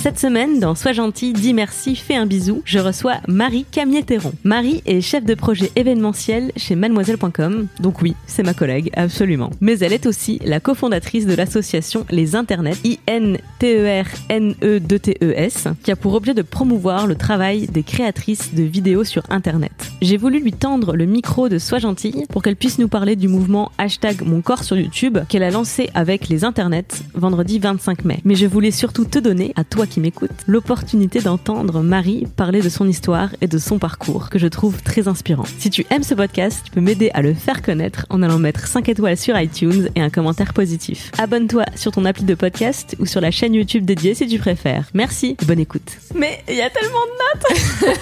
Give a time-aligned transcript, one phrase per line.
[0.00, 4.30] Cette semaine, dans Sois gentil, dis merci, fais un bisou, je reçois Marie Camier-Terron.
[4.44, 9.50] Marie est chef de projet événementiel chez mademoiselle.com, donc oui, c'est ma collègue, absolument.
[9.60, 16.32] Mais elle est aussi la cofondatrice de l'association Les Internets, I-N-T-E-R-N-E-2-T-E-S, qui a pour objet
[16.32, 19.72] de promouvoir le travail des créatrices de vidéos sur Internet.
[20.00, 23.26] J'ai voulu lui tendre le micro de Sois gentil pour qu'elle puisse nous parler du
[23.26, 28.20] mouvement hashtag mon corps sur YouTube qu'elle a lancé avec les Internets vendredi 25 mai.
[28.24, 32.68] Mais je voulais surtout te donner, à toi qui m'écoute, l'opportunité d'entendre Marie parler de
[32.68, 35.44] son histoire et de son parcours, que je trouve très inspirant.
[35.58, 38.66] Si tu aimes ce podcast, tu peux m'aider à le faire connaître en allant mettre
[38.66, 41.10] 5 étoiles sur iTunes et un commentaire positif.
[41.18, 44.90] Abonne-toi sur ton appli de podcast ou sur la chaîne YouTube dédiée si tu préfères.
[44.94, 45.98] Merci, bonne écoute.
[46.14, 47.98] Mais il y a tellement de notes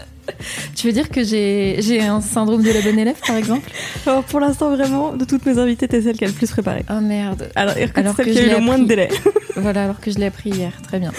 [0.74, 3.68] Tu veux dire que j'ai j'ai un syndrome de la bonne élève, par exemple?
[4.06, 6.84] Alors pour l'instant, vraiment, de toutes mes invitées, t'es celle qui a le plus préparé.
[6.90, 7.50] Oh merde.
[7.54, 9.08] Alors, Alors celle que qui a eu le moins de délai.
[9.56, 10.72] Voilà, alors que je l'ai appris hier.
[10.82, 11.12] Très bien.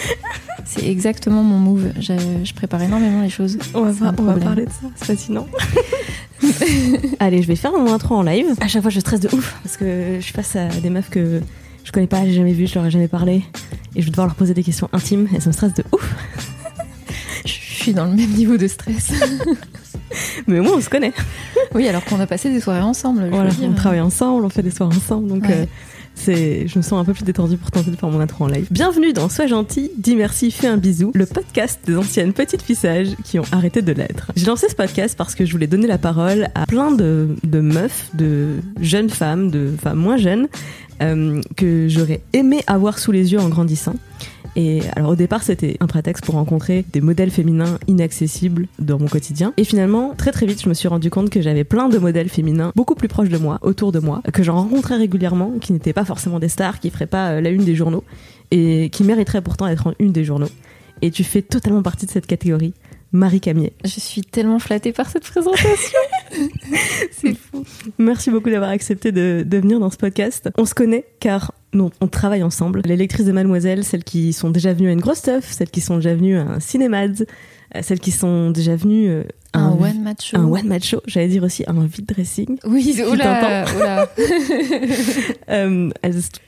[0.64, 1.92] C'est exactement mon move.
[2.00, 3.58] Je, je prépare énormément les choses.
[3.74, 5.46] On va, un on va parler de ça, c'est fascinant.
[7.20, 8.46] Allez, je vais faire mon intro en live.
[8.60, 11.40] À chaque fois, je stresse de ouf parce que je face à des meufs que
[11.84, 13.42] je connais pas, j'ai jamais vues, je leur ai jamais parlé.
[13.94, 16.14] Et je vais devoir leur poser des questions intimes et ça me stresse de ouf.
[17.82, 19.10] Je suis dans le même niveau de stress.
[20.46, 21.12] Mais au moins, on se connaît.
[21.74, 23.26] oui, alors qu'on a passé des soirées ensemble.
[23.28, 25.26] Voilà, on travaille ensemble, on fait des soirs ensemble.
[25.26, 25.52] Donc, Ouais.
[25.52, 25.66] euh,
[26.14, 28.46] c'est, je me sens un peu plus détendue pour tenter de faire mon intro en
[28.46, 28.68] live.
[28.70, 33.08] Bienvenue dans Sois gentil, dis merci, fais un bisou, le podcast des anciennes petites fissages
[33.24, 34.30] qui ont arrêté de l'être.
[34.36, 37.58] J'ai lancé ce podcast parce que je voulais donner la parole à plein de, de
[37.58, 40.46] meufs, de jeunes femmes, de femmes moins jeunes,
[41.02, 43.96] euh, que j'aurais aimé avoir sous les yeux en grandissant.
[44.54, 49.06] Et alors au départ c'était un prétexte pour rencontrer des modèles féminins inaccessibles dans mon
[49.06, 49.54] quotidien.
[49.56, 52.28] Et finalement très très vite je me suis rendu compte que j'avais plein de modèles
[52.28, 55.92] féminins beaucoup plus proches de moi, autour de moi, que j'en rencontrais régulièrement, qui n'étaient
[55.92, 58.04] pas forcément des stars, qui feraient pas euh, la une des journaux
[58.50, 60.50] et qui mériteraient pourtant d'être en une des journaux.
[61.00, 62.74] Et tu fais totalement partie de cette catégorie.
[63.14, 63.74] Marie Camier.
[63.84, 65.98] Je suis tellement flattée par cette présentation.
[67.10, 67.62] C'est fou.
[67.98, 70.48] Merci beaucoup d'avoir accepté de, de venir dans ce podcast.
[70.56, 72.82] On se connaît car nous, on travaille ensemble.
[72.84, 75.80] Les lectrices de Mademoiselle, celles qui sont déjà venues à une grosse stuff, celles qui
[75.80, 77.22] sont déjà venues à un cinémads,
[77.74, 80.36] euh, celles qui sont déjà venues euh, à Un un, one match show.
[80.38, 82.58] un one match show, j'allais dire aussi un vide dressing.
[82.64, 84.08] Oui, oula, oula.
[85.48, 85.90] Euh,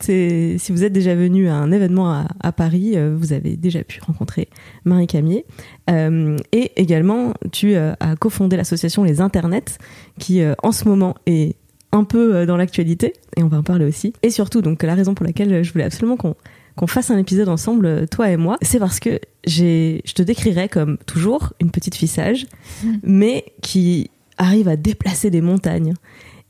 [0.01, 3.85] si vous êtes déjà venu à un événement à, à Paris, euh, vous avez déjà
[3.85, 4.49] pu rencontrer
[4.85, 5.45] Marie Camier.
[5.91, 9.79] Euh, et également, tu euh, as cofondé l'association Les Internets,
[10.19, 11.57] qui euh, en ce moment est
[11.95, 14.13] un peu euh, dans l'actualité, et on va en parler aussi.
[14.23, 16.35] Et surtout, donc la raison pour laquelle je voulais absolument qu'on
[16.77, 20.23] qu'on fasse un épisode ensemble, euh, toi et moi, c'est parce que j'ai, je te
[20.23, 22.47] décrirais comme toujours une petite fille sage,
[23.05, 25.95] mais qui arrive à déplacer des montagnes.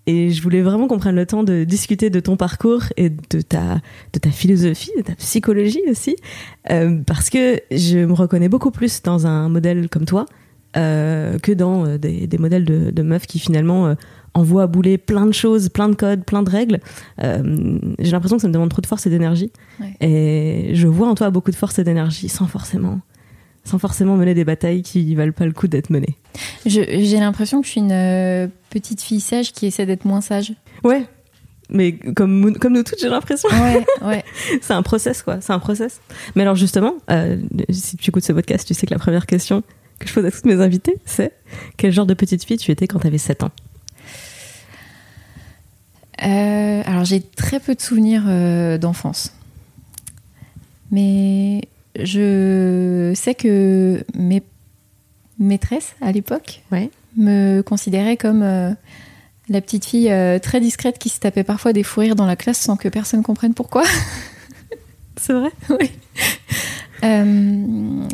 [0.07, 3.41] Et je voulais vraiment qu'on prenne le temps de discuter de ton parcours et de
[3.41, 3.81] ta,
[4.13, 6.17] de ta philosophie, de ta psychologie aussi,
[6.71, 10.27] euh, parce que je me reconnais beaucoup plus dans un modèle comme toi
[10.77, 13.95] euh, que dans des, des modèles de, de meufs qui finalement euh,
[14.35, 16.81] envoient à bouler plein de choses, plein de codes, plein de règles.
[17.23, 19.51] Euh, J'ai l'impression que ça me demande trop de force et d'énergie.
[19.81, 19.95] Ouais.
[20.01, 23.01] Et je vois en toi beaucoup de force et d'énergie sans forcément,
[23.65, 26.19] sans forcément mener des batailles qui valent pas le coup d'être menées.
[26.67, 30.53] J'ai l'impression que je suis une euh, petite fille sage qui essaie d'être moins sage.
[30.83, 31.07] Ouais.
[31.71, 33.49] Mais comme, comme nous toutes, j'ai l'impression.
[33.49, 34.25] Ouais, ouais.
[34.61, 35.41] c'est un process, quoi.
[35.41, 36.01] C'est un process.
[36.35, 37.39] Mais alors, justement, euh,
[37.71, 39.63] si tu écoutes ce podcast, tu sais que la première question
[39.99, 41.33] que je pose à toutes mes invités, c'est
[41.77, 43.51] quel genre de petite fille tu étais quand tu avais 7 ans?
[46.23, 49.33] Euh, alors j'ai très peu de souvenirs euh, d'enfance.
[50.91, 51.63] Mais
[52.01, 54.43] je sais que mes
[55.39, 56.91] maîtresses à l'époque Ouais.
[57.17, 58.71] me considéraient comme euh,
[59.49, 62.59] la petite fille très discrète qui se tapait parfois des fous rires dans la classe
[62.59, 63.85] sans que personne comprenne pourquoi.
[65.17, 65.51] C'est vrai?
[65.71, 65.91] Oui.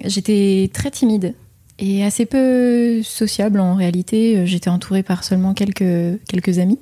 [0.04, 1.34] J'étais très timide
[1.78, 4.44] et assez peu sociable en réalité.
[4.46, 6.78] J'étais entourée par seulement quelques, quelques amis.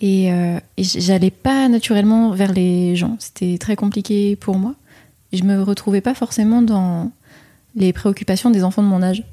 [0.00, 3.16] Et, euh, et j'allais pas naturellement vers les gens.
[3.18, 4.74] C'était très compliqué pour moi.
[5.32, 7.10] Je me retrouvais pas forcément dans
[7.74, 9.24] les préoccupations des enfants de mon âge.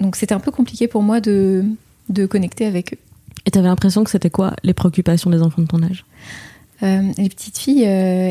[0.00, 1.64] Donc c'était un peu compliqué pour moi de,
[2.10, 2.98] de connecter avec eux.
[3.46, 6.04] Et tu avais l'impression que c'était quoi les préoccupations des enfants de ton âge?
[6.82, 7.84] Les petites filles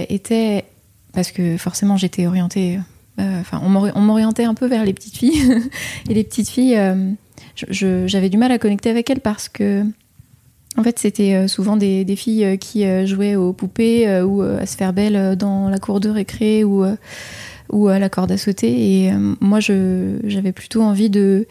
[0.10, 0.66] étaient
[1.14, 2.80] parce que forcément j'étais orientée
[3.18, 3.70] enfin on
[4.02, 5.64] m'orientait un peu vers les petites filles
[6.10, 6.80] et les petites filles
[7.56, 9.84] j'avais du mal à connecter avec elles parce que
[10.78, 14.66] en fait, c'était euh, souvent des, filles euh, qui euh, jouaient aux poupées ou à
[14.66, 19.06] se faire belle dans la cour de récré ou, à la corde à sauter.
[19.06, 21.48] Et moi, j'avais plutôt envie de,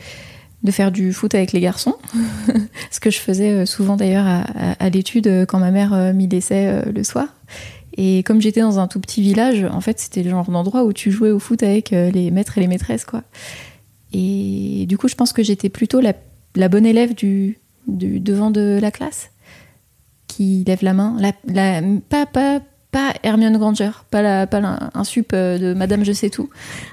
[0.70, 1.96] faire du foot avec les garçons.
[2.90, 7.28] Ce que je faisais souvent d'ailleurs à, l'étude quand ma mère m'y laissait le soir.
[7.96, 10.92] Et comme j'étais dans un tout petit village, en fait, c'était le genre d'endroit où
[10.92, 13.22] tu jouais au foot avec les maîtres et les maîtresses, quoi.
[14.12, 18.78] Et du coup, je pense que j'étais plutôt la bonne élève du, du devant de
[18.80, 19.30] la classe
[20.26, 21.16] qui lève la main.
[21.20, 22.60] La, la, pas, pas,
[22.90, 26.50] pas Hermione Granger, pas, la, pas un sup euh, de Madame Je sais tout.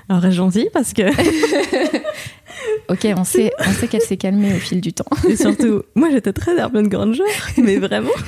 [0.10, 1.04] Alors gentil parce que.
[2.90, 5.06] ok, on sait, on sait qu'elle s'est calmée au fil du temps.
[5.28, 7.24] Et surtout, moi j'étais très Hermione Granger,
[7.58, 8.10] mais vraiment.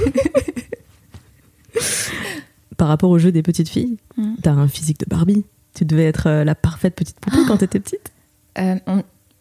[2.78, 4.36] Par rapport au jeu des petites filles, mm.
[4.42, 5.46] t'as un physique de Barbie.
[5.74, 8.12] Tu devais être euh, la parfaite petite poupée quand t'étais petite.
[8.60, 8.76] Euh,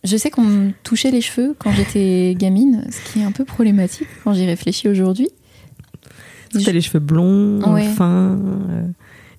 [0.05, 3.45] je sais qu'on me touchait les cheveux quand j'étais gamine, ce qui est un peu
[3.45, 5.29] problématique quand j'y réfléchis aujourd'hui.
[6.51, 7.61] Tu as les cheveux blonds,
[7.95, 8.83] fins, euh,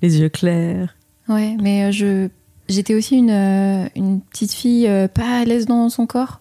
[0.02, 0.96] les yeux clairs.
[1.30, 2.30] Ouais, mais euh, je
[2.70, 6.40] j'étais aussi une, euh, une, petite fille pas à l'aise dans son corps.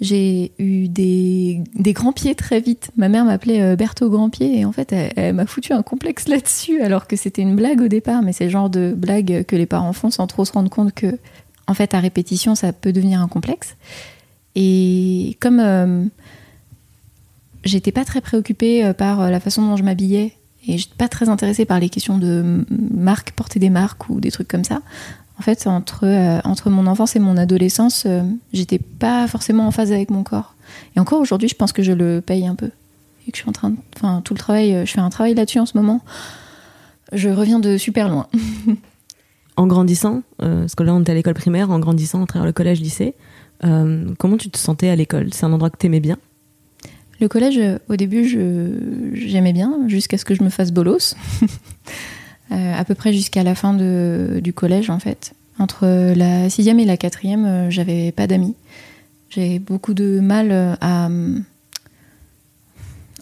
[0.00, 2.90] J'ai eu des, des, grands pieds très vite.
[2.96, 6.80] Ma mère m'appelait Berthaud Grand Pied et en fait, elle, m'a foutu un complexe là-dessus
[6.80, 9.66] alors que c'était une blague au départ, mais c'est le genre de blague que les
[9.66, 11.18] parents font sans trop se rendre compte que
[11.72, 13.76] en fait, à répétition, ça peut devenir un complexe.
[14.54, 16.04] Et comme euh,
[17.64, 20.34] j'étais pas très préoccupée euh, par euh, la façon dont je m'habillais
[20.68, 24.30] et j'étais pas très intéressée par les questions de marque, porter des marques ou des
[24.30, 24.82] trucs comme ça.
[25.38, 26.06] En fait, entre,
[26.44, 28.06] entre mon enfance et mon adolescence,
[28.52, 30.54] j'étais pas forcément en phase avec mon corps.
[30.94, 32.70] Et encore aujourd'hui, je pense que je le paye un peu.
[33.26, 35.58] Et que je suis en train enfin, tout le travail, je fais un travail là-dessus
[35.58, 36.02] en ce moment.
[37.12, 38.28] Je reviens de super loin.
[39.56, 42.46] en grandissant, euh, parce que là on était à l'école primaire, en grandissant, à travers
[42.46, 43.14] le collège, lycée,
[43.64, 45.32] euh, comment tu te sentais à l'école?
[45.32, 46.18] C'est un endroit que tu aimais bien?
[47.20, 48.26] Le collège, euh, au début,
[49.14, 51.14] j'aimais bien, jusqu'à ce que je me fasse bolos.
[52.50, 55.32] à peu près jusqu'à la fin de, du collège, en fait.
[55.58, 58.54] Entre la sixième et la quatrième, j'avais pas d'amis.
[59.30, 61.08] J'ai beaucoup de mal à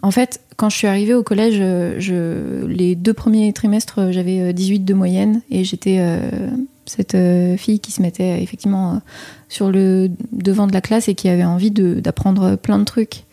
[0.03, 1.57] en fait, quand je suis arrivée au collège,
[1.99, 6.51] je, les deux premiers trimestres, j'avais 18 euh, de moyenne et j'étais euh,
[6.87, 9.03] cette euh, fille qui se mettait effectivement
[9.49, 13.25] sur le devant de la classe et qui avait envie d'apprendre plein de trucs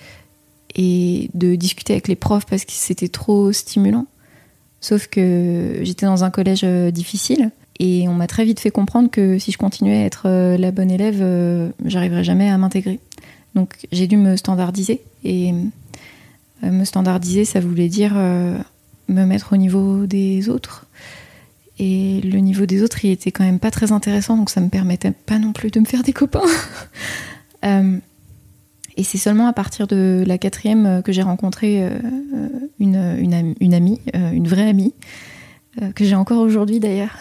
[0.76, 4.06] et de discuter avec les profs parce que c'était trop stimulant.
[4.82, 9.40] Sauf que j'étais dans un collège difficile et on m'a très vite fait comprendre que
[9.40, 13.00] si je continuais à être la bonne élève, j'arriverais jamais à m'intégrer.
[13.58, 15.56] Donc j'ai dû me standardiser et euh,
[16.64, 18.58] me standardiser, ça voulait dire euh,
[19.08, 20.86] me mettre au niveau des autres.
[21.80, 24.70] Et le niveau des autres, il était quand même pas très intéressant, donc ça me
[24.70, 26.42] permettait pas non plus de me faire des copains.
[27.66, 27.98] Euh,
[28.98, 31.84] et c'est seulement à partir de la quatrième que j'ai rencontré
[32.80, 34.94] une, amie, une vraie amie,
[35.96, 37.18] que j'ai encore aujourd'hui d'ailleurs.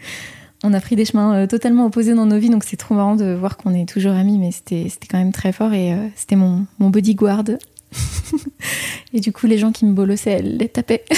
[0.64, 3.34] on a pris des chemins totalement opposés dans nos vies, donc c'est trop marrant de
[3.34, 7.44] voir qu'on est toujours amis, mais c'était quand même très fort et c'était mon bodyguard
[9.12, 11.04] et du coup, les gens qui me bolossaient, elles les tapaient.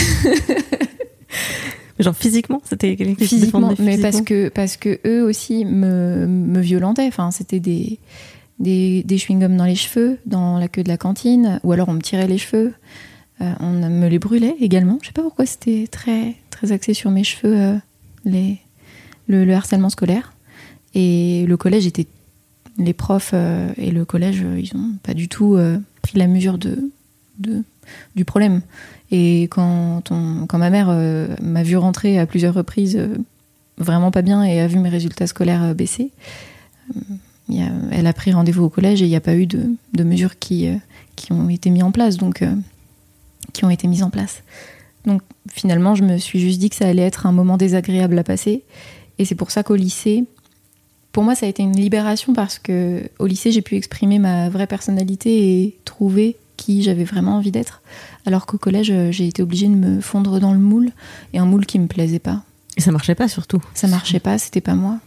[1.99, 7.07] Genre physiquement, c'était quelqu'un physiquement, mais parce que parce que eux aussi me, me violentaient.
[7.07, 7.99] Enfin, c'était des
[8.59, 11.95] des, des chewing-gums dans les cheveux, dans la queue de la cantine, ou alors on
[11.95, 12.73] me tirait les cheveux.
[13.41, 14.99] Euh, on me les brûlait également.
[15.00, 17.77] Je sais pas pourquoi c'était très très axé sur mes cheveux, euh,
[18.25, 18.59] les
[19.29, 20.35] le, le, harcèlement scolaire.
[20.95, 22.07] Et le collège était
[22.79, 25.57] les profs euh, et le collège, ils ont pas du tout
[26.02, 26.90] pris la mesure de,
[28.14, 28.62] du problème.
[29.11, 30.02] Et quand,
[30.52, 33.16] ma mère euh, m'a vu rentrer à plusieurs reprises euh,
[33.78, 36.12] vraiment pas bien et a vu mes résultats scolaires euh, baisser,
[37.92, 40.69] elle a pris rendez-vous au collège et il n'y a pas eu de, mesures qui,
[41.16, 42.16] qui ont été mises en place.
[45.04, 48.25] Donc finalement, je me suis juste dit que ça allait être un moment désagréable à
[48.25, 48.62] passer.
[49.19, 50.25] Et c'est pour ça qu'au lycée,
[51.12, 54.49] pour moi, ça a été une libération parce que au lycée, j'ai pu exprimer ma
[54.49, 57.83] vraie personnalité et trouver qui j'avais vraiment envie d'être.
[58.26, 60.90] Alors qu'au collège, j'ai été obligée de me fondre dans le moule
[61.33, 62.43] et un moule qui me plaisait pas.
[62.76, 63.61] Et ça marchait pas surtout.
[63.75, 65.00] Ça marchait pas, c'était pas moi.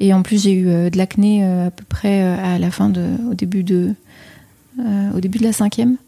[0.00, 2.70] Et en plus, j'ai eu euh, de l'acné euh, à peu près euh, à la
[2.70, 3.94] fin de, au début de,
[5.14, 5.98] au début de la cinquième,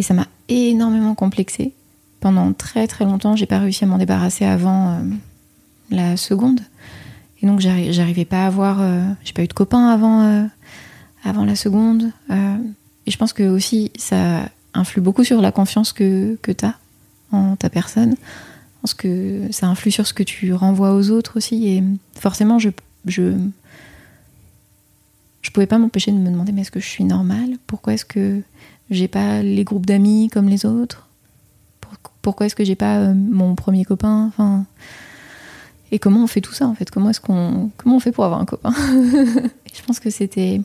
[0.00, 1.74] et ça m'a énormément complexée.
[2.18, 4.98] Pendant très très longtemps, j'ai pas réussi à m'en débarrasser avant
[5.90, 6.60] la seconde.
[7.42, 8.80] Et donc j'arrivais pas à avoir,
[9.24, 10.48] j'ai pas eu de copains avant,
[11.22, 12.10] avant la seconde.
[12.30, 16.74] et je pense que aussi ça influe beaucoup sur la confiance que, que tu as
[17.32, 18.12] en ta personne.
[18.12, 21.66] Je pense que ça influe sur ce que tu renvoies aux autres aussi.
[21.68, 21.82] Et
[22.18, 22.70] forcément, je,
[23.06, 23.32] je,
[25.42, 27.56] je pouvais pas m'empêcher de me demander mais est-ce que je suis normale?
[27.66, 28.42] Pourquoi est-ce que
[28.90, 31.08] j'ai pas les groupes d'amis comme les autres?
[32.22, 34.26] Pourquoi est-ce que j'ai pas euh, mon premier copain?
[34.26, 34.66] Enfin,
[35.92, 36.90] et comment on fait tout ça en fait?
[36.90, 38.72] Comment est-ce qu'on comment on fait pour avoir un copain?
[39.74, 40.60] Je pense que c'était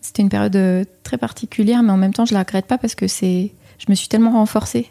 [0.00, 2.94] c'était une période euh, très particulière, mais en même temps je la regrette pas parce
[2.94, 4.90] que c'est je me suis tellement renforcée.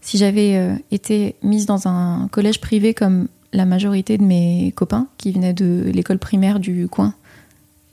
[0.00, 5.06] Si j'avais euh, été mise dans un collège privé comme la majorité de mes copains
[5.16, 7.14] qui venaient de l'école primaire du coin,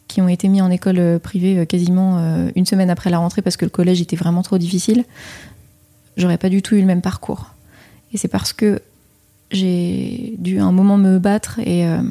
[0.08, 2.18] qui ont été mis en école euh, privée quasiment
[2.56, 5.06] une semaine après la rentrée parce que le collège était vraiment trop difficile,
[6.18, 7.54] j'aurais pas du tout eu le même parcours.
[8.12, 8.82] Et c'est parce que
[9.52, 12.02] j'ai dû à un moment me battre et euh,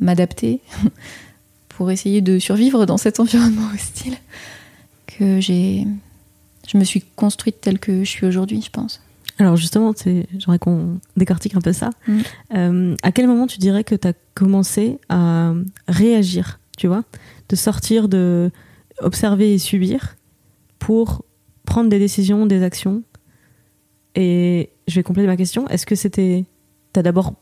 [0.00, 0.60] m'adapter
[1.68, 4.16] pour essayer de survivre dans cet environnement hostile
[5.06, 5.86] que j'ai
[6.70, 9.02] je me suis construite telle que je suis aujourd'hui, je pense.
[9.38, 11.90] Alors justement, j'aimerais qu'on décortique un peu ça.
[12.06, 12.20] Mm.
[12.54, 15.52] Euh, à quel moment tu dirais que tu as commencé à
[15.88, 17.02] réagir, tu vois,
[17.48, 18.50] de sortir de
[19.00, 20.16] observer et subir
[20.78, 21.24] pour
[21.64, 23.02] prendre des décisions, des actions?
[24.14, 25.66] Et je vais compléter ma question.
[25.68, 26.44] Est-ce que c'était
[26.92, 27.34] T'as d'abord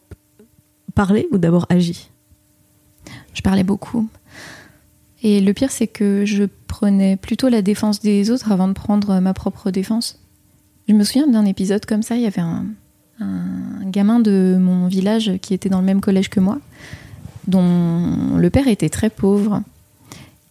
[0.94, 2.10] parlé ou d'abord agi?
[3.32, 4.08] Je parlais beaucoup.
[5.22, 9.18] Et le pire, c'est que je prenais plutôt la défense des autres avant de prendre
[9.20, 10.20] ma propre défense.
[10.88, 12.66] Je me souviens d'un épisode comme ça, il y avait un,
[13.84, 16.58] gamin de mon village qui était dans le même collège que moi,
[17.48, 19.62] dont le père était très pauvre.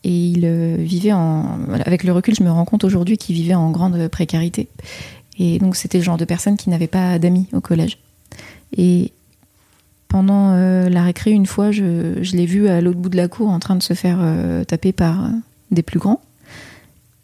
[0.04, 1.60] Et il euh, vivait en.
[1.86, 4.68] Avec le recul, je me rends compte aujourd'hui qu'il vivait en grande précarité.
[5.39, 8.00] Et donc, c'était le genre de personne qui n'avait pas d'amis au collège.
[8.76, 9.12] Et
[10.08, 13.50] pendant euh, la récré, une fois, je, l'ai vu à l'autre bout de la cour
[13.50, 15.30] en train de se faire euh, taper par euh,
[15.72, 16.22] des plus grands.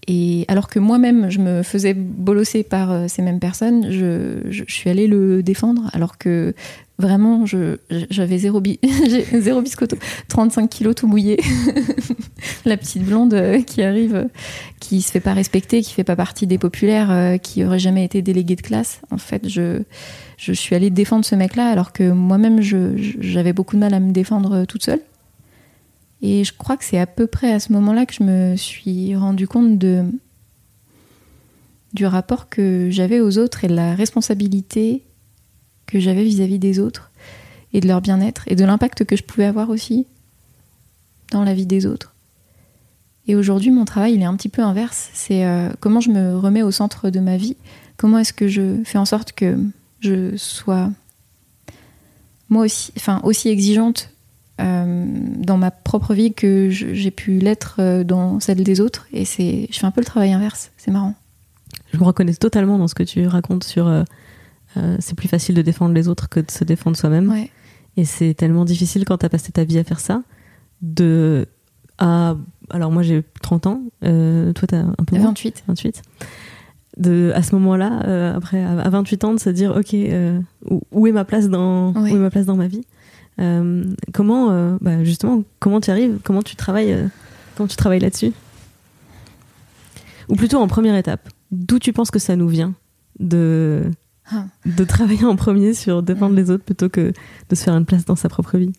[0.08, 5.08] Et alors que moi-même, je me faisais bolosser par ces mêmes personnes, je, suis allée
[5.08, 6.54] le défendre, alors que
[7.04, 8.62] vraiment, j'avais zéro,
[9.62, 9.98] biscotto.
[10.30, 11.40] 35 kilos tout mouillé.
[12.66, 14.28] la petite blonde qui arrive,
[14.80, 18.22] qui se fait pas respecter, qui fait pas partie des populaires, qui aurait jamais été
[18.22, 19.02] déléguée de classe.
[19.12, 19.84] En fait, je
[20.38, 24.66] suis allée défendre ce mec-là alors que moi-même j'avais beaucoup de mal à me défendre
[24.66, 25.02] toute seule.
[26.22, 29.14] Et je crois que c'est à peu près à ce moment-là que je me suis
[29.16, 29.78] rendu compte
[31.94, 35.04] du rapport que j'avais aux autres et de la responsabilité
[35.88, 37.12] que j'avais vis-à-vis des autres
[37.74, 40.06] et de leur bien-être et de l'impact que je pouvais avoir aussi
[41.32, 42.14] dans la vie des autres.
[43.28, 45.10] Et aujourd'hui, mon travail, il est un petit peu inverse.
[45.14, 47.56] C'est euh, comment je me remets au centre de ma vie?
[47.98, 49.58] Comment est-ce que je fais en sorte que
[50.02, 50.90] je sois
[52.50, 54.10] moi aussi, enfin aussi exigeante
[54.62, 55.06] euh,
[55.38, 59.08] dans ma propre vie que j'ai pu l'être euh, dans celle des autres?
[59.14, 60.72] Et c'est, je fais un peu le travail inverse.
[60.78, 61.16] C'est marrant.
[61.94, 63.88] Je me reconnais totalement dans ce que tu racontes sur.
[65.00, 67.34] C'est plus facile de défendre les autres que de se défendre soi-même.
[67.96, 70.24] Et c'est tellement difficile quand tu as passé ta vie à faire ça.
[70.82, 71.48] De.
[72.00, 72.36] À,
[72.72, 75.28] alors moi j'ai 30 ans, toi tu as un peu moins.
[75.28, 75.64] 28.
[75.68, 76.02] 28
[76.98, 80.40] de à ce moment-là, euh, après à 28 ans, de se dire ok, euh,
[80.92, 82.86] où, est ma place dans où est ma place dans ma vie?
[83.40, 87.10] Euh, Comment bah, justement comment tu arrives Comment tu travailles
[87.56, 88.32] Comment tu travailles là-dessus?
[90.30, 92.74] Ou plutôt en première étape, d'où tu penses que ça nous vient?
[93.20, 93.84] De.
[94.66, 97.14] De travailler en premier sur défendre les autres plutôt que
[97.50, 98.74] de se faire une place dans sa propre vie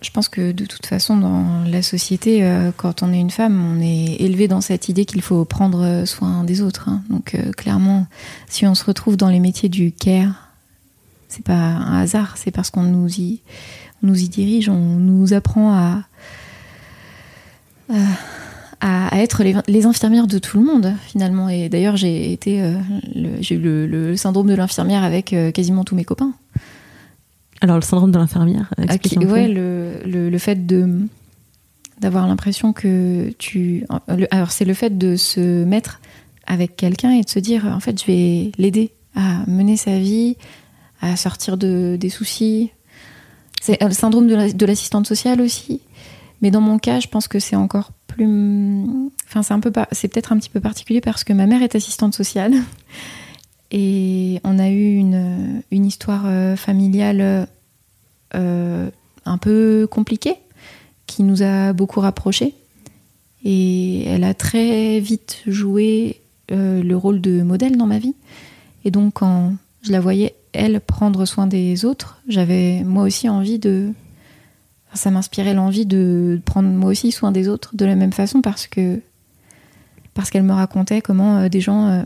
[0.00, 3.60] je pense que de toute façon, dans la société, euh, quand on est une femme,
[3.60, 6.88] on est élevé dans cette idée qu'il faut prendre soin des autres.
[6.88, 7.02] Hein.
[7.10, 8.06] Donc euh, clairement,
[8.48, 10.52] si on se retrouve dans les métiers du care,
[11.28, 13.40] c'est pas un hasard, c'est parce qu'on nous y,
[14.02, 16.04] nous y dirige, on nous apprend à,
[17.92, 17.96] à,
[18.82, 21.48] être les, infirmières de tout le monde finalement.
[21.48, 22.74] Et d'ailleurs, j'ai été, euh,
[23.40, 26.32] j'ai eu le, syndrome de l'infirmière avec quasiment tous mes copains.
[27.60, 28.70] Alors le syndrome de l'infirmière.
[28.88, 31.00] Ah, ouais, le, le, fait de
[32.00, 33.84] d'avoir l'impression que tu.
[34.30, 36.00] alors c'est le fait de se mettre
[36.46, 40.36] avec quelqu'un et de se dire en fait je vais l'aider à mener sa vie,
[41.00, 42.70] à sortir de, des soucis.
[43.60, 45.80] C'est le syndrome de l'assistante sociale aussi.
[46.40, 50.32] Mais dans mon cas, je pense que c'est encore Enfin, c'est un peu, c'est peut-être
[50.32, 52.54] un petit peu particulier parce que ma mère est assistante sociale.
[53.70, 57.46] Et on a eu une, une histoire euh, familiale
[58.34, 58.90] euh,
[59.24, 60.36] un peu compliquée
[61.06, 62.54] qui nous a beaucoup rapprochés.
[63.44, 66.20] Et elle a très vite joué
[66.50, 68.14] euh, le rôle de modèle dans ma vie.
[68.84, 73.58] Et donc, quand je la voyais, elle, prendre soin des autres, j'avais moi aussi envie
[73.58, 73.92] de
[74.94, 78.66] ça m'inspirait l'envie de prendre moi aussi soin des autres de la même façon parce
[78.66, 79.00] que
[80.14, 82.02] parce qu'elle me racontait comment euh, des gens euh,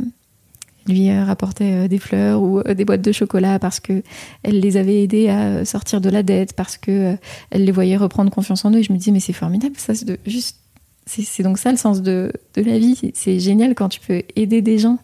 [0.87, 4.03] lui euh, rapportaient des fleurs ou des boîtes de chocolat parce que
[4.43, 7.17] elle les avait aidés à sortir de la dette parce que
[7.51, 8.79] elle les voyait reprendre confiance en eux.
[8.79, 10.59] Et je me disais mais c'est formidable ça c'est juste
[11.07, 13.12] c'est donc ça le sens de, de la vie.
[13.15, 14.99] C'est génial quand tu peux aider des gens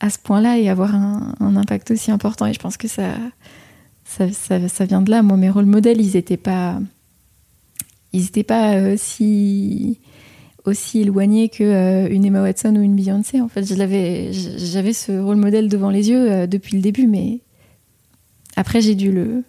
[0.00, 2.46] à ce point-là et avoir un, impact aussi important.
[2.46, 3.14] Et je pense que ça
[4.04, 5.22] ça, ça, ça vient de là.
[5.22, 6.80] Moi mes rôles modèles ils étaient pas
[8.12, 9.98] ils n'étaient pas euh, si
[10.64, 13.40] aussi éloignés que euh, une Emma Watson ou une Beyoncé.
[13.40, 14.32] En fait, j'avais
[14.92, 17.40] ce rôle modèle devant les yeux euh, depuis le début, mais
[18.56, 19.44] après j'ai dû le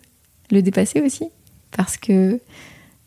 [0.51, 1.25] le dépasser aussi
[1.75, 2.39] parce que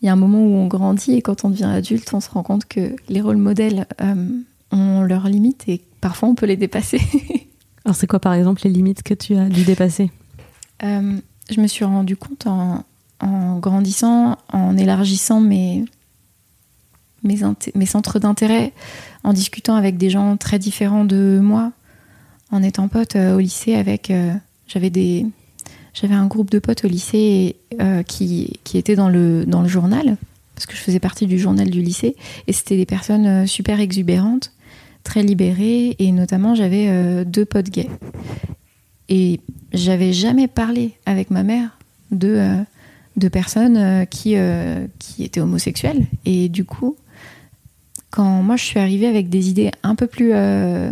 [0.01, 2.29] il y a un moment où on grandit et quand on devient adulte, on se
[2.29, 3.87] rend compte que les rôles modèles
[4.71, 7.01] ont leurs limites et parfois on peut les dépasser.
[7.83, 10.11] Alors c'est quoi par exemple les limites que tu as dû dépasser?
[10.81, 12.83] Je me suis rendu compte en,
[13.19, 15.85] en grandissant, en élargissant mes,
[17.85, 18.73] centres d'intérêt,
[19.23, 21.71] en discutant avec des gens très différents de moi,
[22.51, 24.11] en étant pote euh, au lycée avec...
[24.11, 24.33] Euh,
[24.67, 29.67] j'avais un groupe de potes au lycée euh, qui, qui était dans le, dans le
[29.67, 30.17] journal,
[30.53, 32.15] parce que je faisais partie du journal du lycée,
[32.47, 34.51] et c'était des personnes super exubérantes,
[35.03, 37.89] très libérées, et notamment j'avais deux potes gays.
[39.07, 39.39] Et
[39.71, 41.77] j'avais jamais parlé avec ma mère
[42.11, 42.65] de
[43.17, 46.05] de personnes euh, qui, euh, qui étaient homosexuelles.
[46.25, 46.95] Et du coup,
[48.11, 50.91] quand moi je suis arrivée avec des idées un peu plus, euh,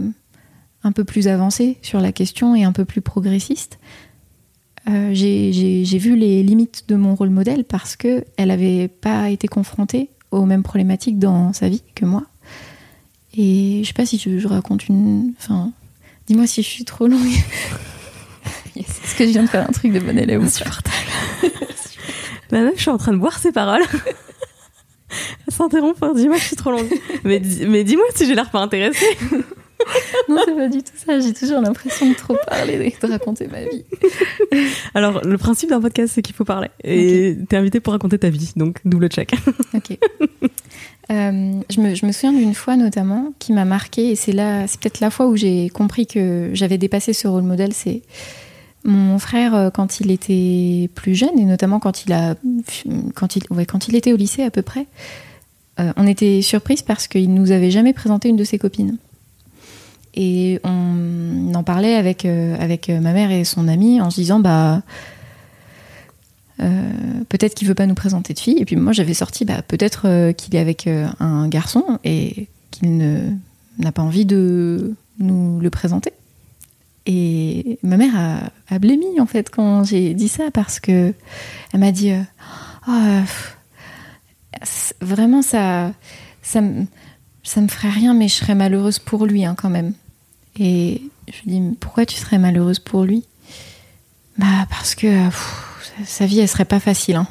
[0.83, 3.79] un peu plus avancées sur la question et un peu plus progressistes,
[4.87, 10.45] j'ai vu les limites de mon rôle modèle parce qu'elle n'avait pas été confrontée aux
[10.45, 12.23] mêmes problématiques dans sa vie que moi.
[13.35, 15.33] Et je sais pas si je, raconte une.
[15.39, 15.71] Enfin,
[16.27, 17.19] dis-moi si je suis trop longue.
[18.75, 20.47] Est-ce que je viens de faire un truc de bon élève ou
[22.51, 23.83] La meuf, je suis en train de boire ses paroles.
[25.47, 26.89] Elle s'interrompt pour dis-moi que je suis trop longue.
[27.23, 29.17] Mais, mais dis-moi si j'ai l'air pas intéressée.
[30.29, 31.19] non, c'est pas du tout ça.
[31.19, 33.85] J'ai toujours l'impression de trop parler et de raconter ma vie.
[34.93, 36.69] Alors, le principe d'un podcast, c'est qu'il faut parler.
[36.83, 39.33] Et t'es invité pour raconter ta vie, donc double check.
[39.73, 39.97] ok.
[41.11, 44.65] Euh, je, me, je, me, souviens d'une fois notamment qui m'a marqué et c'est là,
[44.65, 47.73] c'est peut-être la fois où j'ai compris que j'avais dépassé ce rôle modèle.
[47.73, 48.01] C'est
[48.85, 52.35] mon frère, euh, quand il était plus jeune, et notamment quand il, a,
[53.15, 54.85] quand il, quand il était au lycée à peu près,
[55.79, 58.97] euh, on était surprise parce qu'il nous avait jamais présenté une de ses copines.
[60.13, 62.55] Et on en parlait avec, euh,
[63.01, 64.81] ma mère et son amie en se disant bah
[67.27, 68.57] peut-être qu'il veut pas nous présenter de fille.
[68.59, 72.97] Et puis moi j'avais sorti bah, peut-être qu'il est avec un garçon et qu'il
[73.77, 76.13] n'a pas envie de nous le présenter.
[77.05, 81.13] Et ma mère a, a blémi en fait quand j'ai dit ça parce que
[81.71, 82.21] elle m'a dit euh,
[82.87, 83.21] oh,
[85.01, 85.93] vraiment ça
[86.41, 86.85] ça me
[87.43, 89.93] ça me ferait rien mais je serais malheureuse pour lui hein, quand même.
[90.57, 93.23] Et je lui dis pourquoi tu serais malheureuse pour lui?
[94.37, 95.29] Bah parce que
[96.05, 97.17] sa vie elle serait pas facile.
[97.17, 97.27] Hein.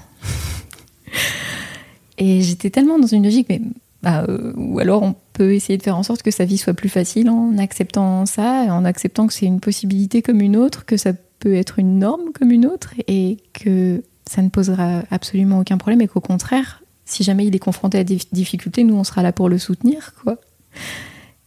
[2.19, 3.61] Et j'étais tellement dans une logique mais
[4.05, 6.73] bah, euh, ou alors on peut essayer de faire en sorte que sa vie soit
[6.73, 10.97] plus facile en acceptant ça, en acceptant que c'est une possibilité comme une autre, que
[10.97, 15.77] ça peut être une norme comme une autre, et que ça ne posera absolument aucun
[15.77, 19.23] problème, et qu'au contraire, si jamais il est confronté à des difficultés, nous on sera
[19.23, 20.39] là pour le soutenir, quoi.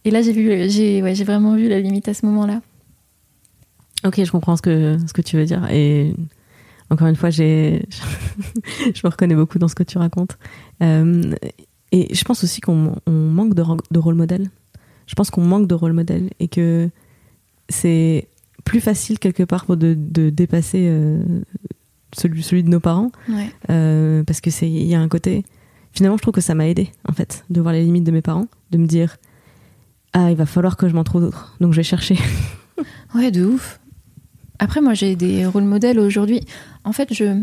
[0.04, 2.60] Et là j'ai ouais, vraiment vu la limite à ce moment-là.
[4.04, 6.14] Ok, je comprends ce que ce que tu veux dire, et
[6.90, 7.80] encore une fois, je
[9.04, 10.38] me reconnais beaucoup dans ce que tu racontes.
[10.82, 11.34] Euh,
[11.92, 14.50] et je pense aussi qu'on manque de, de, rôle modèle.
[15.06, 16.90] Je pense qu'on manque de rôle modèle et que
[17.68, 18.28] c'est
[18.64, 21.22] plus facile quelque part de, de dépasser euh,
[22.12, 23.10] celui, celui de nos parents.
[23.70, 25.44] Euh, parce que c'est il y a un côté.
[25.92, 28.22] Finalement, je trouve que ça m'a aidé en fait de voir les limites de mes
[28.22, 29.16] parents, de me dire
[30.12, 32.18] ah il va falloir que je m'en trouve d'autres, donc je vais chercher.
[33.14, 33.80] ouais, de ouf.
[34.58, 36.40] Après, moi, j'ai des rôles modèles aujourd'hui.
[36.84, 37.42] En fait, je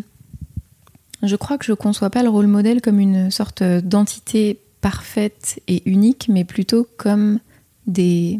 [1.28, 5.60] je crois que je ne conçois pas le rôle modèle comme une sorte d'entité parfaite
[5.68, 7.40] et unique, mais plutôt comme
[7.88, 8.40] des,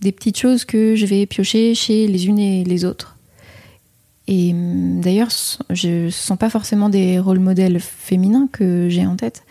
[0.00, 3.16] des petites choses que je vais piocher chez les unes et les autres.
[4.26, 5.30] Et hum, d'ailleurs,
[5.70, 9.42] je ne sens pas forcément des rôles modèles féminins que j'ai en tête,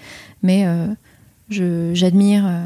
[0.42, 0.88] mais euh,
[1.50, 2.66] j'admire euh,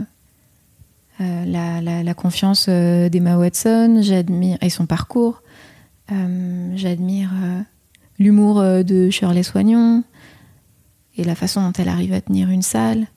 [1.22, 5.42] euh, la, la, confiance d'Emma Watson, j'admire et son parcours,
[6.76, 7.32] j'admire
[8.20, 10.04] l'humour euh, de Shirley Soignon
[11.18, 13.08] et la façon dont elle arrive à tenir une salle.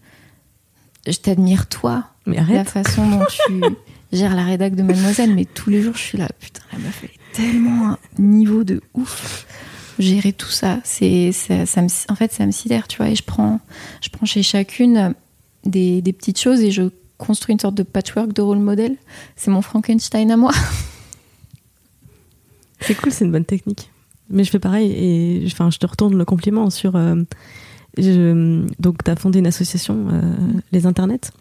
[1.07, 2.57] Je t'admire toi, mais arrête.
[2.57, 3.61] la façon dont tu
[4.13, 7.01] gères la rédac de Mademoiselle, mais tous les jours je suis là, putain la meuf
[7.03, 9.47] elle est tellement un niveau de ouf.
[9.99, 10.81] gérer tout ça.
[10.85, 13.09] C'est, ça, ça me, en fait, ça me sidère, tu vois.
[13.11, 13.61] Et je prends,
[14.01, 15.15] je prends chez chacune
[15.65, 18.97] des, des petites choses et je construis une sorte de patchwork de rôle modèle.
[19.37, 20.53] C'est mon Frankenstein à moi.
[22.81, 23.90] C'est cool, c'est une bonne technique.
[24.31, 26.97] Mais je fais pareil et enfin, je te retourne le compliment sur.
[26.97, 30.21] euh, donc, tu as fondé une association, euh,
[30.73, 31.33] Les Internets,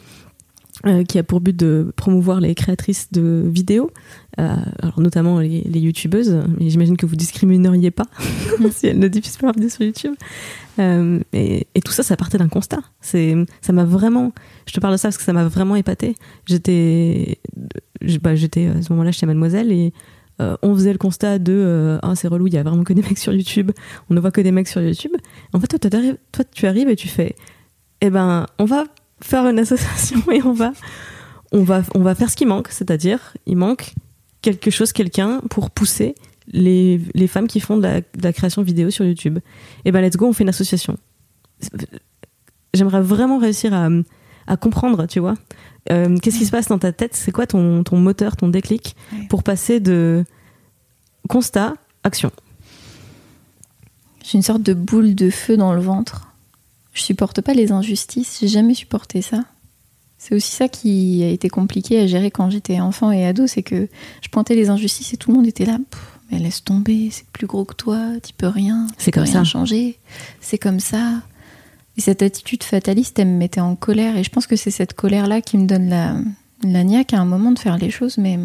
[0.85, 3.91] euh, qui a pour but de promouvoir les créatrices de vidéos,
[4.37, 6.41] alors notamment les, youtubeuses.
[6.57, 8.07] Mais j'imagine que vous discrimineriez pas
[8.71, 10.15] si elles ne diffusent pas leurs vidéos sur YouTube.
[11.33, 12.79] Et, tout ça, ça partait d'un constat.
[13.01, 14.31] Ça m'a vraiment.
[14.65, 16.15] Je te parle de ça parce que ça m'a vraiment épaté.
[16.45, 17.39] J'étais,
[18.21, 19.93] bah, j'étais à ce moment-là chez Mademoiselle et
[20.41, 22.93] euh, on faisait le constat de euh, ah c'est relou, il y a vraiment que
[22.93, 23.71] des mecs sur YouTube.
[24.09, 25.11] On ne voit que des mecs sur YouTube.
[25.53, 25.89] En fait, toi,
[26.31, 27.35] toi, tu arrives et tu fais,
[28.01, 28.85] eh ben, on va
[29.21, 30.73] faire une association et on va,
[31.51, 33.93] on va, on va faire ce qui manque, c'est-à-dire, il manque
[34.41, 36.15] quelque chose, quelqu'un pour pousser
[36.47, 39.39] les, les femmes qui font de la, de la création vidéo sur YouTube.
[39.85, 40.97] Eh ben, let's go, on fait une association.
[42.73, 43.89] J'aimerais vraiment réussir à,
[44.49, 45.35] à comprendre, tu vois.
[45.91, 47.15] Euh, Qu'est-ce qui se passe dans ta tête?
[47.15, 48.95] C'est quoi ton, ton moteur, ton déclic
[49.29, 50.25] pour passer de
[51.29, 52.31] constat, action?
[54.23, 56.27] J'ai une sorte de boule de feu dans le ventre.
[56.93, 59.43] Je supporte pas les injustices, j'ai jamais supporté ça.
[60.17, 63.63] C'est aussi ça qui a été compliqué à gérer quand j'étais enfant et ado, c'est
[63.63, 63.87] que
[64.21, 65.77] je pointais les injustices et tout le monde était là.
[65.89, 69.21] Pff, mais laisse tomber, c'est plus gros que toi, tu peux rien, tu C'est peux
[69.21, 69.49] comme rien ça.
[69.49, 69.97] changer,
[70.41, 71.21] c'est comme ça.
[71.99, 74.93] Et cette attitude fataliste, elle me mettait en colère et je pense que c'est cette
[74.93, 76.15] colère-là qui me donne la,
[76.63, 78.39] la niaque à un moment de faire les choses, mais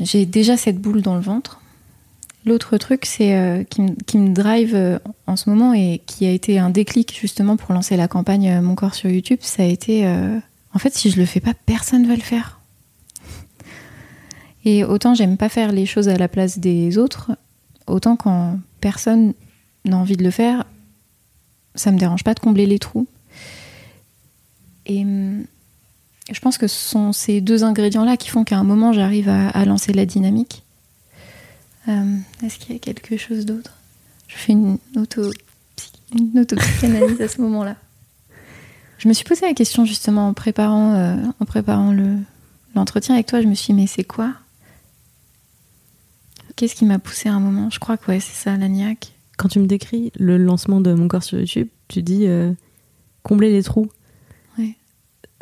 [0.00, 1.60] j'ai déjà cette boule dans le ventre.
[2.44, 6.60] L'autre truc, c'est euh, qui, me- drive euh, en ce moment et qui a été
[6.60, 10.06] un déclic justement pour lancer la campagne euh, Mon corps sur YouTube, ça a été
[10.72, 12.60] en fait si je le fais pas, personne va le faire.
[14.64, 17.32] Et autant j'aime pas faire les choses à la place des autres,
[17.88, 19.34] autant quand personne
[19.94, 20.64] envie de le faire,
[21.74, 23.06] ça me dérange pas de combler les trous.
[24.86, 25.44] Et hum,
[26.30, 29.64] je pense que ce sont ces deux ingrédients-là qui font qu'à un moment j'arrive à,
[29.64, 30.62] lancer la dynamique.
[31.88, 33.74] Euh, Est-ce qu'il y a quelque chose d'autre?
[34.28, 35.30] Je fais une auto
[36.36, 37.76] autopsychanalyse à ce moment-là.
[38.98, 41.16] Je me suis posé la question justement en préparant euh,
[42.74, 43.40] l'entretien avec toi.
[43.40, 44.32] Je me suis dit mais c'est quoi?
[46.56, 47.70] Qu'est-ce qui m'a poussé à un moment?
[47.70, 49.12] Je crois que ouais c'est ça la niaque.
[49.36, 52.52] Quand tu me décris le lancement de mon corps sur YouTube, tu dis euh,
[53.22, 53.90] combler les trous.
[54.58, 54.76] Ouais.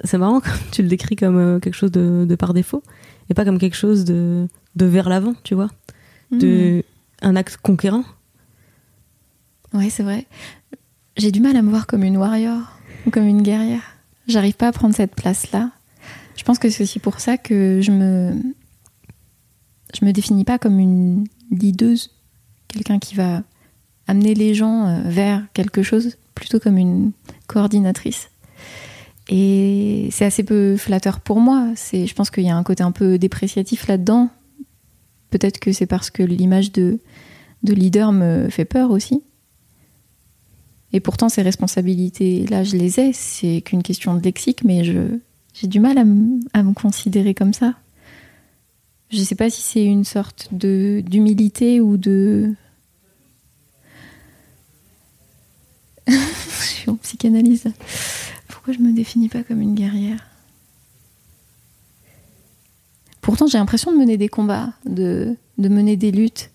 [0.02, 2.82] C'est marrant quand tu le décris comme euh, quelque chose de, de par défaut
[3.30, 5.70] et pas comme quelque chose de, de vers l'avant, tu vois,
[6.30, 6.82] de
[7.22, 8.04] un acte conquérant.
[9.72, 10.26] Ouais, c'est vrai.
[11.16, 13.82] J'ai du mal à me voir comme une warrior ou comme une guerrière.
[14.26, 15.70] J'arrive pas à prendre cette place-là.
[16.36, 18.34] Je pense que c'est aussi pour ça que je me
[19.98, 22.10] je me définis pas comme une leaduse,
[22.68, 23.42] quelqu'un qui va
[24.06, 27.12] amener les gens euh, vers quelque chose, plutôt comme une
[27.46, 28.30] coordinatrice.
[29.28, 31.70] Et c'est assez peu flatteur pour moi.
[31.76, 34.28] C'est, je pense qu'il y a un côté un peu dépréciatif là-dedans.
[35.30, 37.00] Peut-être que c'est parce que l'image de,
[37.62, 39.22] de leader me fait peur aussi.
[40.92, 43.12] Et pourtant, ces responsabilités-là, je les ai.
[43.12, 45.18] C'est qu'une question de lexique, mais je,
[45.52, 47.74] j'ai du mal à, me considérer comme ça.
[49.10, 52.54] Je sais pas si c'est une sorte de, d'humilité ou de.
[56.08, 56.14] je
[56.62, 57.66] suis en psychanalyse.
[58.48, 60.24] Pourquoi je me définis pas comme une guerrière?
[63.20, 66.50] Pourtant, j'ai l'impression de mener des combats, de, de mener des luttes.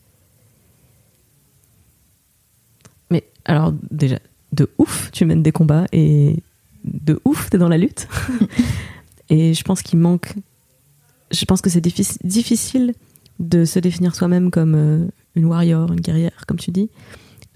[3.10, 4.20] Mais alors déjà,
[4.54, 6.44] de ouf, tu mènes des combats et
[6.84, 8.08] de ouf, t'es dans la lutte.
[9.30, 10.36] et je pense qu'il manque.
[11.32, 12.94] Je pense que c'est difficile,
[13.40, 16.90] de se définir soi-même comme euh, une warrior, une guerrière, comme tu dis.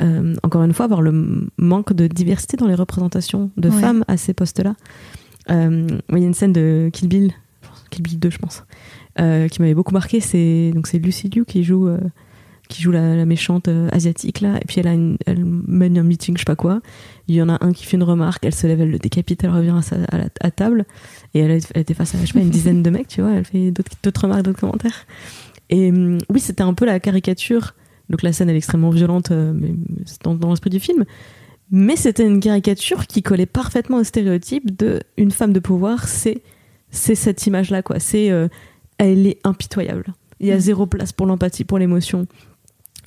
[0.03, 3.79] Euh, encore une fois, avoir le manque de diversité dans les représentations de Ouais.
[3.79, 4.75] femmes à ces postes-là.
[5.49, 7.31] Euh, Il y a une scène de Kill Bill,
[7.89, 8.63] Kill Bill 2, je pense,
[9.19, 10.19] euh, qui m'avait beaucoup marqué.
[10.19, 11.89] C'est donc c'est Lucy Liu qui joue
[12.69, 15.97] qui joue la, la méchante euh, asiatique là, et puis elle a une, elle mène
[15.97, 16.81] un meeting, je sais pas quoi.
[17.27, 19.43] Il y en a un qui fait une remarque, elle se lève, elle le décapite,
[19.43, 20.85] elle revient à, sa, à, la, à table,
[21.33, 23.31] et elle, elle était face à je sais pas une dizaine de mecs, tu vois,
[23.33, 25.05] elle fait d'autres d'autres remarques, d'autres commentaires.
[25.69, 27.75] Et hum, oui, c'était un peu la caricature.
[28.09, 29.73] Donc la scène elle est extrêmement violente euh, mais
[30.23, 31.05] dans, dans l'esprit du film.
[31.71, 36.41] Mais c'était une caricature qui collait parfaitement au stéréotype de une femme de pouvoir, c'est
[36.91, 37.99] c'est cette image là quoi.
[37.99, 38.47] C'est euh,
[38.97, 40.05] elle est impitoyable.
[40.39, 40.59] Il y a Mm.
[40.59, 42.27] zéro place pour l'empathie, pour l'émotion.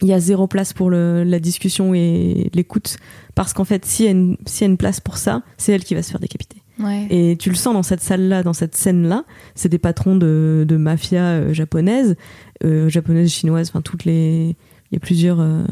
[0.02, 2.96] Il y a zéro place pour le- la discussion et l'écoute
[3.34, 5.72] parce qu'en fait, s'il y, a une- s'il y a une place pour ça, c'est
[5.72, 6.56] elle qui va se faire décapiter.
[6.80, 7.06] Ouais.
[7.08, 9.24] Et tu le sens dans cette salle-là, dans cette scène-là.
[9.54, 12.16] C'est des patrons de, de mafia euh, japonaise,
[12.64, 14.56] euh, japonaise, chinoise, enfin toutes les.
[14.90, 15.64] Il y a plusieurs, euh,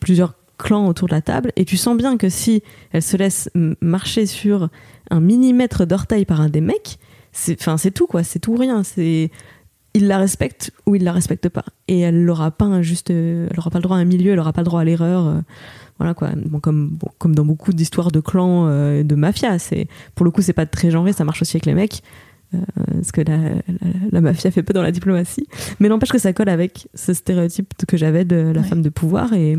[0.00, 1.52] plusieurs clans autour de la table.
[1.56, 4.68] Et tu sens bien que si elle se laisse marcher sur
[5.10, 6.98] un millimètre d'orteil par un des mecs,
[7.32, 7.56] c'est
[7.92, 8.24] tout, quoi.
[8.24, 8.82] C'est tout ou rien.
[9.94, 11.64] Il la respecte ou il la respecte pas.
[11.86, 14.66] Et elle n'aura pas aura pas le droit à un milieu, elle aura pas le
[14.66, 15.26] droit à l'erreur.
[15.26, 15.40] euh,
[15.98, 16.30] voilà quoi.
[16.62, 19.56] Comme, comme dans beaucoup d'histoires de clans, euh, de mafia.
[20.14, 22.02] Pour le coup, c'est pas très genré, ça marche aussi avec les mecs.
[22.54, 22.58] Euh,
[22.92, 23.60] parce que la, la,
[24.10, 25.46] la mafia fait peu dans la diplomatie.
[25.80, 28.66] Mais n'empêche que ça colle avec ce stéréotype que j'avais de la Ouais.
[28.66, 29.32] femme de pouvoir.
[29.34, 29.56] Et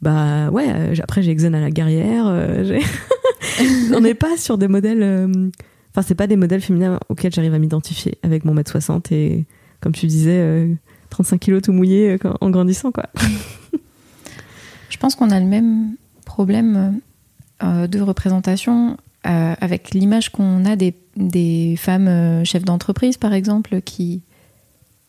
[0.00, 2.24] bah ouais, euh, j'ai- après j'ai Xena la guerrière.
[2.26, 2.78] euh,
[3.94, 5.02] On n'est pas sur des modèles.
[5.02, 5.50] euh,
[5.94, 9.44] Enfin, c'est pas des modèles féminins auxquels j'arrive à m'identifier avec mon mètre 60 et,
[9.80, 10.72] comme tu disais, euh,
[11.10, 13.04] 35 kilos tout mouillé euh, en grandissant, quoi.
[14.88, 16.98] Je pense qu'on a le même problème
[17.62, 20.94] euh, de représentation euh, avec l'image qu'on a des,
[21.78, 24.22] femmes euh, chefs d'entreprise, par exemple, qui,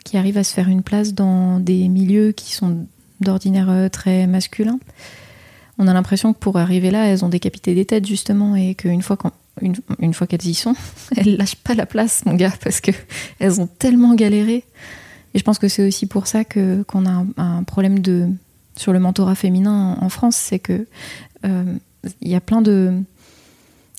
[0.06, 2.86] qui arrivent à se faire une place dans des milieux qui sont
[3.22, 4.80] d'ordinaire euh, très masculins.
[5.80, 9.02] On a l'impression que pour arriver là, elles ont décapité des têtes, justement, et qu'une
[9.02, 9.32] fois qu'on-
[10.00, 10.76] une, fois qu'elles y sont,
[11.18, 12.92] elles lâchent pas la place, mon gars, parce que
[13.40, 14.64] elles ont tellement galéré.
[15.34, 18.28] Et je pense que c'est aussi pour ça que qu'on a un, problème de
[18.76, 20.86] sur le mentorat féminin en, en France, c'est que
[22.22, 23.02] il y a plein de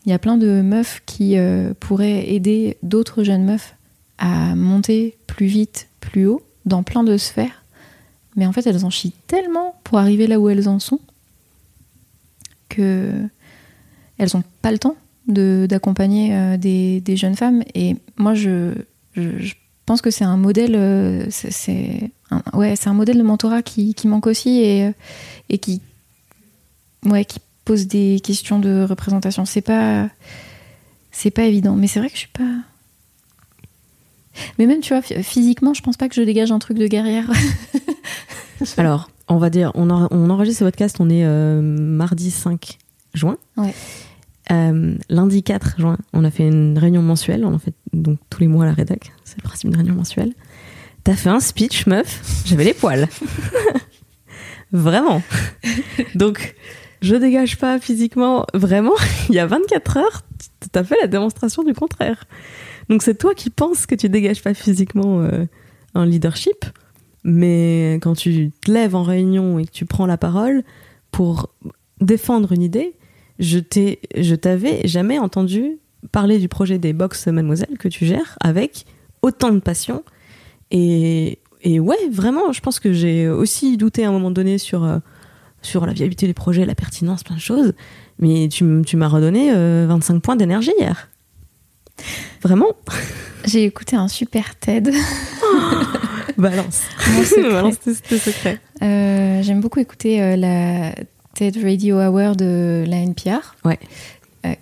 [0.07, 3.75] il y a plein de meufs qui euh, pourraient aider d'autres jeunes meufs
[4.19, 7.64] à monter plus vite, plus haut, dans plein de sphères.
[8.37, 11.01] Mais en fait, elles en chient tellement pour arriver là où elles en sont
[12.69, 13.29] que
[14.19, 17.62] elles n'ont pas le temps de- d'accompagner euh, des, des jeunes femmes.
[17.75, 18.73] Et moi, je,
[19.17, 19.55] je,
[19.87, 24.61] pense que c'est un modèle, euh, c'est- un, modèle de mentorat qui, qui manque aussi
[24.61, 24.90] et,
[25.51, 25.83] et qui,
[27.05, 29.44] ouais, qui pose des questions de représentation.
[29.44, 30.09] C'est pas,
[31.11, 31.74] c'est pas évident.
[31.77, 32.42] Mais c'est vrai que je suis pas.
[34.59, 36.87] Mais même, tu vois, phy- physiquement, je pense pas que je dégage un truc de
[36.88, 37.31] guerrière.
[38.77, 42.79] Alors, on va dire, on, en- on enregistre ce podcast, on est euh, mardi 5
[43.14, 43.37] juin.
[43.57, 43.72] Ouais.
[44.50, 48.40] Euh, lundi 4 juin, on a fait une réunion mensuelle, on en fait donc tous
[48.40, 50.35] les mois à la rédac, c'est le principe d'une réunion mensuelle.
[51.03, 53.09] T'as fait un speech, meuf, j'avais les poils.
[54.72, 55.22] vraiment.
[56.14, 56.55] Donc,
[57.05, 58.95] je dégage pas physiquement, vraiment,
[59.29, 60.23] il y a 24 heures,
[60.73, 62.25] t'as fait la démonstration du contraire.
[62.88, 65.45] Donc c'est toi qui penses que tu dégages pas physiquement euh,
[65.95, 66.64] un leadership,
[67.23, 70.62] mais quand tu te lèves en réunion et que tu prends la parole
[71.11, 71.51] pour
[72.01, 72.95] défendre une idée,
[73.38, 75.79] je t'ai, je t'avais jamais entendu
[76.11, 78.87] parler du projet des box Mademoiselle que tu gères avec
[79.23, 80.05] autant de passion.
[80.71, 84.85] Et, et ouais, vraiment, je pense que j'ai aussi douté à un moment donné sur,
[84.85, 84.99] euh,
[85.64, 87.72] sur la viabilité des projets, la pertinence, plein de choses.
[88.18, 91.09] Mais tu, m'as redonné euh, 25 points d'énergie hier.
[92.42, 92.72] Vraiment
[93.44, 94.92] J'ai écouté un super TED.
[96.38, 96.83] Balance.
[97.14, 97.50] Mon secret.
[97.50, 98.61] Balance tes- secrets.
[98.83, 100.94] Euh, J'aime beaucoup écouter euh, la
[101.35, 103.79] TED Radio Hour de la NPR, Ouais.
[104.46, 104.55] euh,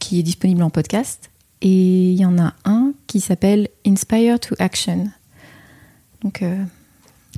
[0.00, 1.30] qui est disponible en podcast.
[1.60, 5.08] Et il y en a un qui s'appelle Inspire to Action,
[6.22, 6.62] donc euh,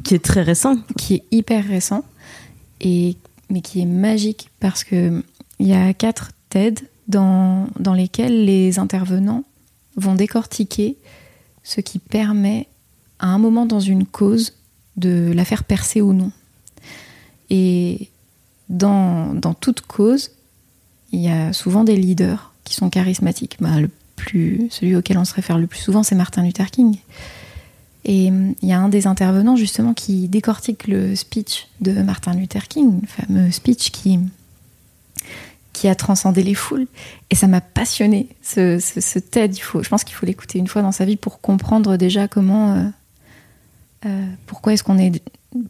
[0.02, 0.76] Qui est très récent.
[0.96, 2.04] qui est hyper récent
[2.80, 3.16] et
[3.50, 5.22] mais qui est magique parce que
[5.58, 9.44] il y a quatre TED dans, dans lesquels les intervenants
[9.96, 10.96] vont décortiquer
[11.62, 12.68] ce qui permet
[13.18, 14.54] à un moment dans une cause
[14.96, 16.32] de la faire percer ou non.
[17.50, 18.10] Et
[18.68, 20.32] dans, dans toute cause,
[21.12, 23.56] il y a souvent des leaders qui sont charismatiques.
[23.60, 26.98] Bah, le plus, celui auquel on se réfère le plus souvent, c'est Martin Luther King.
[28.06, 32.34] Et hum, il y a un des intervenants justement qui décortique le speech de Martin
[32.34, 34.18] Luther King, le fameux speech qui,
[35.72, 36.86] qui a transcendé les foules.
[37.30, 39.56] Et ça m'a passionné, ce, ce, TED.
[39.56, 42.28] Il faut, je pense qu'il faut l'écouter une fois dans sa vie pour comprendre déjà
[42.28, 42.74] comment.
[42.74, 42.84] euh,
[44.06, 45.22] euh, pourquoi est-ce qu'on est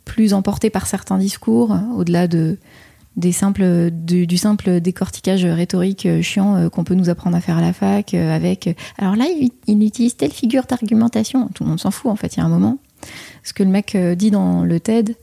[0.05, 2.59] plus emporté par certains discours, euh, au-delà de,
[3.17, 7.41] des simples, du, du simple décortiquage rhétorique euh, chiant euh, qu'on peut nous apprendre à
[7.41, 8.77] faire à la fac, euh, avec.
[8.99, 11.49] alors là, il, il utilise telle figure d'argumentation.
[11.55, 12.79] Tout le monde s'en fout, en fait, il y a un moment.
[13.43, 15.17] Ce que le mec dit dans le TED,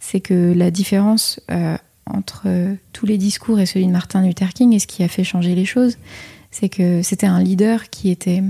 [0.00, 2.46] c'est que la différence euh, entre
[2.92, 5.54] tous les discours et celui de Martin Luther King, et ce qui a fait changer
[5.54, 5.98] les choses,
[6.50, 8.42] c'est que c'était un leader qui était.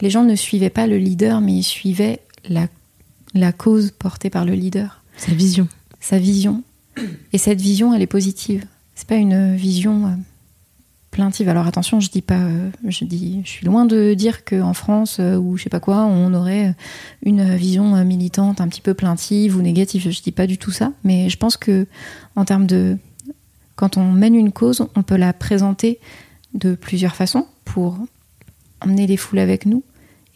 [0.00, 2.66] Les gens ne suivaient pas le leader, mais ils suivaient la,
[3.34, 5.68] la cause portée par le leader Sa vision.
[6.00, 6.62] sa vision.
[7.32, 8.64] Et cette vision, elle est positive.
[8.94, 10.10] C'est pas une vision euh,
[11.10, 11.48] plaintive.
[11.48, 15.18] Alors attention, je dis pas, euh, je dis, je suis loin de dire qu'en France
[15.20, 16.74] euh, ou je sais pas quoi, on aurait
[17.22, 20.10] une vision militante un petit peu plaintive ou négative.
[20.10, 21.86] Je dis pas du tout ça, mais je pense que
[22.36, 22.96] en termes de,
[23.76, 26.00] quand on mène une cause, on peut la présenter
[26.54, 27.98] de plusieurs façons pour
[28.80, 29.82] emmener les foules avec nous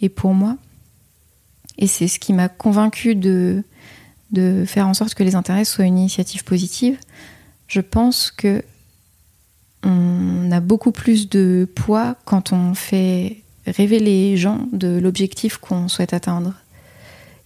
[0.03, 0.57] et pour moi.
[1.79, 3.65] Et c'est ce qui m'a convaincu de,
[4.33, 6.99] de faire en sorte que les intérêts soient une initiative positive.
[7.67, 8.63] Je pense que
[9.83, 15.89] on a beaucoup plus de poids quand on fait rêver les gens de l'objectif qu'on
[15.89, 16.55] souhaite atteindre.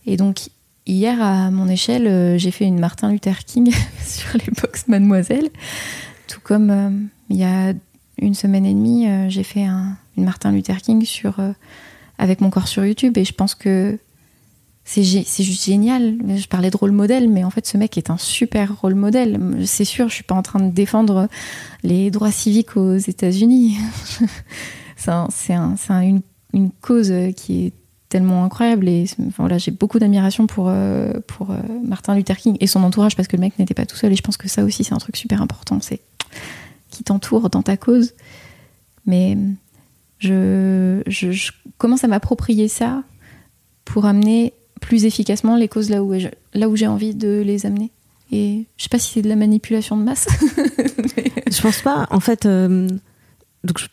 [0.07, 0.49] Et donc,
[0.87, 3.73] hier, à mon échelle, euh, j'ai fait une Martin Luther King
[4.05, 5.49] sur les box Mademoiselle.
[6.29, 6.90] Tout comme euh,
[7.31, 7.73] il y a
[8.18, 11.05] une semaine et demie, euh, j'ai fait un, une Martin Luther King
[12.18, 13.16] avec mon corps sur YouTube.
[13.18, 13.99] Et je pense que
[14.85, 16.18] c'est juste génial.
[16.37, 19.40] Je parlais de rôle modèle, mais en fait, ce mec est un super rôle modèle.
[19.64, 21.29] C'est sûr, je suis pas en train de défendre
[21.83, 23.79] les droits civiques aux États-Unis.
[24.97, 26.23] c'est une,
[26.83, 27.73] cause qui est
[28.11, 29.07] tellement incroyable et
[29.38, 33.27] voilà, j'ai beaucoup d'admiration pour, euh, pour euh, Martin Luther King et son entourage parce
[33.27, 34.99] que le mec n'était pas tout seul et je pense que ça aussi c'est un
[34.99, 36.01] truc super important, c'est
[36.90, 38.14] qui t'entoure dans ta cause.
[39.05, 39.37] Mais
[40.20, 41.03] je
[41.77, 43.03] commence à m'approprier ça
[43.85, 46.12] pour amener plus efficacement les causes là où,
[46.54, 47.90] là où j'ai envie de les amener.
[48.32, 50.26] Et je sais pas si c'est de la manipulation de masse.
[51.50, 52.06] je pense pas.
[52.10, 52.88] En fait, euh,
[53.62, 53.87] donc je,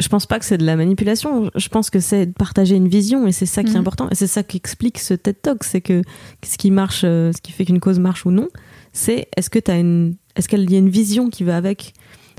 [0.00, 1.50] je, pense pas que c'est de la manipulation.
[1.54, 3.80] Je pense que c'est de partager une vision et c'est ça qui est mhm.
[3.80, 4.08] important.
[4.10, 5.64] Et c'est ça qui explique ce TED Talk.
[5.64, 6.02] C'est que
[6.44, 8.48] ce qui marche, euh, ce qui fait qu'une cause marche ou non,
[8.92, 11.94] c'est est-ce que as une, est-ce qu'il y a une vision qui va avec?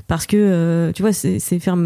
[0.06, 1.76] Parce que euh, tu vois, c'est faire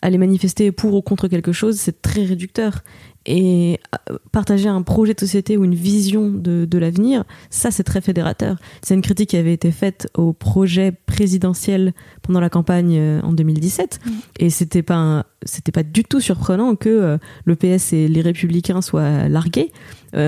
[0.00, 2.82] aller manifester pour ou contre quelque chose, c'est très réducteur.
[3.30, 3.78] Et
[4.10, 8.00] euh, partager un projet de société ou une vision de, de l'avenir, ça c'est très
[8.00, 8.56] fédérateur.
[8.80, 13.34] C'est une critique qui avait été faite au projet présidentiel pendant la campagne euh, en
[13.34, 14.10] 2017, mmh.
[14.38, 18.80] et c'était pas c'était pas du tout surprenant que euh, le PS et les Républicains
[18.80, 19.72] soient largués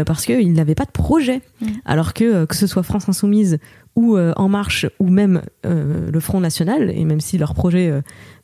[0.05, 1.67] parce qu'ils n'avaient pas de projet, mmh.
[1.87, 3.57] alors que que ce soit France Insoumise
[3.97, 7.91] ou En Marche ou même le Front National, et même si leur projet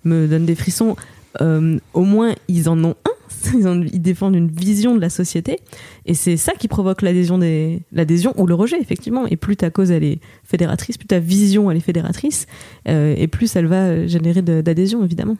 [0.04, 0.96] me donne des frissons,
[1.38, 3.16] au moins ils en ont un
[3.92, 5.58] ils, défendent une vision de la société
[6.04, 9.26] et c'est ça qui provoque l'adhésion des l'adhésion ou le rejet effectivement.
[9.26, 12.46] Et plus ta cause elle est fédératrice plus ta vision elle est fédératrice
[12.88, 15.36] euh, et plus elle va générer d'adhésion évidemment.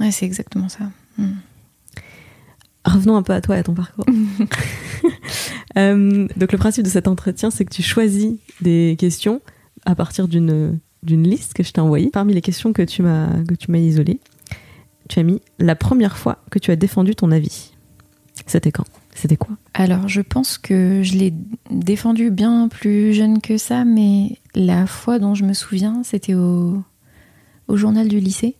[0.00, 0.84] Ouais c'est exactement ça.
[1.16, 1.32] Hmm.
[2.84, 4.06] revenons un peu à toi et à ton parcours.
[5.76, 9.42] Euh, donc le principe de cet entretien c'est que tu choisis des questions
[9.84, 12.10] à partir d'une d'une liste que je t'ai envoyée.
[12.10, 14.18] Parmi les questions que tu m'as que tu m'as isolées
[15.08, 17.72] tu as mis la première fois que tu as défendu ton avis.
[18.46, 18.84] C'était quand?
[19.14, 19.56] C'était quoi?
[19.74, 21.34] Alors, je pense que je l'ai
[21.70, 26.82] défendu bien plus jeune que ça, mais la fois dont je me souviens, c'était au,
[27.66, 28.54] au journal du lycée.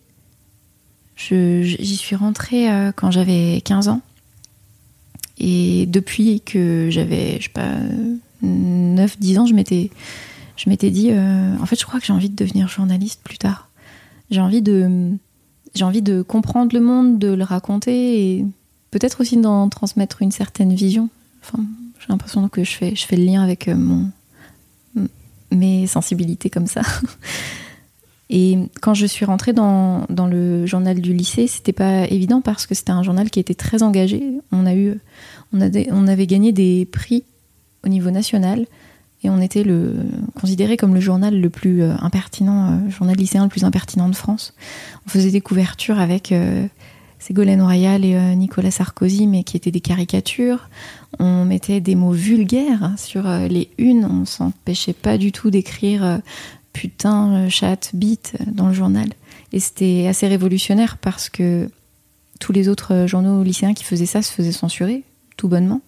[1.15, 4.01] J'y suis rentrée euh, quand j'avais 15 ans.
[5.37, 7.75] Et depuis que j'avais, je sais pas,
[8.43, 9.89] 9-10 ans, je m'étais,
[10.57, 13.37] je m'étais dit, euh, en fait, je crois que j'ai envie de devenir journaliste plus
[13.37, 13.69] tard.
[14.29, 15.17] J'ai envie de,
[15.75, 18.45] j'ai envie de comprendre le monde, de le raconter et
[18.91, 21.09] peut-être aussi d'en transmettre une certaine vision.
[21.43, 21.63] Enfin,
[21.99, 24.11] j'ai l'impression que je fais, le lien avec euh, mon,
[25.51, 26.81] mes sensibilités comme ça.
[28.31, 32.67] Et quand je suis rentrée dans, dans le journal du lycée, c'était pas évident parce
[32.67, 34.23] que c'était un journal qui était très engagé.
[34.51, 34.99] On a eu,
[35.51, 37.23] on, a on avait gagné des prix
[37.83, 38.67] au niveau national
[39.23, 39.95] et on était le,
[40.39, 44.15] considéré comme le journal le plus euh, impertinent, euh, journal lycéen le plus impertinent de
[44.15, 44.53] France.
[45.05, 46.65] On faisait des couvertures avec euh,
[47.19, 50.69] Ségolène Royal et euh, Nicolas Sarkozy, mais qui étaient des caricatures.
[51.19, 54.05] On mettait des mots vulgaires sur les unes.
[54.05, 56.21] On s'empêchait pas du tout d'écrire
[56.71, 59.09] putain, chat, bite dans le journal.
[59.51, 61.69] Et c'était assez révolutionnaire parce que
[62.39, 65.03] tous les autres journaux lycéens qui faisaient ça se faisaient censurer
[65.39, 65.81] tout bonnement.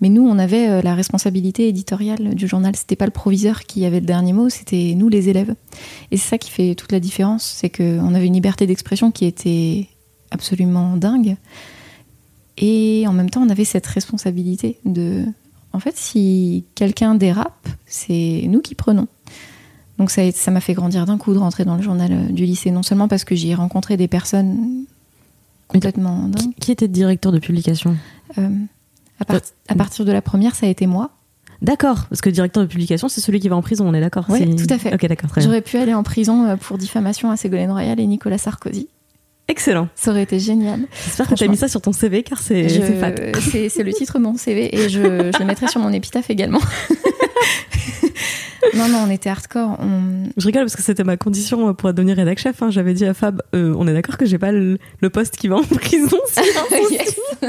[0.00, 2.76] Mais nous, on avait euh, la responsabilité éditoriale du journal.
[2.76, 5.54] C'était pas le proviseur qui avait le dernier mot, c'était nous, les élèves.
[6.10, 9.24] Et c'est ça qui fait toute la différence, c'est qu'on avait une liberté d'expression qui
[9.24, 9.88] était
[10.30, 11.36] absolument dingue.
[12.58, 15.24] Et en même temps, on avait cette responsabilité de.
[15.72, 19.06] En fait, si quelqu'un dérape, c'est nous qui prenons.
[19.98, 22.70] Donc ça m'a fait grandir d'un coup de rentrer dans le journal euh, du lycée,
[22.70, 24.84] non seulement parce que j'y ai rencontré des personnes
[25.66, 26.54] complètement dingues.
[26.60, 27.96] Qui était directeur de publication?
[28.38, 28.48] Euh,
[29.20, 31.10] à, partir de la première, ça a été moi.
[31.60, 34.26] D'accord, parce que directeur de publication, c'est celui qui va en prison, on est d'accord
[34.28, 34.94] Oui, tout à fait.
[34.94, 35.30] Ok, d'accord.
[35.38, 38.88] J'aurais pu aller en prison euh, pour diffamation à Ségolène Royal et Nicolas Sarkozy.
[39.48, 39.88] Excellent.
[39.94, 40.80] Ça aurait été génial.
[41.04, 44.22] J'espère que tu as mis ça sur ton CV car c'est C'est le titre de
[44.22, 46.60] mon CV et je, je le mettrai sur mon épitaphe également.
[48.74, 49.78] non, non, on était hardcore.
[50.36, 52.62] Je rigole parce que c'était ma condition pour devenir rédac chef.
[52.62, 52.70] Hein.
[52.70, 54.78] J'avais dit à Fab, euh, on est d'accord que j'ai pas le,
[55.12, 56.18] poste qui va en prison.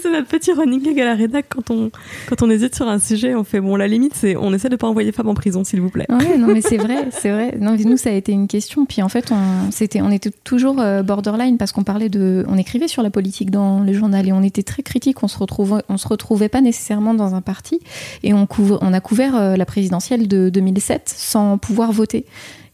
[0.00, 1.90] c'est notre petit running gag à la rédac quand on,
[2.28, 4.76] quand on hésite sur un sujet, on fait bon, la limite, c'est on essaie de
[4.76, 6.06] pas envoyer Fab en prison, s'il vous plaît.
[6.08, 7.56] Ouais, non, mais c'est vrai, c'est vrai.
[7.60, 8.86] Non, nous, ça a été une question.
[8.86, 12.44] Puis en fait, on, c'était, on était toujours euh, borderline parce qu'on parlait de.
[12.48, 15.22] On écrivait sur la politique dans le journal et on était très critique.
[15.22, 17.80] On se retrouvait, on se retrouvait pas nécessairement dans un parti
[18.22, 22.24] et on, couvre, on a couvert euh, la présidentielle de 2007 sans pouvoir voter.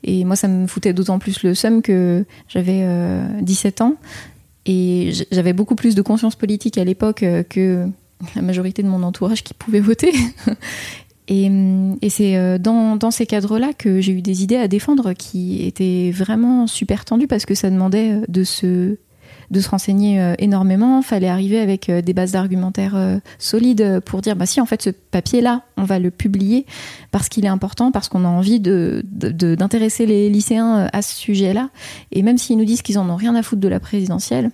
[0.07, 2.87] Et moi, ça me foutait d'autant plus le seum que j'avais
[3.41, 3.95] 17 ans
[4.67, 7.87] et j'avais beaucoup plus de conscience politique à l'époque euh, que
[8.35, 10.13] la majorité de mon entourage qui pouvait voter.
[11.29, 11.51] et,
[12.09, 16.11] c'est euh, dans, dans, ces cadres-là que j'ai eu des idées à défendre qui étaient
[16.15, 18.97] vraiment super tendues parce que ça demandait euh, de se
[19.55, 21.01] de se renseigner euh, énormément.
[21.01, 24.83] Fallait arriver avec euh, des bases d'argumentaire euh, solides pour dire bah si en fait
[24.83, 26.67] ce papier-là, on va le publier
[27.11, 31.71] parce qu'il est important, parce qu'on a envie d'intéresser les lycéens à ce sujet-là.
[32.13, 34.51] Et même s'ils nous disent qu'ils en ont rien à foutre de la présidentielle,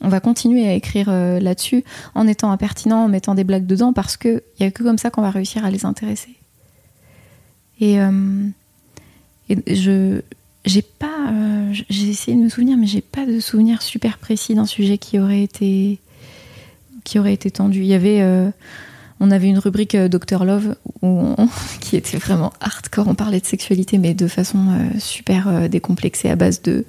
[0.00, 1.84] on va continuer à écrire là-dessus
[2.16, 5.10] en étant impertinent, en mettant des blagues dedans, parce qu'il n'y a que comme ça
[5.10, 6.34] qu'on va réussir à les intéresser.
[7.80, 7.98] Et
[9.48, 10.22] je,
[10.64, 14.54] j'ai pas, euh, j'ai essayé de me souvenir, mais j'ai pas de souvenir super précis
[14.54, 15.98] d'un sujet qui aurait été,
[17.04, 17.80] qui aurait été tendu.
[17.80, 18.50] Il y avait, euh,
[19.18, 21.34] on avait une rubrique euh, Docteur Love où
[21.80, 23.08] qui était vraiment hardcore.
[23.08, 24.66] On parlait de sexualité, mais de façon
[24.98, 26.84] super décomplexée à base de,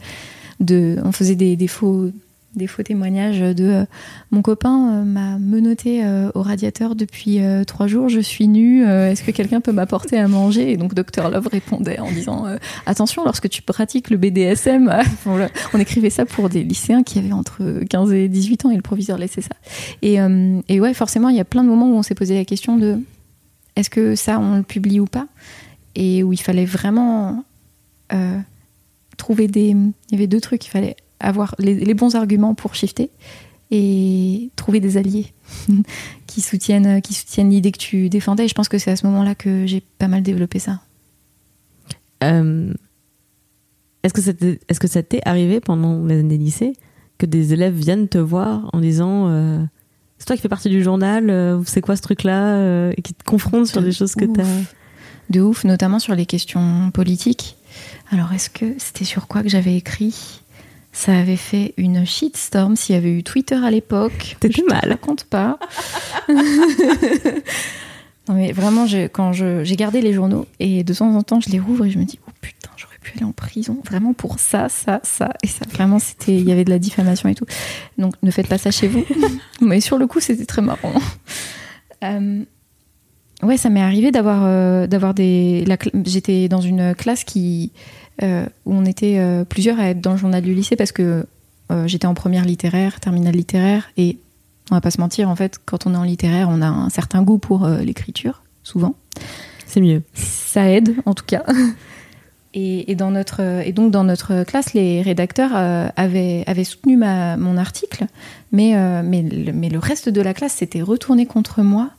[0.60, 2.12] de, on faisait des, des faux
[2.56, 3.86] des faux témoignages de euh,
[4.32, 9.24] mon copain euh, m'a menotté euh, au radiateur depuis trois jours, je suis nue, est-ce
[9.24, 10.72] que quelqu'un peut m'apporter à manger?
[10.72, 12.46] Et donc Dr Love répondait en disant
[12.86, 14.92] attention lorsque tu pratiques le BDSM,
[15.74, 18.82] on écrivait ça pour des lycéens qui avaient entre 15 et 18 ans et le
[18.82, 19.56] proviseur laissait ça.
[20.02, 20.18] Et,
[20.70, 22.78] et ouais, forcément, il y a plein de moments où on s'est posé la question
[22.78, 23.00] de
[23.76, 25.28] est-ce que ça on le publie ou pas?
[25.96, 27.44] Et où il fallait vraiment
[29.18, 29.70] trouver des.
[29.70, 33.10] Il y avait deux trucs, il fallait avoir les, bons arguments pour shifter
[33.72, 35.34] et trouver des alliés
[36.28, 38.46] qui soutiennent, qui soutiennent l'idée que tu défendais.
[38.46, 40.82] Et je pense que c'est à ce moment-là que j'ai pas mal développé ça.
[42.24, 42.74] Euh,
[44.04, 46.74] est-ce que ça t'est arrivé pendant les années lycée
[47.18, 49.64] que des élèves viennent te voir en disant euh,
[50.18, 53.24] c'est toi qui fais partie du journal, euh, c'est quoi ce truc-là, et qui te
[53.24, 54.46] confrontent sur des choses que tu as
[55.30, 57.58] de ouf, notamment sur les questions politiques.
[58.12, 60.43] Alors, est-ce que c'était sur quoi que j'avais écrit?
[60.94, 64.38] Ça avait fait une shitstorm s'il y avait eu Twitter à l'époque.
[64.40, 64.82] T'étais mal.
[64.84, 65.58] Je raconte pas.
[66.30, 66.36] non
[68.36, 71.86] mais vraiment, quand j'ai gardé les journaux et de temps en temps je les rouvre
[71.86, 75.02] et je me dis oh putain j'aurais pu aller en prison vraiment pour ça, ça,
[75.04, 75.66] ça et ça.
[75.72, 77.46] Vraiment c'était, il y avait de la diffamation et tout.
[77.98, 79.04] Donc ne faites pas ça chez vous.
[79.62, 80.94] mais sur le coup c'était très marrant.
[82.04, 82.44] Euh,
[83.44, 85.64] ouais, ça m'est arrivé d'avoir euh, d'avoir des.
[86.04, 87.72] J'étais dans une classe qui
[88.22, 91.26] euh, où on était euh, plusieurs à être dans le journal du lycée parce que
[91.72, 94.20] euh, j'étais en première littéraire, terminale littéraire, et
[94.70, 96.90] on va pas se mentir, en fait, quand on est en littéraire, on a un
[96.90, 98.96] certain goût pour l'écriture, souvent.
[99.66, 100.04] C'est mieux.
[100.14, 101.44] Ça aide, en tout cas.
[102.56, 107.58] Et, dans notre, et donc dans notre classe, les rédacteurs avaient, avaient, soutenu ma, mon
[107.58, 108.06] article,
[108.52, 111.90] mais, mais, mais, le reste de la classe s'était retourné contre moi.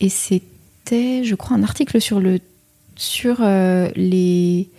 [0.00, 2.40] Et c'était, je crois, un article sur, le,
[2.96, 4.70] sur les,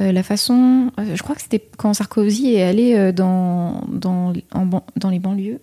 [0.00, 4.32] euh, la façon, euh, je crois que c'était quand Sarkozy est allé euh, dans, dans,
[4.96, 5.60] dans les banlieues.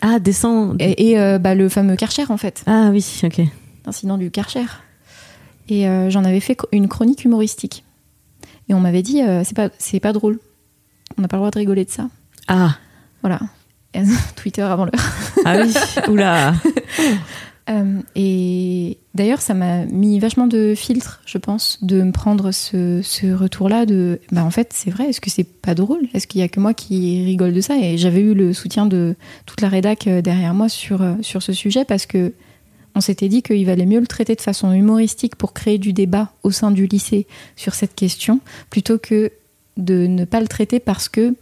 [0.00, 0.76] Ah, descend.
[0.80, 2.64] Et, bah, le fameux Karcher, en fait.
[2.66, 3.40] Ah oui, ok.
[3.86, 4.64] L'incident du Karcher.
[5.68, 7.84] Et j'en avais fait une chronique humoristique.
[8.68, 10.40] Et on m'avait dit, c'est pas, c'est pas drôle.
[11.16, 12.08] On n'a pas le droit de rigoler de ça.
[12.48, 12.78] Ah.
[13.20, 13.38] Voilà.
[14.34, 15.12] Twitter avant l'heure.
[15.44, 15.72] Ah oui,
[16.08, 16.54] oula.
[17.70, 23.00] Euh, et d'ailleurs, ça m'a mis vachement de filtres, je pense, de me prendre ce,
[23.02, 26.08] ce retour-là de, bah en fait, c'est vrai, est-ce que c'est pas drôle?
[26.12, 27.76] Est-ce qu'il y a que moi qui rigole de ça?
[27.78, 29.14] Et j'avais eu le soutien de
[29.46, 32.32] toute la rédac euh, derrière moi sur, euh, sur ce sujet parce que
[32.94, 36.32] on s'était dit qu'il valait mieux le traiter de façon humoristique pour créer du débat
[36.42, 39.32] au sein du lycée sur cette question, plutôt que
[39.78, 41.34] de ne pas le traiter parce que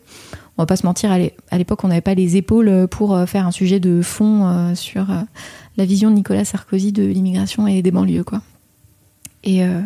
[0.56, 3.50] on va pas se mentir, à l'époque, on n'avait pas les épaules pour faire un
[3.50, 5.06] sujet de fond sur
[5.80, 8.42] la vision de Nicolas Sarkozy de l'immigration et des banlieues, quoi.
[9.44, 9.80] Et, euh,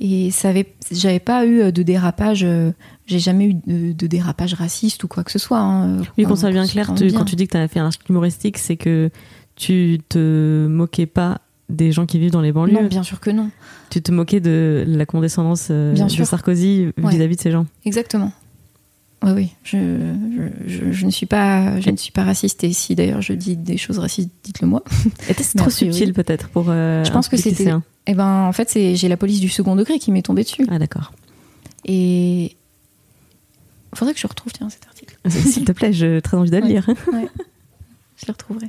[0.00, 2.72] et ça avait, j'avais pas eu de dérapage, euh,
[3.06, 3.54] j'ai jamais eu
[3.94, 5.60] de, dérapage raciste ou quoi que ce soit.
[5.60, 8.10] Hein, oui, qu'on soit bien clair, quand tu dis que tu as fait un article
[8.10, 9.10] humoristique, c'est que
[9.54, 12.74] tu te moquais pas des gens qui vivent dans les banlieues.
[12.74, 13.50] Non, bien sûr que non.
[13.90, 17.66] Tu te moquais de la condescendance euh, de Sarkozy vis-à-vis de ces gens.
[17.84, 18.32] Exactement.
[19.24, 19.78] Oui, oui, je,
[20.66, 23.76] je, ne suis pas, je ne suis pas raciste et si d'ailleurs je dis des
[23.78, 24.82] choses racistes, dites-le moi.
[25.28, 27.72] Était-ce trop subtil peut-être pour euh, Je pense que c'était.
[28.06, 30.66] Eh ben, en fait, c'est j'ai la police du second degré qui m'est tombée dessus.
[30.70, 31.12] Ah d'accord.
[31.86, 32.56] Et
[33.94, 35.16] faudrait que je retrouve tiens cet article.
[35.28, 36.68] S'il te plaît, j'ai très envie de le Ouais.
[36.68, 36.86] lire.
[37.12, 37.28] Ouais.
[38.16, 38.66] Je le retrouverai.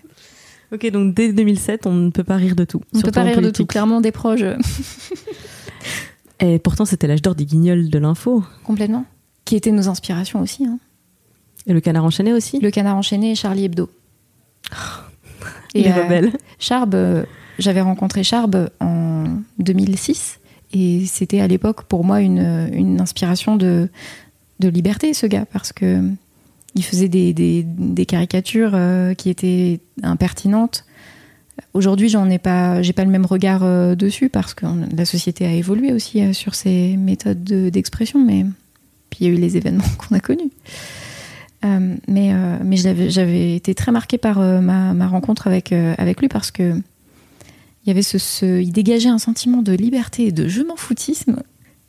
[0.74, 2.82] Ok, donc dès 2007, on ne peut pas rire de tout.
[2.94, 3.66] On ne peut pas rire de tout.
[3.68, 4.44] Clairement, des proches,
[6.40, 8.44] Et pourtant, c'était l'âge d'or des guignols de l'info.
[8.64, 9.06] complètement.
[9.46, 10.66] Qui étaient nos inspirations aussi.
[10.66, 10.80] hein.
[11.68, 12.60] Et le canard enchaîné aussi.
[12.60, 13.90] Le Canard enchaîné et Charlie Hebdo.
[15.74, 16.30] Les euh.
[16.60, 17.24] Charb, euh,
[17.60, 19.26] j'avais rencontré Charb en
[19.60, 20.40] 2006
[20.74, 23.90] et c'était à l'époque pour moi une, une inspiration de,
[24.60, 26.02] de liberté, ce gars, parce que
[26.76, 30.86] il faisait des, des- des caricatures euh, qui étaient impertinentes.
[31.74, 35.06] Aujourd'hui, j'en ai pas, j'ai pas le même regard euh, dessus parce que on- la
[35.06, 38.46] société a évolué aussi euh, sur ces méthodes de- d'expression, mais
[39.20, 40.52] il y a eu les événements qu'on a connus.
[41.66, 46.28] Euh, mais euh, mais j'avais, été très marquée par euh, ma, rencontre avec, avec lui
[46.28, 50.62] parce que il y avait ce, il dégageait un sentiment de liberté et de je
[50.62, 51.42] m'en foutisme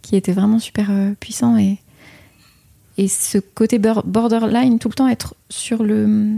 [0.03, 1.79] qui était vraiment super puissant et
[2.99, 6.37] et ce côté bor- borderline tout le temps être sur le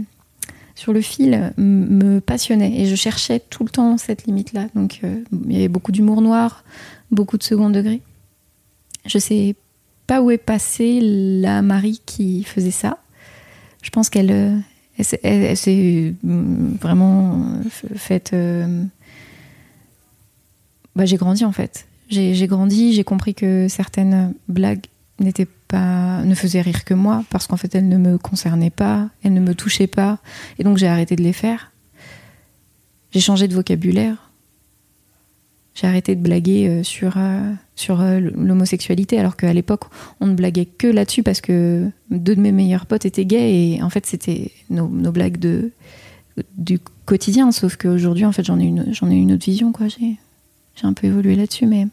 [0.75, 5.01] sur le fil me passionnait et je cherchais tout le temps cette limite là donc
[5.03, 6.63] il y avait beaucoup d'humour noir
[7.11, 8.01] beaucoup de second degré
[9.05, 9.55] je sais
[10.09, 12.97] pas où est passée la Marie qui faisait ça
[13.81, 14.57] je pense qu'elle euh,
[15.23, 18.83] elle, s'est- mm, vraiment euh, faite euh,
[20.95, 21.87] bah, j'ai grandi en fait.
[22.09, 24.85] J'ai grandi, j'ai compris que certaines blagues
[25.19, 29.09] n'étaient pas, ne faisaient rire que moi parce qu'en fait elles ne me concernaient pas,
[29.23, 30.17] elles ne me touchaient pas,
[30.57, 31.71] et donc j'ai arrêté de les faire.
[33.11, 34.31] J'ai changé de vocabulaire.
[35.75, 37.17] J'ai arrêté de blaguer sur
[37.79, 39.83] sur euh, l'homosexualité alors qu'à l'époque
[40.19, 43.81] on ne blaguait que là-dessus parce que deux de mes meilleurs potes étaient gays et
[43.81, 45.71] en fait c'était nos, nos blagues de
[46.57, 50.17] du quotidien sauf qu'aujourd'hui en fait j'en ai une ai une autre vision quoi j'ai
[50.75, 51.87] j'ai un peu évolué là-dessus, mais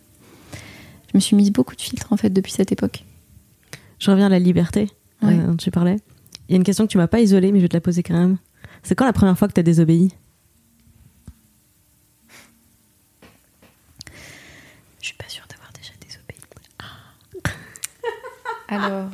[1.11, 3.05] je me suis mise beaucoup de filtres en fait depuis cette époque.
[3.99, 4.89] Je reviens à la liberté
[5.23, 5.33] Ouais.
[5.37, 5.97] euh, dont tu parlais.
[6.49, 7.81] Il y a une question que tu m'as pas isolée, mais je vais te la
[7.81, 8.37] poser quand même.
[8.85, 10.13] C'est quand la première fois que tu as désobéi?
[15.01, 16.37] Je suis pas sûre d'avoir déjà désobéi.
[18.69, 19.09] Alors,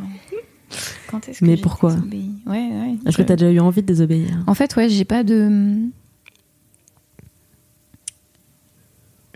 [1.08, 2.96] quand est-ce que Mais pourquoi désobéi Ouais, ouais.
[3.06, 4.42] Est-ce que je- tu as déjà eu envie de désobéir?
[4.46, 5.76] En fait, ouais, j'ai pas de.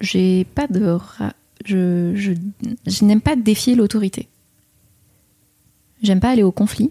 [0.00, 0.98] J'ai pas de.
[1.64, 2.32] Je, je,
[2.86, 4.28] je n'aime pas défier l'autorité.
[6.02, 6.90] J'aime pas aller au conflit.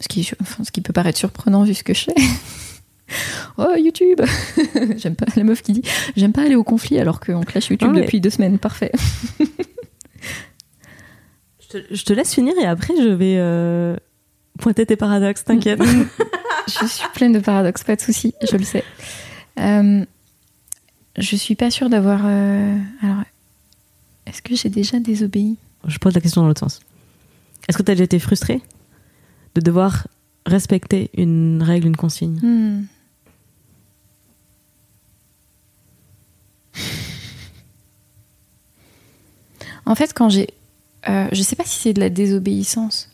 [0.00, 2.14] Ce qui, enfin, ce qui peut paraître surprenant vu ce que je fais.
[3.58, 4.20] oh, YouTube
[4.96, 5.82] J'aime pas la meuf qui dit
[6.16, 8.58] J'aime pas aller au conflit alors qu'on clash YouTube mais- depuis deux semaines.
[8.58, 8.92] Parfait.
[11.76, 13.96] je te, je te laisse finir et après je vais euh,
[14.58, 15.80] pointer tes paradoxes, t'inquiète.
[16.68, 18.84] je suis pleine de paradoxes, pas de souci, je le sais.
[19.58, 20.04] Euh,
[21.18, 22.22] je suis pas sûre d'avoir.
[22.24, 23.22] euh, Alors,
[24.26, 25.56] est-ce que j'ai déjà désobéi?
[25.86, 26.80] Je pose la question dans l'autre sens.
[27.68, 28.60] Est-ce que tu as déjà été frustré
[29.54, 30.06] de devoir
[30.44, 32.38] respecter une règle, une consigne?
[32.42, 32.84] Hmm.
[39.86, 40.48] En fait, quand j'ai.
[41.08, 43.10] Euh, je sais pas si c'est de la désobéissance,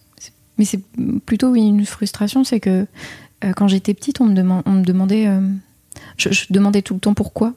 [0.59, 0.81] mais c'est
[1.27, 2.45] plutôt oui, une frustration.
[2.45, 2.87] C'est que
[3.45, 5.27] euh, quand j'étais petite, on me, on me demandait.
[5.27, 5.41] euh,
[6.17, 7.55] je, je demandais tout le temps pourquoi.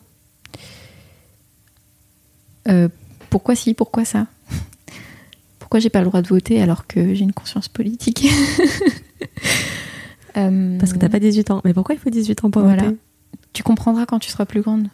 [2.67, 2.89] Euh,
[3.29, 4.27] pourquoi si, pourquoi ça?
[5.59, 8.27] Pourquoi j'ai pas le droit de voter alors que j'ai une conscience politique?
[10.33, 11.61] Parce que t'as pas 18 ans.
[11.65, 12.83] Mais pourquoi il faut 18 ans pour Voilà.
[12.83, 12.97] voter?
[13.53, 14.87] Tu comprendras quand tu seras plus grande.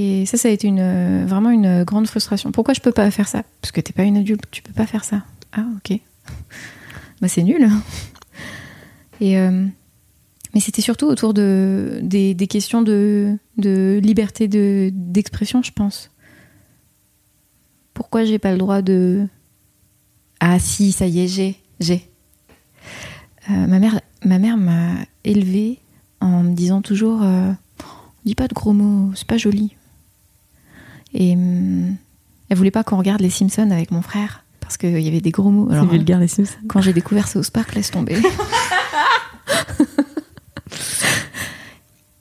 [0.00, 2.52] Et ça, ça a été euh, vraiment une grande frustration.
[2.52, 3.42] Pourquoi je peux pas faire ça?
[3.60, 5.24] Parce que t'es pas une adulte, tu peux pas faire ça.
[5.52, 5.98] Ah, ok.
[7.20, 7.68] Bah, c'est nul.
[9.20, 9.66] Et, euh,
[10.54, 16.12] mais c'était surtout autour de, des, questions de, liberté de- d'expression, je pense.
[17.92, 19.26] Pourquoi j'ai pas le droit de.
[20.38, 21.56] Ah, si, ça y est, j'ai.
[21.80, 22.08] J'ai.
[23.50, 24.56] Euh, ma mère ma mère
[25.24, 25.80] élevée
[26.20, 27.24] en me disant toujours
[28.24, 29.74] dis pas de gros mots, c'est pas joli.
[31.18, 31.96] Et hum,
[32.48, 35.30] elle voulait pas qu'on regarde les Simpsons avec mon frère parce qu'il y avait des
[35.30, 35.70] gros mots.
[35.70, 36.56] Alors, vulgaire les Simpsons.
[36.68, 38.16] quand j'ai découvert South Park, laisse tomber.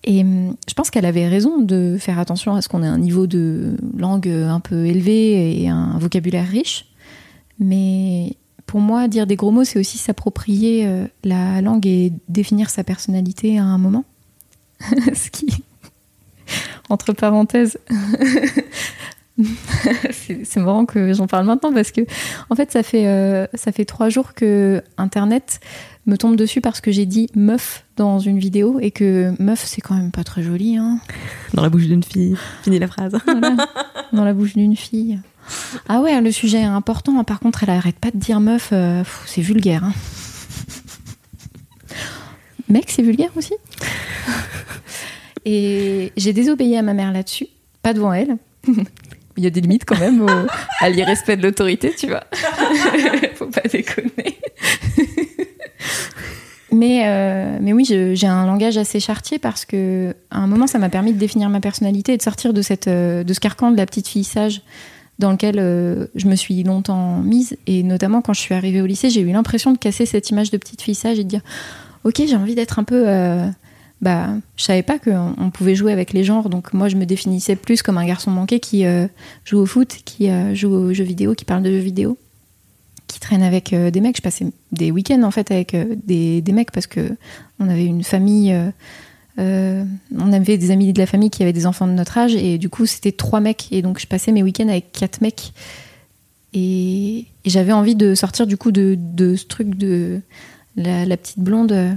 [0.04, 2.98] Et hum, je pense qu'elle avait raison de faire attention à ce qu'on ait un
[2.98, 6.86] niveau de langue un peu élevé et un vocabulaire riche.
[7.60, 12.70] Mais pour moi, dire des gros mots, c'est aussi s'approprier euh, la langue et définir
[12.70, 14.06] sa personnalité à un moment.
[15.14, 15.64] ce qui,
[16.90, 17.78] entre parenthèses,
[20.14, 22.02] c'est marrant que j'en parle maintenant parce que
[22.50, 25.60] en fait ça fait euh, ça fait trois jours que internet
[26.08, 29.82] me tombe dessus parce que j'ai dit meuf dans une vidéo et que meuf c'est
[29.82, 31.00] quand même pas très joli hein
[31.54, 32.36] Dans la bouche d'une fille.
[32.64, 33.18] Finis la phrase.
[33.26, 33.56] Voilà.
[34.14, 35.20] dans la bouche d'une fille
[35.88, 39.04] ah ouais le sujet est important par contre elle arrête pas de dire meuf euh,
[39.26, 39.94] c'est vulgaire hein.
[42.70, 43.54] mec, c'est vulgaire aussi?
[45.50, 47.48] Et j'ai désobéi à ma mère là-dessus,
[47.82, 48.36] pas devant elle.
[49.38, 50.28] Il y a des limites quand même au,
[50.82, 52.24] à l'irrespect de l'autorité, tu vois.
[53.36, 54.38] Faut pas déconner.
[56.72, 60.80] mais, euh, mais oui, j'ai un langage assez chartier parce que à un moment, ça
[60.80, 63.72] m'a permis de définir ma personnalité et de sortir de, cette, euh, de ce carcan
[63.72, 64.64] de la petite fille sage
[65.20, 67.56] dans lequel euh, je me suis longtemps mise.
[67.68, 70.52] Et notamment quand je suis arrivée au lycée, j'ai eu l'impression de casser cette image
[70.52, 71.42] de petite fille sage et de dire
[72.04, 73.08] Ok, j'ai envie d'être un peu.
[73.08, 73.48] Euh,
[74.02, 77.56] bah, je savais pas qu'on pouvait jouer avec les genres, donc moi je me définissais
[77.56, 79.08] plus comme un garçon manqué qui euh,
[79.46, 82.18] joue au foot, qui joue aux jeux vidéo, qui parle de jeux vidéo,
[83.08, 84.18] qui traîne avec des mecs.
[84.18, 85.76] Je passais des week-ends en fait avec
[86.06, 87.16] des, des, mecs parce que
[87.60, 88.56] on avait une famille
[89.40, 89.84] euh,
[90.18, 92.58] on avait des amis de la famille qui avaient des enfants de notre âge et
[92.58, 95.54] du coup c'était trois mecs et donc je passais mes week-ends avec quatre mecs
[96.54, 98.98] et, j'avais envie de sortir du coup de,
[99.36, 100.22] ce truc de
[100.76, 101.94] la, petite blonde euh,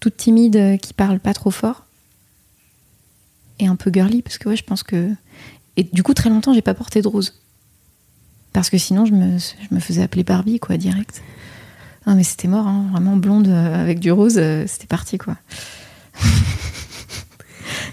[0.00, 1.84] toute timide euh, qui parle pas trop fort
[3.58, 5.10] et un peu girly parce que ouais je pense que
[5.76, 7.34] et du coup très longtemps j'ai pas porté de rose
[8.52, 11.22] parce que sinon je me, faisais appeler Barbie quoi direct
[12.06, 12.86] non mais c'était mort hein.
[12.92, 15.36] vraiment blonde avec du rose c'était parti quoi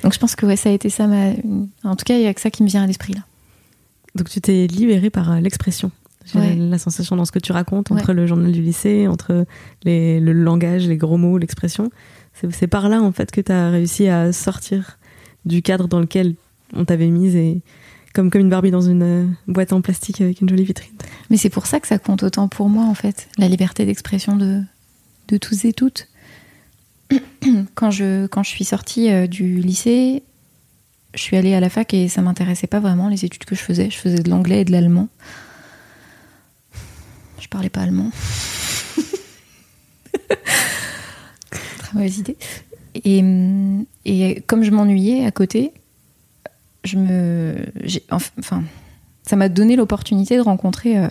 [0.03, 1.08] Donc je pense que ouais, ça a été ça.
[1.08, 1.32] Ma...
[1.84, 3.22] En tout cas, il y a que ça qui me vient à l'esprit là.
[4.14, 5.91] Donc tu t'es libérée par euh, l'expression.
[6.26, 9.45] J'ai la sensation dans ce que tu racontes, entre le journal du lycée, entre
[9.84, 11.91] les, le langage, les gros mots, l'expression.
[12.51, 14.97] C'est par là, en fait, que tu as réussi à sortir
[15.45, 16.36] du cadre dans lequel
[16.73, 17.61] on t'avait mise et
[18.13, 20.93] comme, comme une Barbie dans une euh, boîte en plastique avec une jolie vitrine.
[21.30, 24.36] Mais c'est pour ça que ça compte autant pour moi, en fait, la liberté d'expression
[24.36, 24.61] de,
[25.28, 26.07] de tous et toutes.
[27.76, 30.23] quand je, quand je suis sortie euh, du lycée,
[31.13, 33.61] je suis allée à la fac et ça m'intéressait pas vraiment les études que je
[33.61, 33.89] faisais.
[33.89, 35.07] Je faisais de l'anglais et de l'allemand.
[37.39, 38.11] Je parlais pas allemand.
[41.77, 42.38] Très mauvaise idée.
[43.03, 43.23] Et,
[44.05, 45.73] et comme je m'ennuyais à côté,
[46.86, 47.55] je me,
[48.11, 48.63] enfin,
[49.23, 51.07] ça m'a donné l'opportunité de rencontrer euh,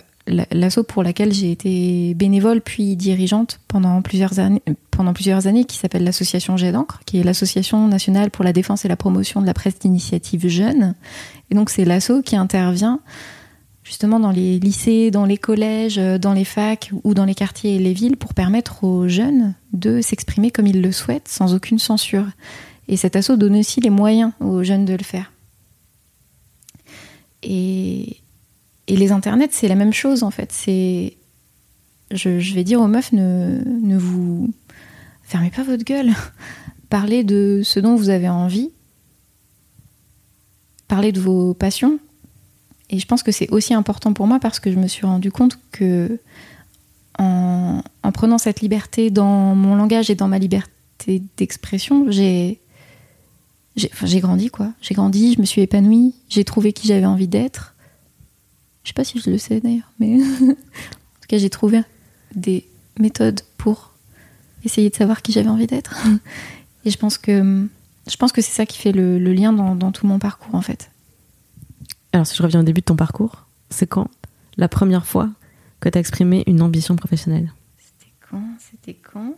[0.51, 5.77] l'asso pour laquelle j'ai été bénévole puis dirigeante pendant plusieurs années, pendant plusieurs années qui
[5.77, 9.45] s'appelle l'association Jet d'encre, qui est l'association nationale pour la défense et la promotion de
[9.45, 10.95] la presse d'initiative jeune.
[11.51, 12.99] Et donc c'est l'asso qui intervient
[13.85, 17.79] justement dans les lycées, dans les collèges, dans les facs ou dans les quartiers et
[17.79, 22.25] les villes pour permettre aux jeunes de s'exprimer comme ils le souhaitent sans aucune censure.
[22.87, 25.31] Et cet asso donne aussi les moyens aux jeunes de le faire.
[27.43, 28.17] Et,
[28.87, 30.51] les internets, c'est la même chose en fait.
[30.51, 31.17] C'est,
[32.11, 34.51] je, vais dire aux meufs, ne vous
[35.23, 36.11] fermez pas votre gueule.
[36.89, 38.71] Parlez de ce dont vous avez envie.
[40.87, 41.99] Parlez de vos passions.
[42.89, 45.31] Et je pense que c'est aussi important pour moi parce que je me suis rendu
[45.31, 46.19] compte que
[47.17, 52.59] en, en prenant cette liberté dans mon langage et dans ma liberté d'expression, j'ai
[53.75, 54.71] j'ai grandi quoi.
[54.81, 57.75] J'ai grandi, je me suis épanouie, j'ai trouvé qui j'avais envie d'être.
[58.83, 61.81] Je sais pas si je le sais d'ailleurs, mais en tout cas, j'ai trouvé
[62.35, 62.65] des
[62.99, 63.91] méthodes pour
[64.63, 65.95] essayer de savoir qui j'avais envie d'être.
[66.85, 67.67] Et je pense que
[68.07, 70.91] je pense que c'est ça qui fait le, lien dans, tout mon parcours en fait.
[72.15, 74.07] Alors si je reviens au début de ton parcours, c'est quand
[74.55, 75.29] la première fois
[75.81, 77.51] que tu as exprimé une ambition professionnelle?
[77.77, 78.41] C'était quand?
[78.57, 79.35] C'était quand?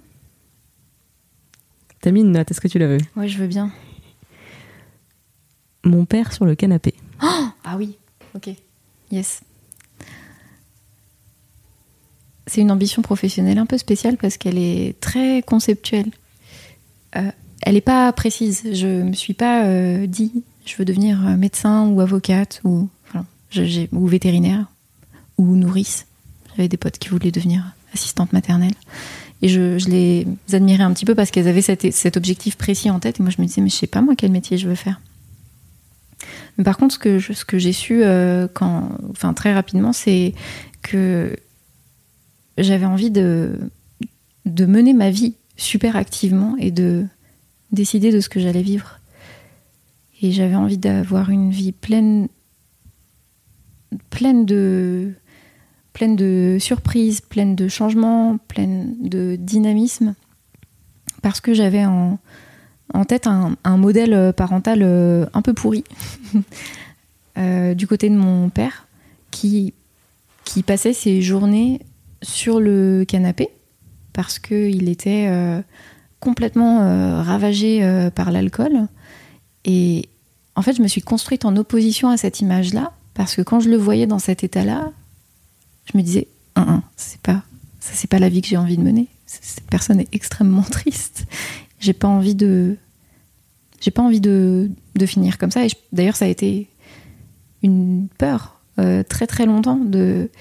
[2.01, 2.99] T'as mis une note, est-ce que tu la veux?
[3.15, 3.71] Oui, je veux bien.
[5.85, 6.93] Mon père sur le canapé.
[7.23, 7.97] Oh ah oui,
[8.35, 8.51] ok.
[9.09, 9.41] Yes.
[12.45, 16.11] C'est une ambition professionnelle un peu spéciale parce qu'elle est très conceptuelle.
[17.15, 17.31] Euh,
[17.63, 18.61] elle n'est pas précise.
[18.71, 22.89] Je me suis pas euh, dit je veux devenir euh, médecin ou avocate ou,
[23.91, 24.65] ou vétérinaire
[25.37, 26.05] ou nourrice.
[26.55, 27.63] J'avais des potes qui voulaient devenir
[27.93, 28.73] assistante maternelle.
[29.41, 33.19] Et je, les admirais un petit peu parce qu'elles avaient cet, objectif précis en tête.
[33.19, 34.99] Et moi, je me disais, mais je sais pas moi quel métier je veux faire.
[36.57, 40.33] Mais par contre, ce que, j'ai su euh, quand, enfin, très rapidement, c'est
[40.81, 41.37] que
[42.57, 43.69] j'avais envie de
[44.45, 47.05] mener ma vie super activement et de
[47.71, 48.96] décider de ce que j'allais vivre.
[50.21, 52.27] Et j'avais envie d'avoir une vie pleine,
[54.45, 55.13] de,
[56.59, 60.15] surprises, pleine de changements, pleine de dynamisme,
[61.21, 62.17] parce que j'avais en,
[63.07, 65.83] tête un, modèle euh, parental euh, un peu pourri
[67.37, 68.87] euh, du côté de mon père
[69.29, 69.75] qui,
[70.45, 71.79] qui passait ses journées
[72.23, 73.49] sur le canapé
[74.13, 75.29] parce qu'il était
[76.19, 78.87] complètement ravagé par l'alcool.
[79.67, 80.09] Et
[80.55, 83.69] en fait, je me suis construite en opposition à cette image-là parce que quand je
[83.69, 84.91] le voyais dans cet état-là,
[85.85, 86.27] je me disais,
[86.95, 87.43] c'est pas,
[87.79, 89.07] ça c'est pas la vie que j'ai envie de mener.
[89.25, 91.25] cette personne est extrêmement triste.
[91.79, 92.77] J'ai pas envie de,
[93.81, 95.65] j'ai pas envie de, de, finir comme ça.
[95.65, 96.69] Et d'ailleurs, ça a été
[97.61, 100.31] une peur euh, très très longtemps de,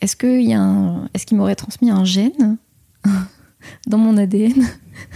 [0.00, 2.56] est-ce qu'il y a est-ce qu'il m'aurait transmis un gène?
[3.86, 4.66] Dans mon ADN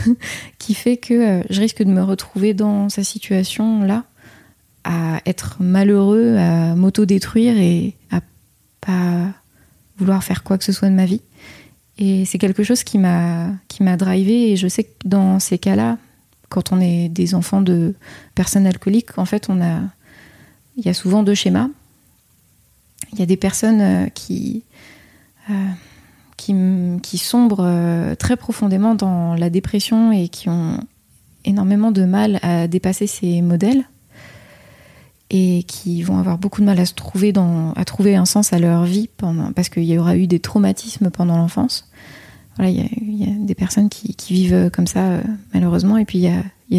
[0.58, 4.04] qui fait que euh, je risque de me retrouver dans sa situation là,
[4.84, 8.20] à être malheureux, à m'auto-détruire et à
[8.80, 9.32] pas
[9.98, 11.22] vouloir faire quoi que ce soit de ma vie.
[11.98, 15.58] Et c'est quelque chose qui m'a qui m'a drivé et je sais que dans ces
[15.58, 15.98] cas-là,
[16.48, 17.94] quand on est des enfants de
[18.34, 19.80] personnes alcooliques, en fait, on a
[20.76, 21.68] il y a souvent deux schémas.
[23.12, 24.62] Il y a des personnes euh, qui
[25.50, 25.54] euh,
[26.36, 30.78] qui, sombrent euh, très profondément dans la dépression et qui ont
[31.44, 33.84] énormément de mal à dépasser ces modèles
[35.30, 37.32] et qui vont avoir beaucoup de mal à se trouver
[37.74, 39.08] à trouver un sens à leur vie
[39.54, 41.88] parce qu'il y aura eu des traumatismes pendant l'enfance.
[42.56, 45.22] Voilà, il y, a des personnes qui, vivent comme ça euh,
[45.52, 46.28] malheureusement, et puis il y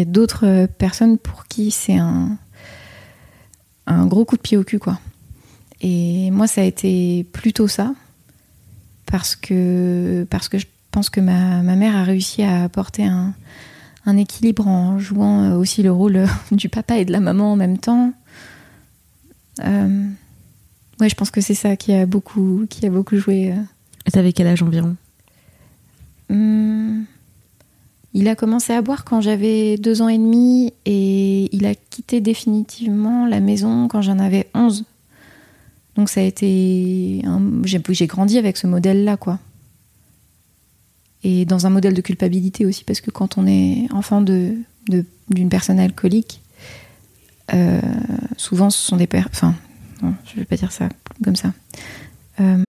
[0.00, 2.36] a d'autres euh, personnes pour qui c'est un,
[3.88, 4.98] un gros coup de pied au cul, quoi.
[5.80, 7.94] Et moi, ça a été plutôt ça,
[9.10, 13.34] parce que, parce que je pense que ma, ma mère a réussi à apporter un,
[14.06, 17.78] un équilibre en jouant aussi le rôle du papa et de la maman en même
[17.78, 18.12] temps
[19.64, 20.04] euh,
[21.00, 23.52] ouais, je pense que c'est ça qui a beaucoup, qui a beaucoup joué.
[23.52, 23.56] Euh.
[24.06, 24.96] Et t'avais quel âge environ?
[26.30, 27.04] Hum,
[28.14, 32.20] Il a commencé à boire quand j'avais deux ans et demi et il a quitté
[32.20, 34.84] définitivement la maison quand j'en avais 11.
[35.98, 37.22] Donc ça a été...
[37.64, 39.40] J'ai grandi avec ce modèle-là, quoi.
[41.24, 45.48] Et dans un modèle de culpabilité aussi, parce que quand on est enfant d'une de,
[45.50, 46.40] personne alcoolique,
[47.52, 47.80] euh,
[48.36, 49.28] souvent, ce sont des pères.
[49.32, 49.56] Enfin,
[50.00, 50.88] non, je vais pas dire ça
[51.24, 51.52] comme ça.
[52.38, 52.62] Euh...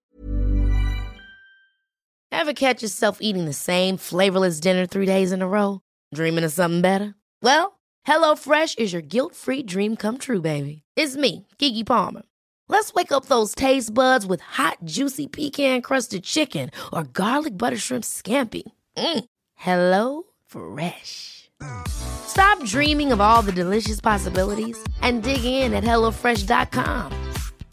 [2.32, 5.82] Ever catch yourself eating the same flavorless dinner three days in a row?
[6.15, 7.13] Dreaming of something better?
[7.43, 7.73] Well,
[8.07, 10.82] HelloFresh is your guilt-free dream come true, baby.
[10.95, 12.23] It's me, Kiki Palmer.
[12.70, 18.03] Let's wake up those taste buds with hot, juicy pecan-crusted chicken or garlic butter shrimp
[18.03, 18.61] scampi.
[18.95, 19.26] Mm.
[19.55, 21.49] Hello Fresh.
[21.88, 27.11] Stop dreaming of all the delicious possibilities and dig in at HelloFresh.com.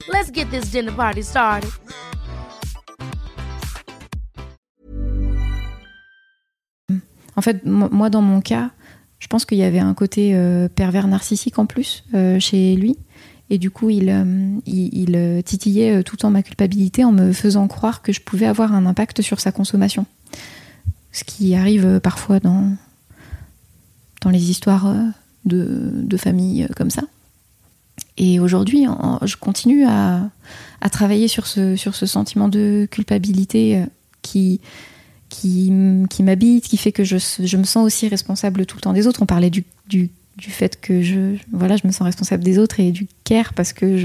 [0.08, 1.70] Let's get this dinner party started.
[7.36, 8.70] En fait, moi, dans mon cas,
[9.18, 12.96] je pense qu'il y avait un côté euh, pervers narcissique en plus euh, chez lui.
[13.48, 14.24] Et du coup, il, euh,
[15.14, 18.46] euh, titillait euh, tout le temps ma culpabilité en me faisant croire que je pouvais
[18.46, 20.06] avoir un impact sur sa consommation.
[21.12, 22.76] Ce qui arrive parfois dans,
[24.22, 24.92] dans les histoires
[25.44, 27.02] de, de famille euh, comme ça.
[28.18, 28.86] Et aujourd'hui,
[29.22, 30.28] je continue à,
[30.80, 33.84] à, travailler sur ce, sur ce sentiment de culpabilité
[34.22, 34.60] qui,
[35.28, 35.70] qui,
[36.08, 39.06] qui m'habite, qui fait que je, je, me sens aussi responsable tout le temps des
[39.06, 39.20] autres.
[39.22, 42.80] On parlait du, du, du, fait que je, voilà, je me sens responsable des autres
[42.80, 43.96] et du care parce que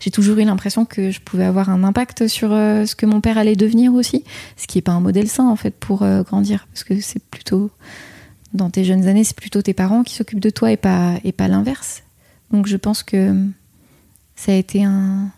[0.00, 3.38] j'ai toujours eu l'impression que je pouvais avoir un impact sur ce que mon père
[3.38, 4.24] allait devenir aussi,
[4.56, 7.70] ce qui n'est pas un modèle sain en fait pour grandir parce que c'est plutôt
[8.54, 11.32] dans tes jeunes années, c'est plutôt tes parents qui s'occupent de toi et pas, et
[11.32, 12.02] pas l'inverse.
[12.50, 13.34] Donc je pense que
[14.36, 15.30] ça a été un,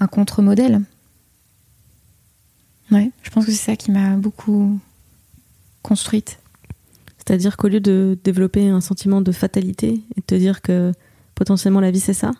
[0.00, 0.82] un contre-modèle.
[2.90, 4.80] Ouais, je pense que c'est ça qui m'a beaucoup
[5.82, 6.38] construite.
[7.30, 10.90] C'est-à-dire qu'au lieu de développer un sentiment de fatalité et de te dire que
[11.36, 12.32] potentiellement la vie c'est ça,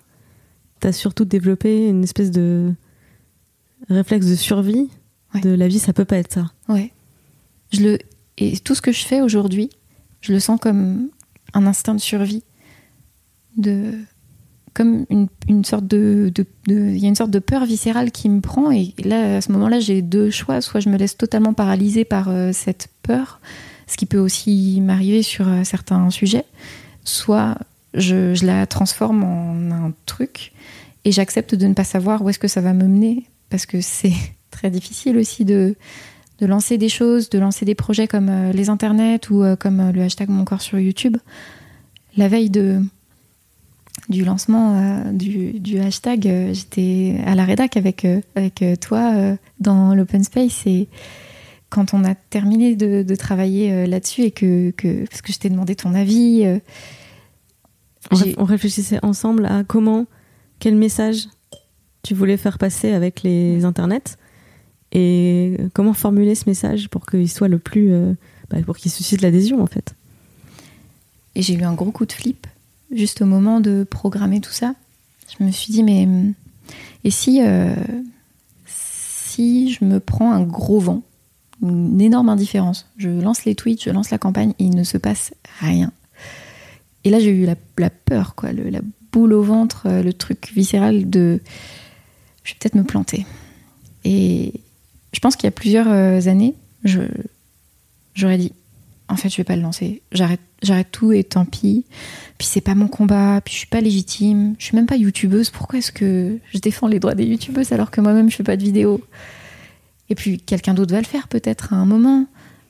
[0.80, 2.72] t'as surtout développé une espèce de
[3.88, 4.90] réflexe de survie
[5.32, 5.42] ouais.
[5.42, 6.50] de la vie ça peut pas être ça.
[6.68, 6.92] Ouais.
[7.72, 7.98] Je le
[8.36, 9.70] et tout ce que je fais aujourd'hui,
[10.22, 11.10] je le sens comme
[11.54, 12.42] un instinct de survie,
[13.56, 13.92] de
[14.74, 16.32] comme une, une sorte de,
[16.66, 19.52] il y a une sorte de peur viscérale qui me prend et là à ce
[19.52, 23.40] moment-là j'ai deux choix, soit je me laisse totalement paralyser par euh, cette peur,
[23.90, 26.44] ce qui peut aussi m'arriver sur euh, certains sujets,
[27.02, 27.58] soit
[27.92, 30.52] je, la transforme en un truc
[31.04, 33.80] et j'accepte de ne pas savoir où est-ce que ça va me mener parce que
[33.80, 34.12] c'est
[34.50, 35.74] très difficile aussi de
[36.38, 39.90] de lancer des choses, de lancer des projets comme euh, les internets ou euh, comme
[39.90, 41.18] le hashtag Mon Corps sur YouTube.
[42.16, 42.80] La veille de,
[44.08, 46.22] du lancement du, hashtag,
[46.52, 50.88] j'étais à la rédac avec, avec toi dans l'open space et
[51.70, 55.48] quand on a terminé de, de travailler là-dessus et que, que, parce que je t'ai
[55.48, 56.44] demandé ton avis,
[58.10, 60.06] on, on réfléchissait ensemble à comment,
[60.58, 61.28] quel message
[62.02, 64.16] tu voulais faire passer avec les internets
[64.92, 68.14] et comment formuler ce message pour qu'il soit le plus euh,
[68.50, 69.94] bah, pour qu'il suscite l'adhésion en fait.
[71.34, 72.46] Et j'ai eu un gros coup de flip
[72.90, 74.74] juste au moment de programmer tout ça.
[75.38, 76.08] Je me suis dit mais
[77.04, 77.74] et si euh,
[78.66, 81.02] si je me prends un gros vent
[81.62, 82.88] une énorme indifférence.
[82.96, 85.92] Je lance les tweets, je lance la campagne, et il ne se passe rien.
[87.04, 88.80] Et là, j'ai eu la, peur, quoi, la
[89.12, 91.40] boule au ventre, euh, le truc viscéral de
[92.44, 93.26] je vais peut-être me planter.
[94.04, 94.54] Et
[95.12, 96.54] je pense qu'il y a plusieurs euh, années,
[96.84, 98.52] j'aurais dit
[99.10, 100.02] en fait, je vais pas le lancer.
[100.12, 101.84] J'arrête, j'arrête tout et tant pis.
[102.38, 104.54] Puis c'est pas mon combat, puis je suis pas légitime.
[104.58, 105.50] Je suis même pas youtubeuse.
[105.50, 108.56] Pourquoi est-ce que je défends les droits des youtubeuses alors que moi-même je fais pas
[108.56, 109.00] de vidéos?
[110.10, 112.26] Et puis quelqu'un d'autre va le faire peut-être à un moment.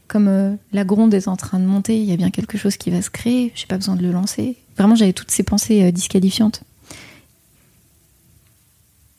[0.08, 2.76] Comme euh, la gronde est en train de monter, il y a bien quelque chose
[2.76, 3.52] qui va se créer.
[3.54, 4.56] J'ai pas besoin de le lancer.
[4.76, 6.62] Vraiment, j'avais toutes ces pensées euh, disqualifiantes.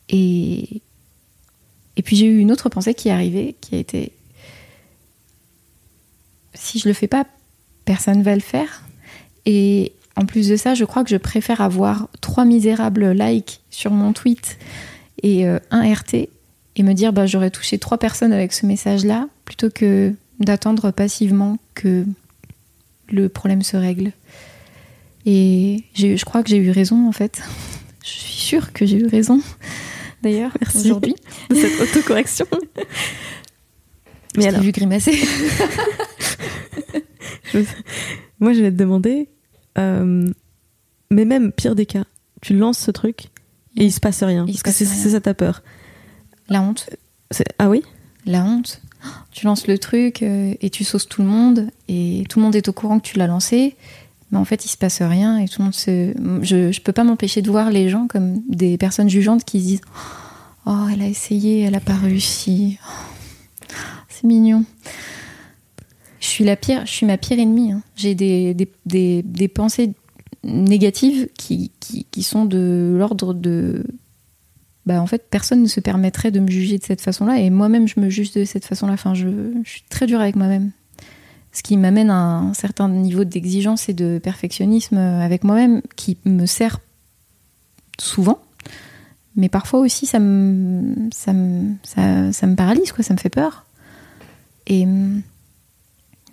[0.10, 0.82] Et
[2.04, 4.12] puis j'ai eu une autre pensée qui est arrivée, qui a été
[6.54, 7.26] si je le fais pas,
[7.86, 8.84] personne va le faire.
[9.46, 13.92] Et en plus de ça, je crois que je préfère avoir trois misérables likes sur
[13.92, 14.58] mon tweet
[15.24, 16.30] et euh, un RT
[16.76, 21.58] et me dire bah j'aurais touché trois personnes avec ce message-là plutôt que d'attendre passivement
[21.74, 22.06] que
[23.10, 24.12] le problème se règle.
[25.26, 27.42] Et je crois que j'ai eu raison en fait.
[28.04, 29.42] je suis sûre que j'ai eu raison
[30.24, 31.16] d'ailleurs aujourd'hui
[31.50, 32.48] de cette autocorrection.
[34.38, 35.12] Mais alors, vu grimacer.
[38.40, 39.30] Moi, je vais te demander,
[39.78, 40.28] euh,
[41.10, 42.06] mais même pire des cas,
[42.42, 43.26] tu lances ce truc
[43.78, 44.46] et il se passe rien.
[44.46, 45.62] parce que c'est ça ta peur.
[46.52, 46.90] La honte.
[47.60, 47.82] Ah oui?
[48.26, 48.82] La honte.
[49.32, 52.56] Tu lances le truc euh, et tu sauces tout le monde et tout le monde
[52.56, 53.76] est au courant que tu l'as lancé.
[54.32, 56.14] Mais en fait, il se passe rien et tout le monde se.
[56.42, 59.66] Je, je peux pas m'empêcher de voir les gens comme des personnes jugeantes qui se
[59.66, 59.82] disent
[60.66, 62.78] Oh, elle a essayé, elle a pas réussi.
[62.86, 63.74] Oh,
[64.10, 64.66] c'est mignon.
[66.20, 67.72] Je suis la pire, je suis ma pire ennemie.
[67.72, 67.82] Hein.
[67.96, 68.54] J'ai des,
[68.86, 69.94] des, des, pensées
[70.44, 73.86] négatives qui, qui, qui sont de l'ordre de.
[74.86, 77.88] Bah, en fait, personne ne se permettrait de me juger de cette façon-là, et moi-même,
[77.88, 78.94] je me juge de cette façon-là.
[78.94, 79.28] Enfin, je,
[79.64, 80.72] je suis très dure avec moi-même.
[81.54, 86.46] Ce qui m'amène à un certain niveau d'exigence et de perfectionnisme avec moi-même, qui me
[86.46, 86.80] sert
[88.00, 88.40] souvent,
[89.36, 93.66] mais parfois aussi, ça me, ça me, ça, me paralyse, quoi, ça me fait peur.
[94.68, 94.86] Et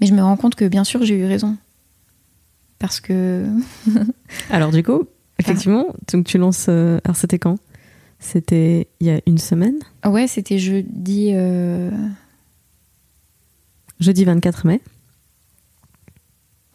[0.01, 1.57] mais je me rends compte que bien sûr j'ai eu raison.
[2.79, 3.47] Parce que.
[4.51, 5.05] alors du coup,
[5.39, 6.67] effectivement, donc tu lances.
[6.69, 7.59] Euh, alors c'était quand?
[8.19, 11.31] C'était il y a une semaine Ouais, c'était jeudi.
[11.33, 11.91] Euh,
[14.01, 14.81] jeudi 24 mai.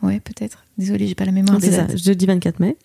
[0.01, 0.63] Ouais, peut-être.
[0.77, 1.59] Désolée, j'ai pas la mémoire.
[1.61, 2.77] C'est ça, jeudi 24 mai.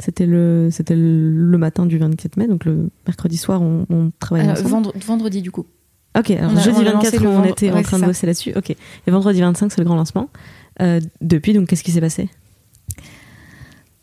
[0.00, 4.48] C'était le, c'était le matin du 24 mai, donc le mercredi soir, on, on travaille
[4.48, 4.92] ensemble.
[5.04, 5.66] vendredi, du coup.
[6.16, 8.52] Ok, alors jeudi 24, on était en train de bosser là-dessus.
[8.56, 8.70] Ok.
[8.70, 10.30] Et vendredi 25, c'est le grand lancement.
[10.80, 12.28] Euh, depuis, donc, qu'est-ce qui s'est passé?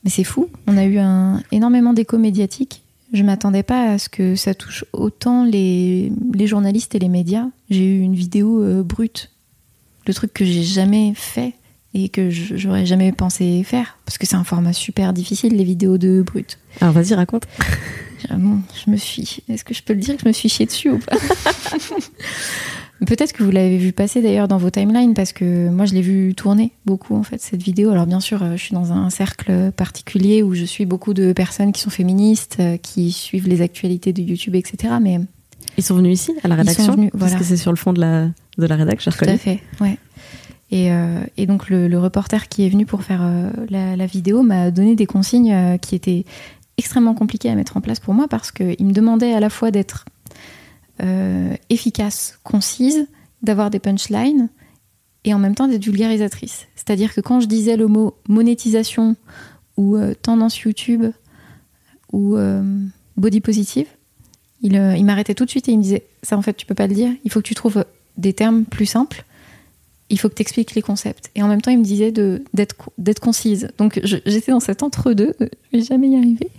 [0.04, 0.50] Mais c'est fou.
[0.68, 2.84] On a eu un, énormément d'écho médiatique.
[3.14, 7.46] Je m'attendais pas à ce que ça touche autant les, les journalistes et les médias.
[7.70, 9.32] J'ai eu une vidéo euh, brute,
[10.08, 11.54] le truc que j'ai jamais fait
[11.94, 15.98] et que j'aurais jamais pensé faire parce que c'est un format super difficile les vidéos
[15.98, 16.60] de brut.
[16.82, 17.48] Alors vas-y raconte.
[18.30, 19.44] je me suis.
[19.48, 21.16] Est-ce que je peux le dire que je me suis chiée dessus ou pas?
[23.06, 26.02] Peut-être que vous l'avez vu passer d'ailleurs dans vos timelines parce que moi je l'ai
[26.02, 27.90] vu tourner beaucoup en fait cette vidéo.
[27.92, 31.34] Alors bien sûr, euh, je suis dans un cercle particulier où je suis beaucoup de
[31.34, 34.94] personnes qui sont féministes, euh, qui suivent les actualités de YouTube, etc.
[35.02, 35.20] Mais
[35.78, 36.84] ils sont venus ici à la rédaction.
[36.84, 39.12] Ils sont venus, Parce que c'est sur le fond de la de la rédaction.
[39.12, 39.98] Tout à fait, ouais.
[40.72, 43.22] Et, euh, et donc le, le, reporter qui est venu pour faire
[43.70, 46.26] la, la, vidéo m'a donné des consignes qui étaient
[46.78, 49.70] extrêmement compliqué à mettre en place pour moi parce qu'il me demandait à la fois
[49.70, 50.06] d'être
[51.70, 53.08] efficace, concise,
[53.46, 54.50] d'avoir des punchlines
[55.26, 56.68] et en même temps d'être vulgarisatrice.
[56.76, 59.16] C'est-à-dire que quand je disais le mot monétisation
[59.78, 61.06] ou euh, tendance YouTube
[62.12, 62.64] ou euh,
[63.18, 63.88] body positive,
[64.62, 64.74] il,
[65.06, 66.94] m'arrêtait tout de suite et il me disait ça en fait tu peux pas le
[66.94, 67.86] dire, il faut que tu trouves
[68.18, 69.26] des termes plus simples
[70.12, 71.32] il faut que tu expliques les concepts.
[71.34, 73.70] Et en même temps, il me disait d'être concise.
[73.80, 76.52] Donc j'étais dans cet entre-deux, je vais jamais y arriver.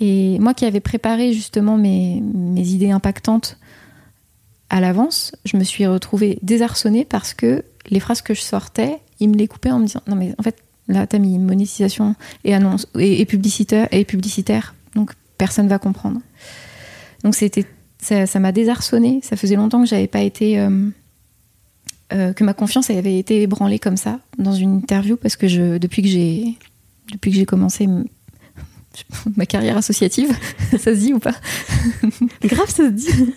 [0.00, 2.20] Et moi qui avais préparé justement mes
[2.56, 3.56] idées impactantes
[4.70, 9.30] à l'avance, je me suis retrouvée désarçonnée parce que les phrases que je sortais, il
[9.30, 10.56] me les coupait en me disant non mais en fait
[10.88, 12.14] là t'as mis monétisation
[12.44, 16.20] et annonce et, publicitaire et publicitaire donc personne va comprendre.
[17.24, 17.66] Donc c'était
[18.00, 19.20] ça m'a désarçonnée.
[19.22, 20.88] Ça faisait longtemps que j'avais pas été euh,
[22.12, 26.02] euh, que ma confiance avait été ébranlée comme ça dans une interview parce que depuis
[26.02, 27.88] que j'ai commencé
[29.36, 30.30] ma carrière associative,
[30.72, 31.34] ça se dit ou pas
[32.42, 33.32] Grave, ça se dit.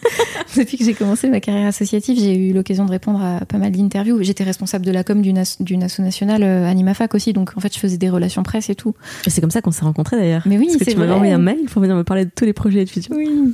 [0.57, 3.71] depuis que j'ai commencé ma carrière associative, j'ai eu l'occasion de répondre à pas mal
[3.71, 4.21] d'interviews.
[4.23, 5.59] J'étais responsable de la com d'une asso,
[5.99, 8.95] nationale euh, Animafac aussi, donc en fait je faisais des relations presse et tout.
[9.27, 10.43] C'est comme ça qu'on s'est rencontrés d'ailleurs.
[10.45, 12.45] Mais oui, Parce que tu m'avais envoyé un mail pour venir me parler de tous
[12.45, 13.15] les projets de fusion.
[13.15, 13.53] Oui.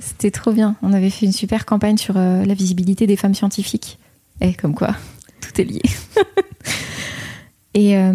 [0.00, 0.76] C'était trop bien.
[0.82, 3.98] On avait fait une super campagne sur euh, la visibilité des femmes scientifiques
[4.40, 4.94] Et comme quoi,
[5.40, 5.82] tout est lié.
[7.74, 8.12] et, euh,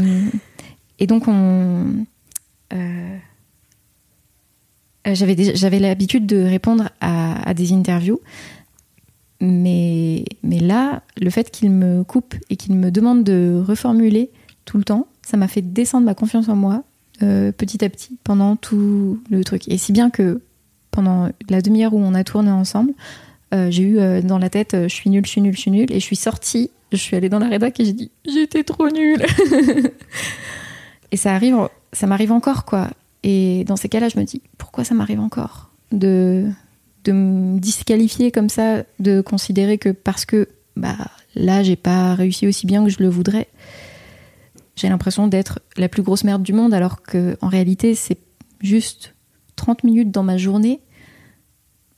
[0.99, 2.05] et donc, on.
[2.73, 3.17] Euh,
[5.05, 8.19] j'avais l'habitude de répondre à, des interviews,
[9.41, 14.29] mais, mais là, le fait qu'il me coupe et qu'il me demande de reformuler
[14.65, 16.83] tout le temps, ça m'a fait descendre ma confiance en moi
[17.23, 19.67] euh, petit à petit pendant tout le truc.
[19.67, 20.41] Et si bien que
[20.91, 22.93] pendant la demi-heure où on a tourné ensemble,
[23.53, 25.91] euh, j'ai eu dans la tête je suis nulle, je suis nulle, je suis nulle,
[25.91, 28.89] et je suis sortie, je suis allée dans la rédac et j'ai dit j'étais trop
[28.89, 29.25] nulle.
[31.11, 31.57] et ça arrive,
[31.93, 32.89] ça m'arrive encore quoi.
[33.23, 36.49] Et dans ces cas-là, je me dis pourquoi ça m'arrive encore de
[37.05, 40.95] de me disqualifier comme ça, de considérer que parce que bah
[41.35, 43.47] là j'ai pas réussi aussi bien que je le voudrais,
[44.75, 48.17] j'ai l'impression d'être la plus grosse merde du monde alors que en réalité c'est
[48.61, 49.15] juste
[49.55, 50.79] 30 minutes dans ma journée,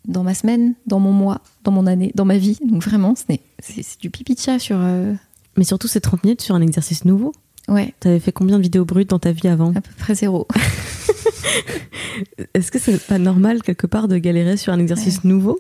[0.08, 2.58] dans ma semaine, dans mon mois, dans mon année, dans ma vie.
[2.66, 4.78] Donc vraiment, c'est du pipi de chat sur.
[4.80, 5.14] euh,
[5.58, 7.34] Mais surtout, c'est 30 minutes sur un exercice nouveau.
[7.72, 10.46] Ouais, T'avais fait combien de vidéos brutes dans ta vie avant à peu près zéro.
[12.54, 15.58] Est-ce que c'est pas normal quelque part de galérer sur un exercice nouveau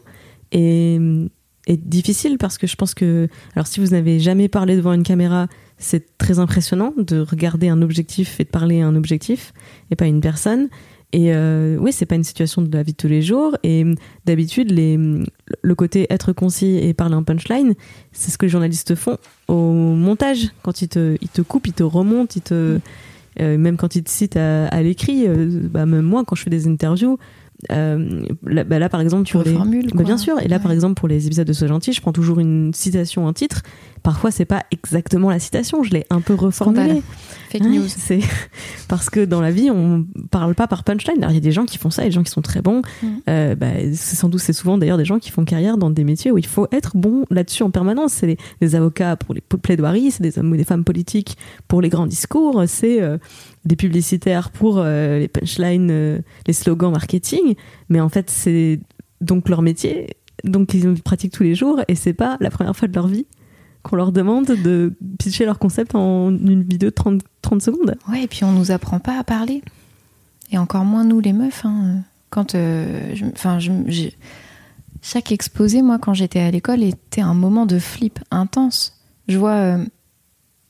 [0.51, 0.99] et,
[1.67, 2.37] et difficile?
[2.37, 5.47] Parce que je pense que alors si vous n'avez jamais parlé devant une caméra,
[5.77, 9.53] c'est très impressionnant de regarder un objectif et de parler à un objectif
[9.89, 10.67] et pas à une personne.
[11.13, 13.57] Et euh, oui, c'est pas une situation de la vie de tous les jours.
[13.63, 13.85] Et
[14.25, 14.97] d'habitude, les,
[15.61, 17.73] le côté être concis et parler en punchline,
[18.13, 19.17] c'est ce que les journalistes font
[19.49, 20.49] au montage.
[20.63, 22.79] Quand ils te, ils te coupent, ils te remontent, ils te,
[23.41, 26.43] euh, même quand ils te citent à, à l'écrit, euh, bah, même moi, quand je
[26.43, 27.17] fais des interviews,
[27.71, 29.51] euh, là, bah, là, par exemple, Tu pour les-
[29.93, 30.39] bah, bien sûr.
[30.41, 33.27] Et là, par exemple, pour les épisodes de Sois gentil, je prends toujours une citation,
[33.27, 33.61] un titre.
[34.03, 35.83] Parfois, c'est pas exactement la citation.
[35.83, 37.03] Je l'ai un peu reformulée.
[37.49, 37.87] Fake news.
[37.87, 38.21] C'est
[38.87, 41.17] parce que dans la vie, on parle pas par punchline.
[41.19, 42.61] Alors, il y a des gens qui font ça, et des gens qui sont très
[42.61, 42.81] bons.
[43.03, 43.07] Mm.
[43.29, 46.03] Euh, bah, c'est sans doute, c'est souvent d'ailleurs des gens qui font carrière dans des
[46.03, 48.13] métiers où il faut être bon là-dessus en permanence.
[48.13, 51.37] C'est les, les avocats pour les plaidoiries, c'est des hommes ou des femmes politiques
[51.67, 53.19] pour les grands discours, c'est euh,
[53.65, 57.53] des publicitaires pour euh, les punchlines, les slogans marketing.
[57.89, 58.79] Mais en fait, c'est
[59.19, 60.07] donc leur métier,
[60.43, 63.27] donc ils pratiquent tous les jours, et c'est pas la première fois de leur vie
[63.83, 67.95] qu'on leur demande de pitcher leur concept en une vidéo de 30, 30 secondes.
[68.09, 69.61] Ouais, et puis on nous apprend pas à parler.
[70.51, 71.65] Et encore moins nous les meufs.
[71.65, 72.01] hein.
[72.29, 73.59] Quand, euh, enfin,
[75.01, 78.97] chaque exposé, moi, quand j'étais à l'école, était un moment de flip intense.
[79.27, 79.85] Je vois, euh,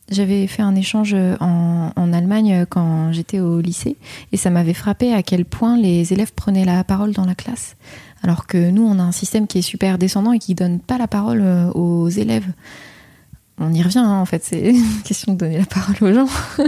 [0.10, 3.98] j'avais fait un échange en, en Allemagne euh, quand j'étais au lycée,
[4.32, 7.76] et ça m'avait frappé à quel point les élèves prenaient la parole dans la classe.
[8.24, 10.98] Alors que nous, on a un système qui est super descendant et qui donne pas
[10.98, 12.48] la parole euh, aux élèves.
[13.62, 14.74] On y revient, hein, en fait, c'est
[15.06, 16.28] question de donner la parole aux gens.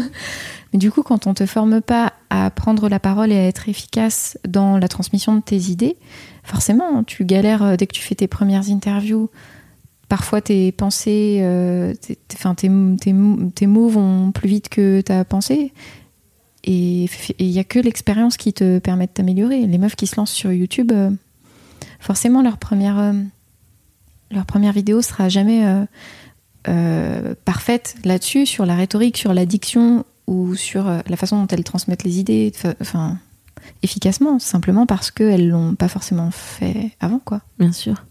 [0.73, 3.67] Mais du coup, quand on te forme pas à prendre la parole et à être
[3.67, 5.97] efficace dans la transmission de tes idées,
[6.43, 9.29] forcément, tu galères euh, dès que tu fais tes premières interviews.
[10.07, 15.73] Parfois, tes pensées, euh, tes mots vont plus vite que ta pensée.
[16.63, 19.65] Et il n'y a que l'expérience qui te permet de t'améliorer.
[19.65, 21.09] Les meufs qui se lancent sur YouTube, euh,
[21.99, 23.13] forcément, leur première, euh,
[24.31, 25.65] leur première vidéo sera jamais
[26.67, 31.47] euh, parfaite là-dessus, sur la rhétorique, sur la diction ou sur euh, la façon dont
[31.47, 32.51] elles transmettent les idées,
[32.81, 33.17] enfin,
[33.81, 37.41] efficacement, simplement parce qu'elles l'ont pas forcément fait avant, quoi.
[37.59, 38.03] Bien sûr.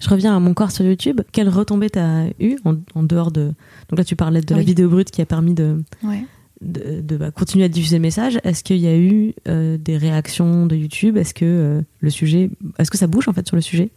[0.00, 1.20] Je reviens à mon corps sur YouTube.
[1.30, 3.52] Quelle retombée t'as eu en, en dehors de.
[3.88, 6.24] Donc là, tu parlais de la vidéo brute qui a permis de, Ouais.
[6.60, 8.40] de, de, bah, continuer à diffuser le message.
[8.42, 11.16] Est-ce qu'il y a eu euh, des réactions de YouTube?
[11.16, 12.50] Est-ce que euh, le sujet.
[12.80, 13.90] Est-ce que ça bouge en fait sur le sujet?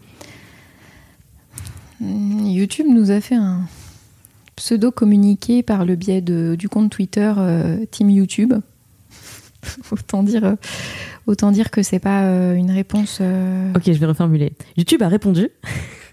[2.02, 3.62] Mm, YouTube nous a fait un
[4.56, 8.54] pseudo communiqué par le biais de, du compte Twitter euh, Team YouTube.
[9.92, 10.56] autant dire, euh,
[11.28, 13.22] autant dire que c'est pas euh, une réponse.
[13.76, 14.54] Ok, je vais reformuler.
[14.78, 15.50] YouTube a répondu.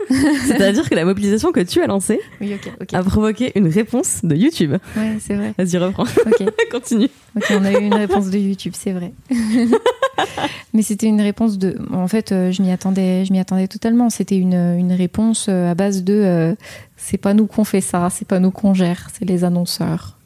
[0.46, 2.54] C'est-à-dire que la mobilisation que tu as lancée Oui,
[2.92, 4.72] a provoqué une réponse de YouTube.
[4.96, 5.54] Ouais, c'est vrai.
[5.58, 6.04] Vas-y, reprends.
[6.70, 7.08] Continue.
[7.36, 9.12] Ok, on a eu une réponse de YouTube, c'est vrai.
[10.74, 11.76] Mais c'était une réponse de.
[11.92, 14.10] En fait, euh, je m'y attendais, je m'y attendais totalement.
[14.10, 16.14] C'était une, une réponse euh, à base de.
[16.14, 16.54] euh,
[16.96, 20.16] c'est pas nous qu'on fait ça, c'est pas nous qu'on gère, c'est les annonceurs.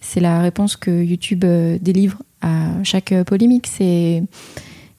[0.00, 1.44] C'est la réponse que YouTube
[1.80, 3.66] délivre à chaque polémique.
[3.66, 4.22] C'est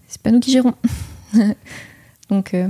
[0.07, 0.73] c'est pas nous qui gérons.
[2.29, 2.67] Donc euh,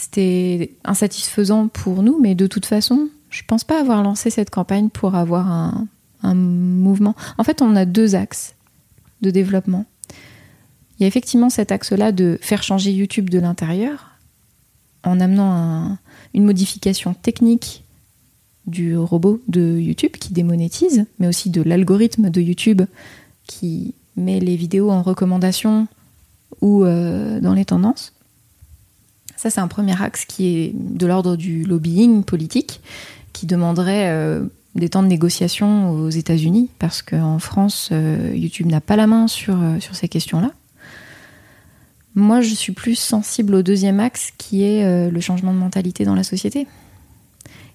[0.00, 4.90] c'était insatisfaisant pour nous, mais de toute façon, je pense pas avoir lancé cette campagne
[4.90, 5.88] pour avoir un,
[6.22, 7.16] un mouvement.
[7.36, 8.54] En fait, on a deux axes
[9.22, 9.84] de développement.
[10.98, 14.12] Il y a effectivement cet axe-là de faire changer YouTube de l'intérieur
[15.02, 15.98] en amenant un-
[16.32, 17.82] une modification technique
[18.66, 22.82] du robot de YouTube qui démonétise, mais aussi de l'algorithme de YouTube
[23.46, 25.88] qui met les vidéos en recommandation
[26.60, 28.12] ou euh, dans les tendances.
[29.38, 32.80] Ça, c'est un premier axe qui est de l'ordre du lobbying politique,
[33.32, 38.80] qui demanderait euh, des temps de négociation aux États-Unis, parce qu'en France, euh, YouTube n'a
[38.80, 40.50] pas la main sur, euh, sur ces questions-là.
[42.16, 46.16] Moi, je suis plus sensible au deuxième axe, qui est le changement de mentalité dans
[46.16, 46.66] la société.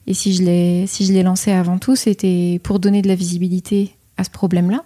[0.05, 4.25] Et si je l'ai si lancé avant tout, c'était pour donner de la visibilité à
[4.25, 4.83] ce problème-là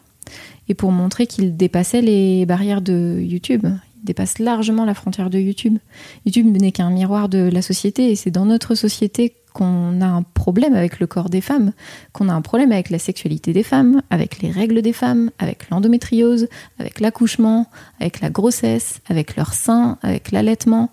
[0.69, 3.65] et pour montrer qu'il dépassait les barrières de YouTube
[4.07, 5.77] dépasse largement la frontière de YouTube.
[6.25, 10.23] YouTube n'est qu'un miroir de la société et c'est dans notre société qu'on a un
[10.23, 11.73] problème avec le corps des femmes,
[12.13, 15.69] qu'on a un problème avec la sexualité des femmes, avec les règles des femmes, avec
[15.69, 16.47] l'endométriose,
[16.79, 17.67] avec l'accouchement,
[17.99, 20.91] avec la grossesse, avec leur sein, avec l'allaitement.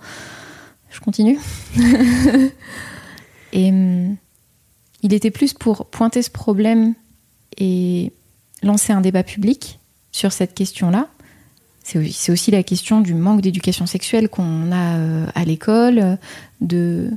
[0.90, 1.38] Je continue.
[3.52, 4.16] et hum,
[5.02, 6.94] il était plus pour pointer ce problème
[7.58, 8.12] et
[8.62, 9.78] lancer un débat public
[10.10, 11.08] sur cette question-là
[11.84, 16.18] c'est aussi la question du manque d'éducation sexuelle qu'on a euh, à l'école,
[16.62, 17.10] de,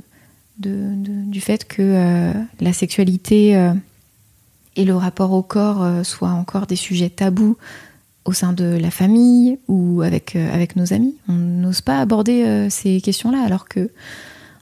[0.58, 3.72] du fait que euh, la sexualité euh,
[4.76, 7.56] et le rapport au corps soient encore des sujets tabous
[8.26, 11.16] au sein de la famille ou avec, avec nos amis.
[11.28, 13.90] On n'ose pas aborder ces questions-là, alors que,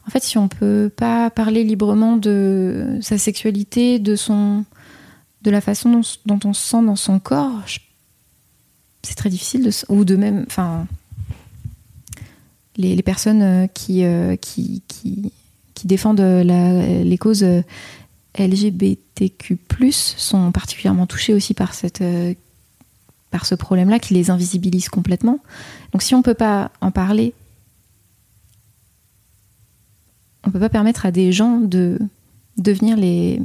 [0.06, 4.64] en fait, si on peut pas parler librement de sa sexualité, de, son,
[5.42, 7.80] de la façon dont, dont on se sent dans son corps, je
[9.06, 10.86] c'est très difficile de, ou de même, enfin,
[12.76, 15.32] les, personnes euh, qui, euh, qui, qui,
[15.74, 17.46] qui, défendent la, les causes
[18.36, 19.58] LGBTQ+
[19.92, 22.34] sont particulièrement touchées aussi par cette euh,
[23.30, 25.38] par ce problème-là qui les invisibilise complètement.
[25.92, 27.32] Donc si on peut pas en parler,
[30.44, 31.98] on peut pas permettre à des gens de
[32.56, 33.40] devenir les,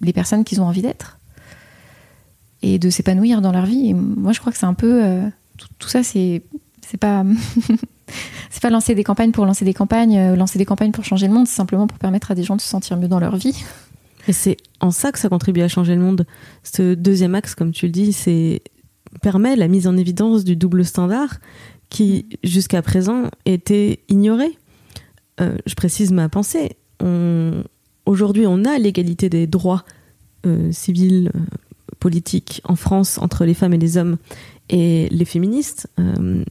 [0.00, 1.15] les personnes qu'ils ont envie d'être
[2.66, 3.90] et de s'épanouir dans leur vie.
[3.90, 5.28] Et moi, je crois que c'est un peu euh,
[5.78, 6.42] tout, ça, c'est
[6.86, 7.24] c'est pas
[8.50, 11.28] c'est pas lancer des campagnes pour lancer des campagnes, euh, lancer des campagnes pour changer
[11.28, 13.36] le monde, c'est simplement pour permettre à des gens de se sentir mieux dans leur
[13.36, 13.64] vie.
[14.28, 16.26] Et c'est en ça que ça contribue à changer le monde.
[16.64, 18.62] Ce deuxième axe, comme tu le dis, c'est
[19.22, 21.38] permet la mise en évidence du double standard
[21.88, 24.58] qui jusqu'à présent était ignoré.
[25.40, 26.76] Euh, je précise ma pensée.
[28.04, 29.84] Aujourd'hui, on a l'égalité des droits
[30.70, 31.30] civils,
[32.06, 34.16] politique en France entre les femmes et les hommes
[34.68, 36.44] et les féministes, euh,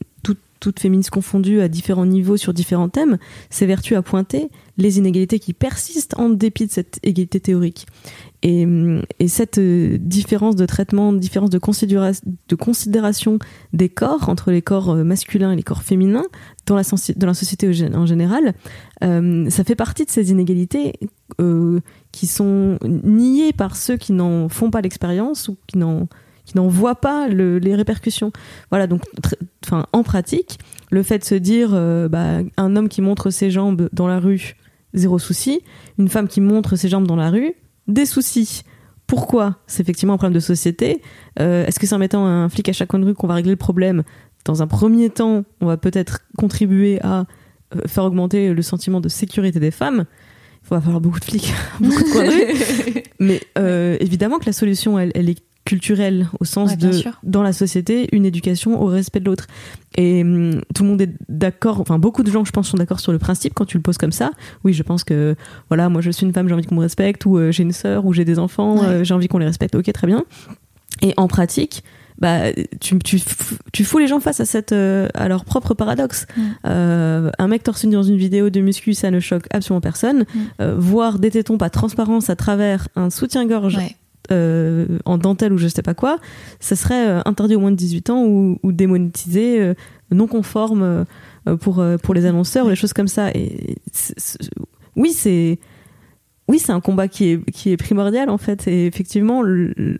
[0.60, 3.20] toutes féministes confondues à différents niveaux sur différents thèmes,
[3.51, 7.86] s'évertuent à pointer les inégalités qui persistent en dépit de cette égalité théorique.
[8.41, 8.66] Et,
[9.20, 11.60] et cette euh, différence de traitement, différence de,
[12.56, 13.39] considération
[13.74, 16.26] des corps entre les corps euh, masculins et les corps féminins
[16.66, 16.84] dans la,
[17.16, 18.56] dans la société en général,
[19.03, 20.93] euh, ça fait partie de ces inégalités
[21.39, 21.80] euh,
[22.16, 26.07] qui sont niées par ceux qui n'en font pas l'expérience ou qui n'en
[26.45, 28.32] qui voient pas le, les répercussions.
[28.70, 29.01] Voilà, donc
[29.91, 30.59] en pratique,
[30.91, 34.20] le fait de se dire euh, bah, un homme qui montre ses jambes dans la
[34.20, 34.55] rue,
[34.93, 35.59] zéro souci,
[35.97, 37.53] une femme qui montre ses jambes dans la rue,
[37.88, 38.61] des soucis.
[39.07, 39.57] Pourquoi?
[39.68, 41.01] C'est effectivement un problème de société.
[41.41, 43.34] Euh, est-ce que c'est en mettant un flic à chaque coin de rue qu'on va
[43.34, 44.03] régler le problème?
[44.45, 47.26] Dans un premier temps, on va peut-être contribuer à
[47.76, 50.05] euh, faire augmenter le sentiment de sécurité des femmes.
[50.66, 53.03] Il va falloir beaucoup de flics, beaucoup de coins de rue.
[53.20, 53.41] Mais
[53.99, 56.91] évidemment que la solution, elle, elle est culturelle au sens de
[57.24, 59.47] dans la société une éducation au respect de l'autre.
[59.97, 62.99] Et hum, tout le monde est d'accord enfin beaucoup de gens je pense sont d'accord
[62.99, 64.32] sur le principe quand tu le poses comme ça.
[64.63, 65.36] Oui je pense que
[65.70, 67.72] voilà moi je suis une femme j'ai envie qu'on me respecte ou euh, j'ai une
[67.72, 69.76] sœur ou j'ai des enfants euh, j'ai envie qu'on les respecte.
[69.76, 70.24] Ok très bien.
[71.01, 71.84] Et en pratique
[72.20, 73.20] bah, tu, tu,
[73.74, 76.26] tu fous les gens face à, cette, euh, à leur propre paradoxe.
[76.63, 80.26] un mec torse nu dans une vidéo de muscu, ça ne choque absolument personne.
[80.59, 83.79] voir des tétons pas transparence à travers un soutien-gorge
[84.32, 86.17] euh, en dentelle ou je sais pas quoi,
[86.59, 89.74] ça serait euh, interdit au moins de 18 ans ou, démonétisé, euh,
[90.09, 91.05] non conforme
[91.59, 93.29] pour, pour les annonceurs ou les choses comme ça.
[93.32, 93.75] Et
[94.96, 95.59] oui, c'est
[96.47, 98.67] oui, c'est un combat qui est, qui est primordial en fait.
[98.67, 99.97] Et effectivement, le,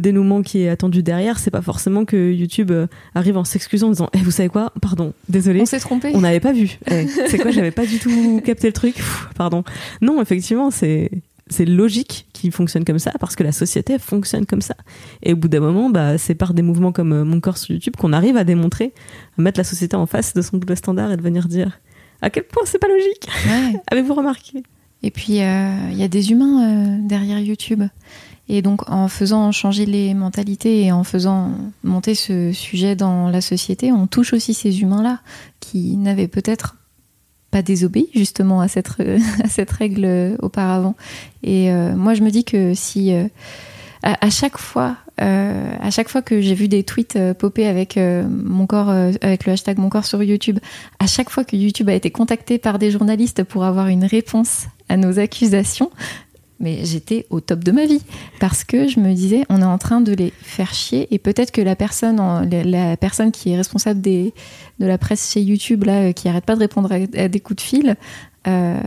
[0.00, 2.72] dénouement qui est attendu derrière, c'est pas forcément que YouTube
[3.14, 4.72] arrive en s'excusant en disant eh, Vous savez quoi?
[4.80, 5.60] Pardon, désolé.
[5.60, 6.12] On s'est trompé.
[6.14, 6.78] On n'avait pas vu.
[6.90, 7.50] Eh, c'est quoi?
[7.50, 8.96] J'avais pas du tout capté le truc.
[9.36, 9.64] pardon.
[10.00, 11.10] Non, effectivement, c'est
[11.48, 14.74] c'est logique qu'il fonctionne comme ça parce que la société fonctionne comme ça.
[15.22, 17.72] Et au bout d'un moment, bah, c'est par des mouvements comme euh, Mon corps sur
[17.72, 18.92] YouTube qu'on arrive à démontrer,
[19.38, 21.80] à mettre la société en face de son double standard et de venir dire
[22.20, 23.28] à quel point c'est pas logique?
[23.90, 24.62] Avez-vous remarqué?
[25.02, 27.82] Et puis euh, il y a des humains euh, derrière YouTube.
[28.54, 31.52] Et donc en faisant changer les mentalités et en faisant
[31.82, 35.20] monter ce sujet dans la société, on touche aussi ces humains-là
[35.60, 36.76] qui n'avaient peut-être
[37.50, 38.88] pas désobéi justement à cette,
[39.78, 40.96] règle auparavant.
[41.42, 43.24] Et euh, moi, je me dis que si euh,
[44.02, 47.96] à, chaque fois euh, à chaque fois que j'ai vu des tweets euh, popper avec
[47.96, 50.58] euh, mon corps, euh, avec le hashtag mon corps sur YouTube,
[50.98, 54.66] à chaque fois que YouTube a été contacté par des journalistes pour avoir une réponse
[54.88, 55.90] à nos accusations,
[56.62, 58.00] mais j'étais au top de ma vie
[58.40, 61.50] parce que je me disais on est en train de les faire chier et peut-être
[61.50, 62.16] que la personne
[62.50, 64.32] la, personne qui est responsable de
[64.78, 67.60] la presse chez YouTube là euh, qui arrête pas de répondre à, des coups de
[67.60, 67.96] fil
[68.46, 68.80] euh,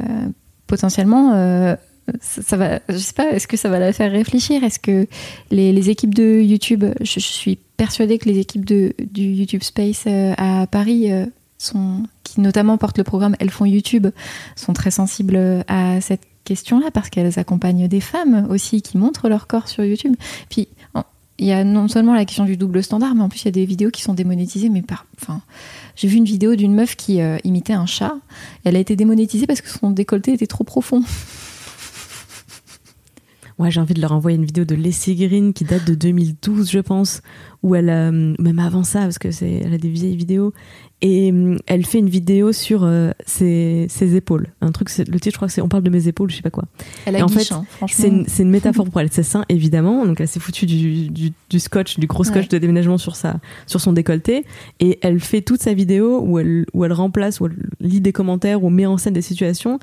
[0.65, 1.75] potentiellement euh,
[2.21, 4.63] ça, va je sais pas est-ce que ça va la faire réfléchir?
[4.63, 5.07] Est-ce que
[5.49, 10.05] les, équipes de YouTube je, suis persuadée que les équipes de, du YouTube Space
[10.37, 11.09] à Paris
[11.57, 14.05] sont qui notamment portent le programme Elles font YouTube
[14.55, 19.47] sont très sensibles à cette question-là parce qu'elles accompagnent des femmes aussi qui montrent leur
[19.47, 20.15] corps sur YouTube.
[20.49, 20.69] Puis
[21.37, 23.47] il y a non seulement la question du double standard, mais en plus il y
[23.49, 24.69] a des vidéos qui sont démonétisées.
[24.69, 25.41] Mais par, enfin,
[25.95, 28.15] j'ai vu une vidéo d'une meuf qui euh, imitait un chat.
[28.63, 31.03] Elle a été démonétisée parce que son décolleté était trop profond.
[33.57, 36.69] Ouais, j'ai envie de leur envoyer une vidéo de Leslie Green qui date de 2012,
[36.69, 37.21] je pense,
[37.63, 40.53] où elle, euh, même avant ça, parce que c'est, elle a des vieilles vidéos,
[41.01, 44.47] et euh, elle fait une vidéo sur euh, ses, ses épaules.
[44.61, 46.41] Un truc, le titre, je crois que c'est On parle de mes épaules, je sais
[46.41, 46.65] pas quoi.
[47.05, 47.65] Elle a Et en guiche, fait, hein.
[47.87, 49.11] C'est une, métaphore pour elle.
[49.11, 50.05] C'est ça, évidemment.
[50.05, 52.47] Donc, elle s'est foutue du, du, du scotch, du gros scotch Ouais.
[52.47, 53.35] de déménagement sur, sa,
[53.67, 54.45] sur son décolleté.
[54.79, 58.13] Et elle fait toute sa vidéo où elle, où elle remplace, où elle lit des
[58.13, 59.79] commentaires, ou met en scène des situations,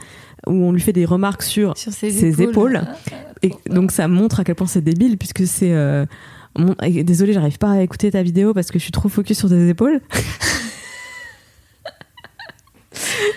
[0.46, 2.82] où on lui fait des remarques sur sur ses, ses épaules.
[3.42, 6.04] et donc ça montre à quel point c'est débile puisque c'est euh,
[6.58, 9.38] mon- et désolé j'arrive pas à écouter ta vidéo parce que je suis trop focus
[9.38, 10.00] sur tes épaules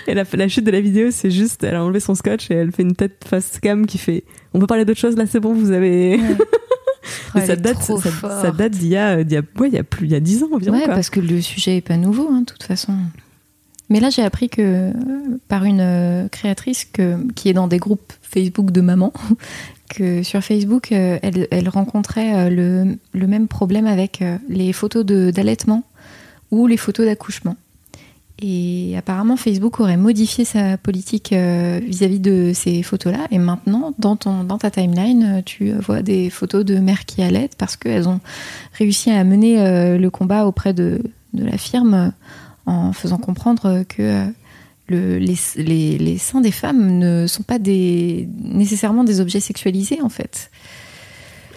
[0.08, 2.56] et la, la chute de la vidéo c'est juste elle a enlevé son scotch et
[2.56, 4.24] elle fait une tête face cam qui fait
[4.54, 6.18] on peut parler d'autre chose là c'est bon vous avez
[7.36, 7.42] Ouais.
[7.42, 9.84] Elle ça date ça, date d'il y a d'il y a ouais, il y a
[9.84, 10.96] plus il y a 10 ans environ Ouais, quoi.
[10.96, 12.94] parce que le sujet est pas nouveau, hein, de toute façon.
[13.90, 14.92] Mais là, j'ai appris que euh,
[15.50, 19.12] par une euh, créatrice que, qui est dans des groupes Facebook de mamans,
[19.90, 25.06] que sur Facebook, euh, elle, elle rencontrait euh, le, même problème avec euh, les photos
[25.06, 25.84] d'allaitement
[26.52, 27.56] ou les photos d'accouchement.
[28.42, 33.28] Et apparemment, Facebook aurait modifié sa politique vis-à-vis de ces photos-là.
[33.32, 37.56] Et maintenant, dans, ton, dans ta timeline, tu vois des photos de mères qui allaitent
[37.58, 38.20] parce qu'elles ont
[38.74, 41.02] réussi à mener le combat auprès de,
[41.34, 42.12] la firme
[42.66, 44.26] en faisant comprendre que
[44.88, 50.02] le- les, les- les seins des femmes ne sont pas des, nécessairement des objets sexualisés,
[50.02, 50.52] en fait.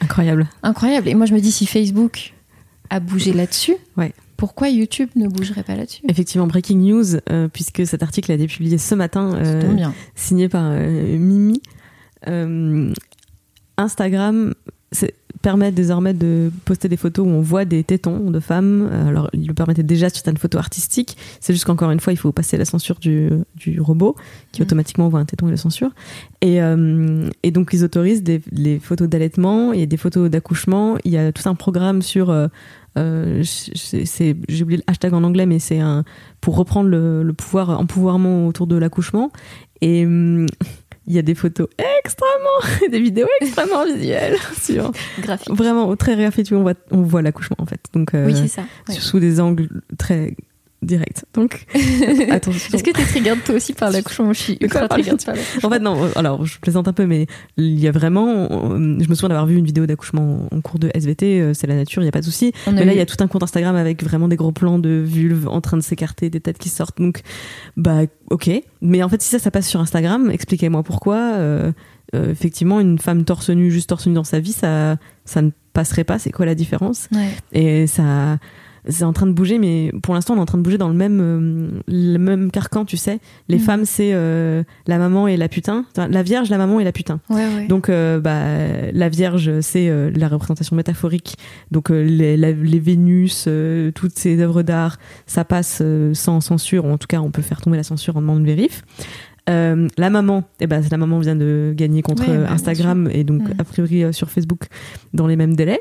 [0.00, 1.08] incroyable Incroyable.
[1.08, 2.32] Et moi, je me dis, si Facebook
[2.90, 4.12] a bougé là-dessus, Ouais.
[4.38, 6.02] pourquoi YouTube ne bougerait pas là-dessus?
[6.08, 9.92] Effectivement breaking news euh, puisque cet article a été publié ce matin euh, bien.
[10.14, 11.60] signé par euh, Mimi.
[13.76, 14.54] Instagram
[15.42, 18.88] permet désormais de poster des photos où on voit des tétons de femmes.
[18.90, 21.16] Euh, Alors, il le permettait déjà sur certaines photos artistiques.
[21.40, 24.16] C'est juste qu'encore une fois, il faut passer la censure du, du robot
[24.52, 24.66] qui Mhm.
[24.66, 25.90] automatiquement voit un téton et le censure.
[26.40, 30.28] Et, euh, et donc, ils autorisent des, les photos d'allaitement, il y a des photos
[30.30, 30.96] d'accouchement.
[31.04, 32.30] Il y a tout un programme sur.
[32.30, 32.48] euh,
[32.98, 36.04] euh, c'est- J'ai oublié le hashtag en anglais, mais c'est un
[36.40, 39.30] pour reprendre le, le pouvoir, empouvoirment autour de l'accouchement.
[39.80, 40.46] Et hum,
[41.08, 41.66] il y a des photos
[42.04, 45.54] extrêmement, des vidéos extrêmement visuelles sur Graphique.
[45.54, 46.56] vraiment très réaffectueux.
[46.56, 47.80] On voit, on voit l'accouchement en fait.
[47.94, 48.62] Donc, euh, Oui, c'est ça.
[48.88, 48.94] ouais.
[48.94, 49.68] sous des angles
[49.98, 50.36] très
[50.82, 51.24] directs.
[51.34, 51.66] Donc,
[52.30, 52.70] attention.
[52.76, 55.34] Est-ce que t'es triggered toi aussi par l'accouchement Je suis ultra triggered par.
[55.62, 57.26] En fait, non, euh, alors je plaisante un peu, mais
[57.56, 58.28] il y a vraiment.
[58.50, 61.66] euh, Je me souviens d'avoir vu une vidéo d'accouchement en cours de SVT, euh, c'est
[61.66, 62.52] la nature, il n'y a pas de souci.
[62.68, 65.02] Mais là, il y a tout un compte Instagram avec vraiment des gros plans de
[65.04, 66.98] vulves en train de s'écarter, des têtes qui sortent.
[66.98, 67.22] Donc,
[67.76, 68.50] bah, ok.
[68.80, 71.16] Mais en fait, si ça, ça passe sur Instagram, expliquez-moi pourquoi.
[71.16, 71.72] euh,
[72.14, 74.96] euh, effectivement, une femme torse nu, juste torse nu dans sa vie, ça,
[75.26, 76.18] ça ne passerait pas.
[76.18, 77.08] C'est quoi la différence?
[77.12, 77.28] Ouais.
[77.52, 78.38] Et ça.
[78.90, 80.88] C'est en train de bouger, mais pour l'instant, on est en train de bouger dans
[80.88, 83.18] le même, euh, le même carcan, tu sais.
[83.48, 83.62] Les Mhm.
[83.62, 85.84] femmes, c'est euh, la maman et la putain.
[85.90, 87.20] Enfin, La vierge, la maman et la putain.
[87.28, 87.66] Ouais, ouais.
[87.66, 91.36] Donc, euh, bah, la Vierge, c'est euh, la représentation métaphorique.
[91.70, 94.96] Donc, les, la- les Vénus, euh, toutes ces œuvres d'art,
[95.26, 96.86] ça passe euh, sans censure.
[96.86, 98.82] Ou en tout cas, on peut faire tomber la censure en demandant une vérif.
[99.50, 103.42] Euh, la maman, eh ben, la maman vient de gagner contre bah, Instagram et donc
[103.48, 103.54] Mm.
[103.58, 104.64] a priori euh, sur Facebook
[105.14, 105.80] dans les mêmes délais.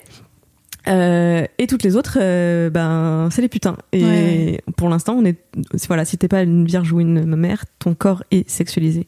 [0.88, 3.78] Euh, et toutes les autres, euh, ben c'est les putains.
[3.92, 4.62] Et Ouais.
[4.78, 5.38] pour l'instant, on est
[5.88, 9.08] voilà, si t'es pas une vierge ou une mère, ton corps est sexualisé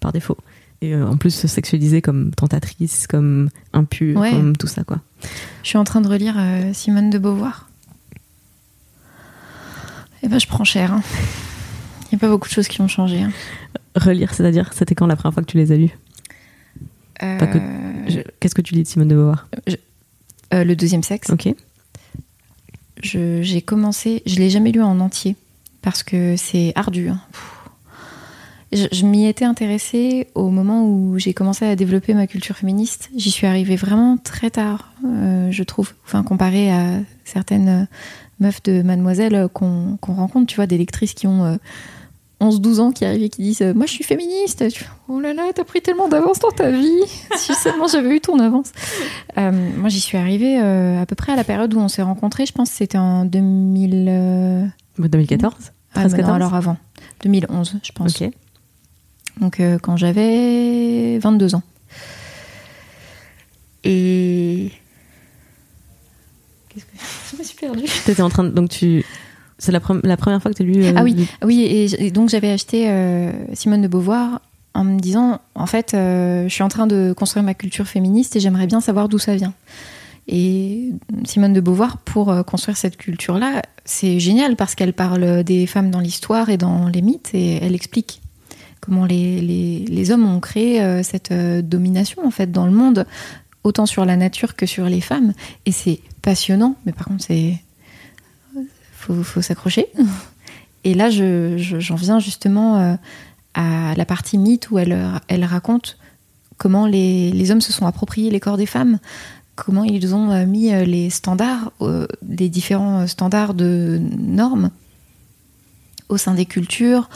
[0.00, 0.36] par défaut.
[0.80, 4.30] Et euh, en plus sexualisé comme tentatrice, comme impure, Ouais.
[4.30, 5.00] comme tout ça quoi.
[5.62, 6.36] Je suis en train de relire
[6.72, 7.68] Simone de Beauvoir.
[10.22, 10.92] Et ben, je prends cher.
[10.92, 11.02] hein.
[12.10, 13.20] Il n'y a pas beaucoup de choses qui ont changé.
[13.22, 13.30] hein.
[13.94, 15.76] Relire, c'est-à-dire, c'était quand la première fois que tu les as
[18.08, 19.48] Je- Qu'est-ce que tu lis de Simone de Beauvoir?
[20.54, 21.30] Euh, le deuxième sexe.
[21.30, 21.48] Ok.
[23.02, 25.36] Je- J'ai commencé, je l'ai jamais lu en entier
[25.82, 27.08] parce que c'est ardu.
[27.08, 27.20] hein.
[28.72, 33.08] Je, je m'y étais intéressée au moment où j'ai commencé à développer ma culture féministe.
[33.16, 34.92] J'y suis arrivée vraiment très tard.
[35.02, 35.94] je trouve.
[36.04, 37.88] Enfin, comparé à certaines
[38.40, 41.58] meufs de Mademoiselle qu'on rencontre, tu vois, des lectrices qui ont
[42.40, 44.64] 11-12 ans qui arrivent et qui disent Moi, je suis féministe.
[45.08, 47.02] oh là là, t'as pris tellement d'avance dans ta vie.
[47.36, 48.72] si seulement j'avais eu ton avance.
[49.36, 52.02] Euh, moi, j'y suis arrivée euh, à peu près à la période où on s'est
[52.02, 52.46] rencontrés.
[52.46, 54.72] Je pense que c'était en 2000.
[54.98, 56.76] 2014 ah, non, alors avant.
[57.22, 58.22] 2011, je pense.
[59.40, 61.62] Donc, euh, quand j'avais 22 ans.
[63.84, 64.70] Et.
[66.68, 66.90] Qu'est-ce que.
[67.32, 67.86] je me suis perdue.
[68.04, 68.50] T'étais en train de.
[68.50, 69.04] Donc, tu
[69.58, 70.84] c'est la, la, première fois que tu as lu.
[70.84, 71.62] Euh, ah oui, oui
[71.98, 74.40] et, donc j'avais acheté euh, Simone de Beauvoir
[74.74, 78.36] en me disant en fait, euh, je suis en train de construire ma culture féministe
[78.36, 79.52] et j'aimerais bien savoir d'où ça vient.
[80.28, 80.90] Et
[81.24, 86.00] Simone de Beauvoir, pour construire cette culture-là, c'est génial parce qu'elle parle des femmes dans
[86.00, 88.20] l'histoire et dans les mythes et elle explique
[88.80, 91.32] comment les, les, les hommes ont créé cette
[91.66, 93.06] domination en fait dans le monde,
[93.64, 95.32] autant sur la nature que sur les femmes.
[95.64, 97.54] Et c'est passionnant, mais par contre c'est
[99.08, 99.86] faut, faut s'accrocher.
[100.84, 102.94] Et là, j'en viens justement euh,
[103.54, 105.98] à la partie mythe où elle, raconte
[106.56, 108.98] comment les, les, hommes se sont appropriés les corps des femmes,
[109.56, 111.72] comment ils ont euh, mis euh, les standards,
[112.28, 114.70] les différents standards de normes
[116.08, 117.10] au sein des cultures,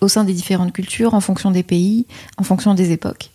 [0.00, 2.06] au sein des différentes cultures, en fonction des pays,
[2.38, 3.32] en fonction des époques.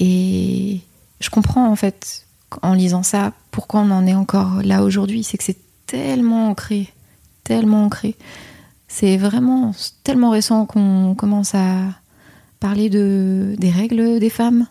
[0.00, 0.80] Et
[1.20, 2.26] je comprends en fait,
[2.62, 5.22] en lisant ça, pourquoi on en est encore là aujourd'hui.
[5.22, 6.88] C'est que c'est tellement ancré,
[7.42, 8.16] tellement ancré.
[8.88, 9.72] C'est vraiment
[10.04, 11.76] tellement récent qu'on commence à
[12.60, 14.66] parler de, des règles des femmes,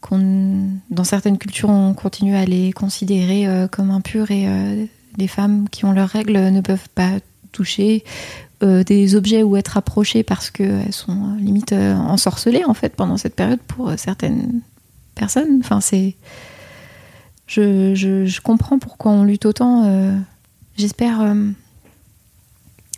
[0.00, 4.86] qu'on, dans certaines cultures, on continue à les considérer euh, comme impures et euh,
[5.18, 7.10] les femmes qui ont leurs règles ne peuvent pas
[7.52, 8.04] toucher
[8.62, 13.34] euh, des objets ou être approchées parce qu'elles sont limite ensorcelées en fait pendant cette
[13.34, 14.60] période pour certaines
[15.14, 15.58] personnes.
[15.60, 16.14] Enfin, c'est.
[17.50, 19.84] Je, je, comprends pourquoi on lutte autant
[20.80, 21.50] J'espère, euh,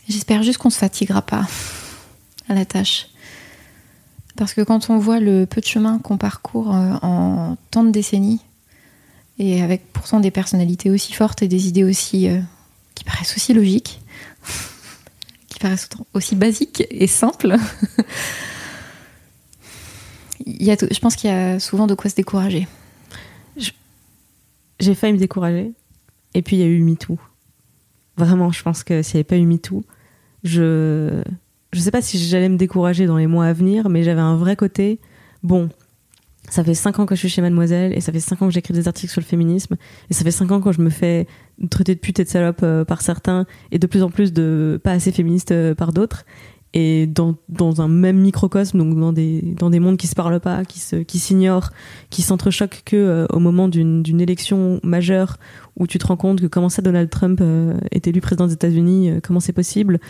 [0.09, 1.49] j'espère juste qu'on se fatiguera pas
[2.49, 3.09] à la tâche.
[4.37, 7.91] Parce que quand on voit le peu de chemin qu'on parcourt euh, en tant de
[7.91, 8.39] décennies,
[9.41, 12.39] et avec pourtant des personnalités aussi fortes et des idées aussi euh,
[12.95, 14.01] qui paraissent aussi logiques,
[15.49, 17.57] qui paraissent aussi basiques et simples,
[20.47, 22.69] il y a je pense qu'il y a souvent de quoi se décourager.
[24.81, 25.73] J'ai failli me décourager,
[26.35, 27.19] et puis il y a eu MeToo.
[28.17, 29.85] Vraiment, je pense que s'il n'y avait pas eu MeToo,
[30.45, 31.23] je
[31.73, 34.37] je sais pas si j'allais me décourager dans les mois à venir, mais j'avais un
[34.37, 35.01] vrai côté.
[35.43, 35.71] Bon,
[36.51, 38.53] ça fait 5 ans que je suis chez Mademoiselle, et ça fait 5 ans que
[38.53, 39.77] j'écris des articles sur le féminisme,
[40.11, 41.27] et ça fait 5 ans que je me fais
[41.71, 44.79] traiter de pute et de salope euh, par certains, et de plus en plus de
[44.83, 46.25] pas assez féministe euh, par d'autres.
[46.75, 50.41] Et dans, dans un même microcosme, donc dans des, dans des mondes qui se parlent
[50.41, 51.71] pas, qui se, qui s'ignorent,
[52.09, 55.37] qui s'entrechoquent que euh, au moment d'une, d'une élection majeure
[55.77, 58.55] où tu te rends compte que comment ça Donald Trump euh, est élu président des
[58.55, 60.01] États-Unis, euh, comment c'est possible,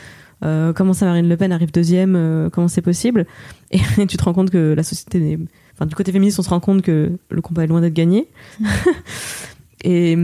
[0.44, 3.26] euh, comment ça Marine Le Pen arrive deuxième, comment c'est possible,
[3.70, 3.78] et,
[4.08, 5.38] tu te rends compte que la société,
[5.74, 8.28] enfin du côté féministe, on se rend compte que le combat est loin d'être gagné.
[9.84, 10.16] et,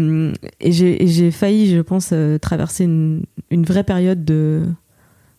[0.61, 4.65] et j'ai failli, je pense, traverser une, une, vraie période de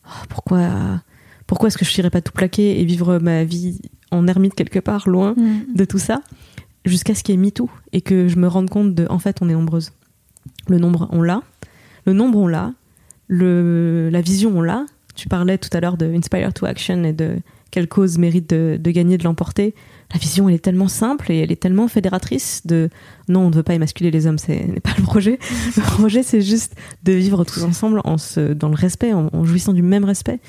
[0.10, 1.02] oh, pourquoi
[1.48, 3.80] pourquoi est-ce que je n'irais pas tout plaquer et vivre ma vie
[4.12, 5.74] en ermite quelque part, loin mm.
[5.76, 6.22] de tout ça
[6.86, 9.38] jusqu'à ce qu'il y ait MeToo et que je me rende compte de, en fait,
[9.42, 9.92] on est nombreuses.
[10.68, 11.42] Le nombre, on l'a.
[12.06, 12.74] Le nombre, on l'a.
[13.28, 14.86] Le, la vision, on l'a.
[15.16, 17.38] Tu parlais tout à l'heure de Inspire to Action et de
[17.72, 19.76] quelle cause mérite de, de gagner, de l'emporter.
[20.14, 22.90] La vision, elle est tellement simple et elle est tellement fédératrice de
[23.28, 25.38] non, on ne veut pas émasculer les hommes, ce n'est pas le projet.
[25.78, 29.74] Le projet, c'est juste de vivre tous ensemble en se, dans le respect, en, jouissant
[29.74, 30.40] du même respect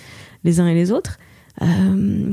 [0.45, 1.19] les uns et les autres.
[1.61, 2.33] Euh,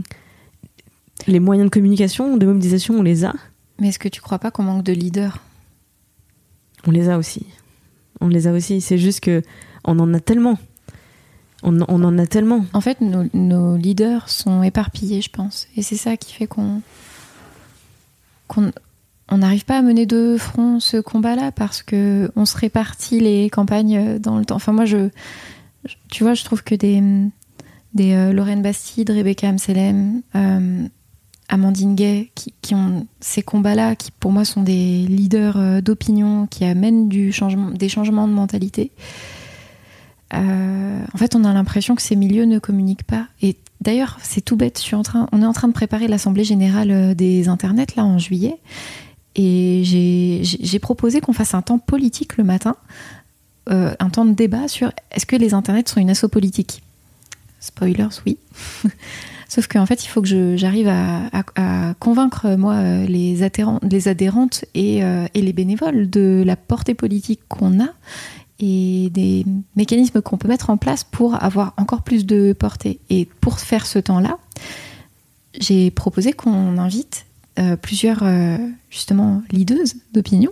[1.28, 3.34] les moyens de communication, de mobilisation, on les a.
[3.80, 5.40] Mais est-ce que tu crois pas qu'on manque de leaders?
[6.86, 7.46] On les a aussi.
[8.22, 8.80] On les a aussi.
[8.80, 9.42] C'est juste que
[9.84, 10.58] on en a tellement.
[11.64, 12.66] On, en a tellement.
[12.74, 15.68] En fait, nos, leaders sont éparpillés, je pense.
[15.76, 16.82] Et c'est ça qui fait qu'on
[18.48, 18.72] qu'on
[19.30, 23.50] on n'arrive pas à mener de front ce combat-là parce que on se répartit les
[23.50, 24.56] campagnes dans le temps.
[24.56, 25.10] Enfin, moi, je,
[26.10, 27.02] tu vois, je trouve que des
[27.94, 30.88] des euh, Lorraine Bastide, Rebecca Amselem, euh,
[31.50, 36.64] Amandine Gay, qui, ont ces combats-là, qui pour moi sont des leaders euh, d'opinion, qui
[36.64, 38.92] amènent du changement, des changements de mentalité.
[40.34, 43.28] Euh, en fait, on a l'impression que ces milieux ne communiquent pas.
[43.42, 44.84] Et d'ailleurs, c'est tout bête.
[45.32, 48.58] On est en train de préparer l'assemblée générale euh, des internets là en juillet,
[49.36, 52.76] et j'ai proposé qu'on fasse un temps politique le matin,
[53.70, 56.82] un temps de débat sur est-ce que les internets sont une asso politique.
[57.60, 58.38] Spoilers, oui.
[59.50, 65.42] Sauf qu'en fait, il faut que j'arrive à, convaincre, moi, euh, les, adhérentes euh, et
[65.42, 67.90] les bénévoles de la portée politique qu'on a
[68.60, 73.00] et des mécanismes qu'on peut mettre en place pour avoir encore plus de portée.
[73.10, 74.38] Et pour faire ce temps-là,
[75.60, 77.26] j'ai proposé qu'on invite
[77.60, 78.58] euh, plusieurs, euh,
[78.90, 80.52] justement, leaders d'opinion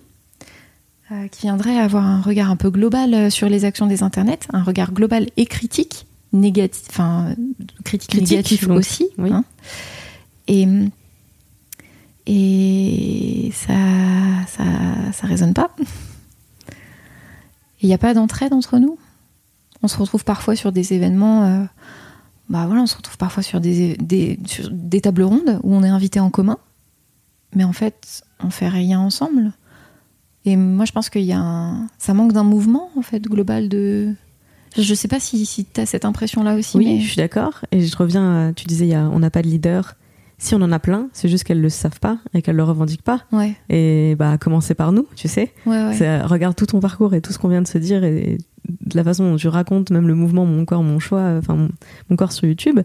[1.11, 4.63] euh, qui viendraient avoir un regard un peu global sur les actions des internets, un
[4.63, 7.35] regard global et critique, négatif, enfin,
[7.83, 9.07] critique, Critique, négatif donc, aussi.
[9.17, 9.31] oui.
[9.31, 9.43] hein.
[10.47, 10.67] Et,
[12.27, 13.73] et ça,
[14.47, 14.63] ça,
[15.13, 15.75] ça résonne pas.
[17.85, 18.97] Il n'y a pas d'entraide entre nous?
[19.83, 21.43] On se retrouve parfois sur des événements.
[21.45, 21.63] euh,
[22.49, 25.83] bah voilà, on se retrouve parfois sur des, des, sur des tables rondes où on
[25.83, 26.57] est invité en commun,
[27.53, 29.51] mais en fait, on fait rien ensemble.
[30.45, 33.69] Et moi, je pense qu'il y a un, ça manque d'un mouvement en fait global
[33.69, 34.15] de.
[34.75, 36.77] Je sais pas si, si tu as cette impression-là aussi.
[36.77, 37.01] Oui, mais...
[37.01, 37.65] je suis d'accord.
[37.71, 39.95] Et je reviens à, tu disais, il y a, on n'a pas de leader.
[40.37, 43.03] Si on en a plein, c'est juste qu'elles le savent pas et qu'elles le revendiquent
[43.03, 43.21] pas.
[43.31, 45.53] Ouais, Et bah, commencer par nous, tu sais.
[45.65, 45.93] ouais, ouais.
[45.93, 48.37] C'est, euh, regarde tout ton parcours et tout ce qu'on vient de se dire et
[48.67, 51.55] de la façon dont tu racontes même le mouvement Mon corps, mon choix, euh, enfin
[51.55, 51.69] mon,
[52.09, 52.81] mon corps sur YouTube.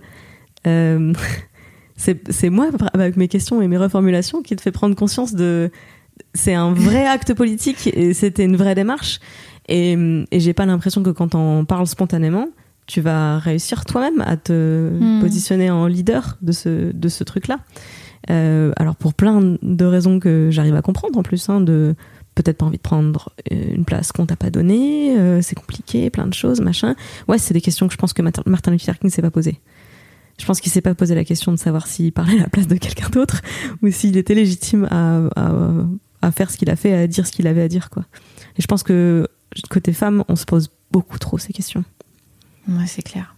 [0.67, 1.13] Euh,
[1.97, 5.71] c'est, c'est moi, avec mes questions et mes reformulations, qui te fait prendre conscience de.
[6.35, 9.19] C'est un vrai acte politique et c'était une vraie démarche.
[9.69, 9.97] Et,
[10.31, 12.47] et j'ai pas l'impression que quand on parle spontanément,
[12.91, 15.21] tu vas réussir toi-même à te Hmm.
[15.21, 17.61] positionner en leader de ce, de ce truc-là.
[18.31, 21.95] Euh, alors pour plein de raisons que j'arrive à comprendre en plus, hein, de
[22.35, 26.11] peut-être pas envie de prendre euh, une place qu'on t'a pas donnée, euh, c'est compliqué,
[26.11, 26.97] plein de choses, machin.
[27.29, 29.61] Ouais, c'est des questions que je pense que Martin Martin Luther King s'est pas posé.
[30.39, 32.67] Je pense qu'il s'est pas posé la question de savoir s'il parlait à la place
[32.67, 33.41] de quelqu'un d'autre
[33.83, 35.53] ou s'il était légitime à, à,
[36.23, 38.05] à faire ce qu'il a fait, à dire ce qu'il avait à dire, quoi.
[38.59, 39.29] Et je pense que
[39.71, 41.85] côté femme, on se pose beaucoup trop ces questions.
[42.71, 43.37] Ouais, c'est clair.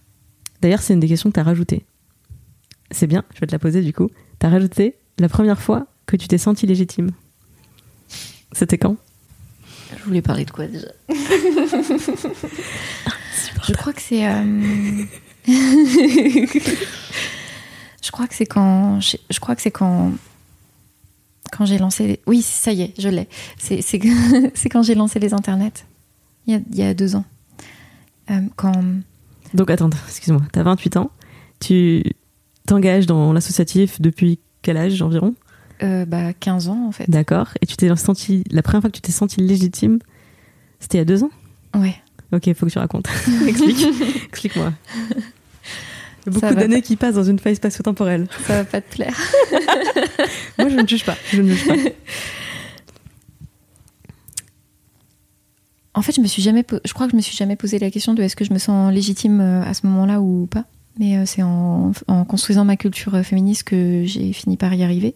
[0.61, 1.85] D'ailleurs, c'est une des questions que tu as rajoutées.
[2.91, 4.09] C'est bien, je vais te la poser du coup.
[4.39, 7.09] Tu as rajouté la première fois que tu t'es senti légitime.
[8.51, 8.97] C'était quand?
[9.97, 10.87] Je voulais parler de quoi déjà?
[13.65, 14.27] Je crois que c'est.
[14.27, 15.05] euh,
[15.47, 16.51] je
[18.11, 18.99] crois que c'est quand.
[18.99, 20.11] Je je crois que c'est quand.
[21.51, 22.19] Quand j'ai lancé.
[22.27, 23.27] Oui, ça y est, je l'ai.
[23.57, 24.01] C'est c'est-
[24.53, 25.85] c'est quand j'ai lancé les internets.
[26.47, 27.23] Il y a, il y a deux ans.
[28.31, 28.73] Euh, quand.
[29.53, 31.11] Donc attends, excuse-moi, tu as 28 ans,
[31.59, 32.03] tu
[32.65, 35.35] t'engages dans l'associatif depuis quel âge environ?
[35.83, 37.09] Euh, bah, 15 ans, en fait.
[37.09, 37.49] D'accord.
[37.61, 39.99] Et tu t'es senti, la première fois que tu t'es senti légitime,
[40.79, 41.31] c'était il y a deux ans?
[41.75, 41.95] Ouais.
[42.31, 43.07] Ok, faut que tu racontes.
[43.47, 43.85] Explique.
[44.29, 44.73] Explique-moi.
[46.25, 48.27] Il y a beaucoup d'années qui passent dans une phase spatio-temporelle.
[48.47, 49.17] Ça va pas te plaire.
[50.57, 51.17] Moi, je ne juge pas.
[51.31, 51.75] Je ne juge pas.
[55.95, 57.91] En fait, je me suis jamais, je crois que je me suis jamais posé la
[57.91, 60.65] question de est-ce que je me sens légitime euh, à ce moment-là ou pas.
[60.99, 61.91] Mais euh, c'est en,
[62.27, 65.15] construisant ma culture euh, féministe que j'ai fini par y arriver.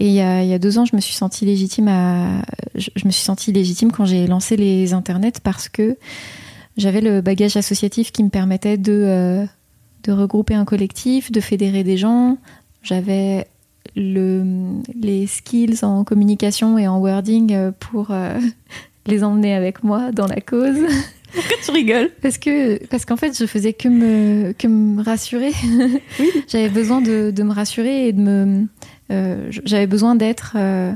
[0.00, 2.42] Et il y, a, deux ans, je me suis sentie légitime à,
[2.74, 5.98] je, me suis sentie légitime quand j'ai lancé les internets parce que
[6.78, 9.46] j'avais le bagage associatif qui me permettait de,
[10.04, 12.38] de regrouper un collectif, de fédérer des gens.
[12.82, 13.46] J'avais
[13.94, 18.12] le, les skills en communication et en wording pour
[19.06, 20.78] les emmener avec moi dans la cause.
[21.34, 25.52] Pourquoi tu rigoles Parce que parce qu'en fait, je faisais que me que me rassurer.
[26.48, 28.66] j'avais besoin de, de me rassurer et de me
[29.10, 30.92] euh, j'avais besoin d'être euh,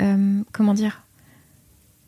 [0.00, 1.05] euh, comment dire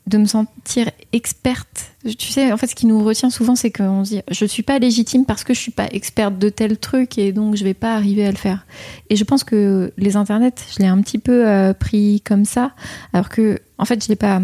[0.08, 1.92] de me sentir experte.
[2.18, 4.62] Tu sais, en fait, ce qui nous retient souvent, c'est qu'on se dit je suis
[4.62, 7.74] pas légitime parce que je suis pas experte de tel truc et donc je vais
[7.74, 8.66] pas arriver à le faire.
[9.10, 12.72] Et je pense que les internets, je l'ai un petit peu euh, pris comme ça,
[13.12, 14.40] alors que en fait, je l'ai pas.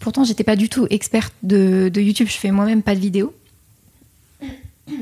[0.00, 2.26] Pourtant, j'étais pas du tout experte de, YouTube.
[2.28, 3.32] Je fais moi-même pas de vidéos.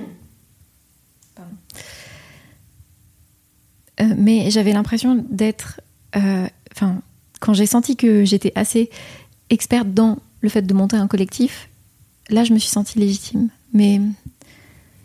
[4.01, 5.83] Euh, mais j'avais l'impression d'être.
[6.17, 7.03] euh, Enfin,
[7.41, 8.91] quand j'ai senti que j'étais assez
[9.51, 11.69] experte dans le fait de monter un collectif,
[12.29, 13.49] là, je me suis sentie légitime.
[13.73, 14.01] Mais,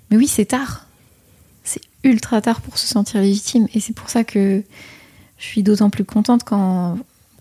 [0.10, 0.86] mais oui, c'est tard.
[1.64, 3.68] C'est ultra tard pour se sentir légitime.
[3.74, 4.64] Et c'est pour ça que
[5.38, 6.98] je suis d'autant plus contente quand,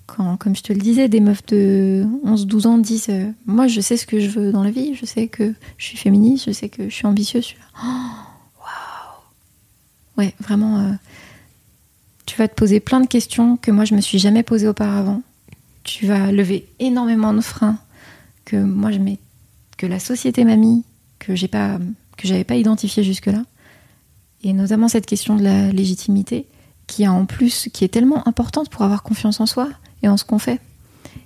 [0.07, 3.81] quand, comme je te le disais, des meufs de 11-12 ans disent euh, Moi, je
[3.81, 6.53] sais ce que je veux dans la vie, je sais que je suis féministe, je
[6.53, 7.49] sais que je suis ambitieuse.
[7.49, 8.35] Je Oh,
[10.17, 10.93] Ouais, vraiment, euh,
[12.25, 15.23] tu vas te poser plein de questions que moi, je me suis jamais posées auparavant.
[15.85, 17.78] Tu vas lever énormément de freins
[18.44, 20.85] que la société m'a mis,
[21.19, 21.78] que j'ai pas,
[22.23, 23.44] j'avais pas identifié jusque-là.
[24.43, 26.47] Et notamment cette question de la légitimité,
[26.86, 29.69] qui a en plus, qui est tellement importante pour avoir confiance en soi
[30.02, 30.61] et en ce qu'on fait.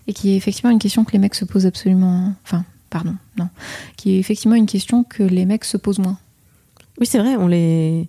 [0.07, 2.33] Et qui est effectivement une question que les mecs se posent absolument.
[2.45, 3.49] Enfin, pardon, non.
[3.97, 6.19] Qui est effectivement une question que les mecs se posent moins.
[7.01, 8.09] Oui, c'est vrai, on les.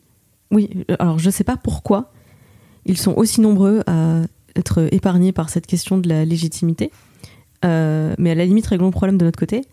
[0.51, 2.11] Oui, alors je sais pas pourquoi
[2.85, 4.21] ils sont aussi nombreux à
[4.60, 6.91] être épargnés par cette question de la légitimité.
[7.65, 9.64] Euh, mais à la limite, réglons le problème de notre côté.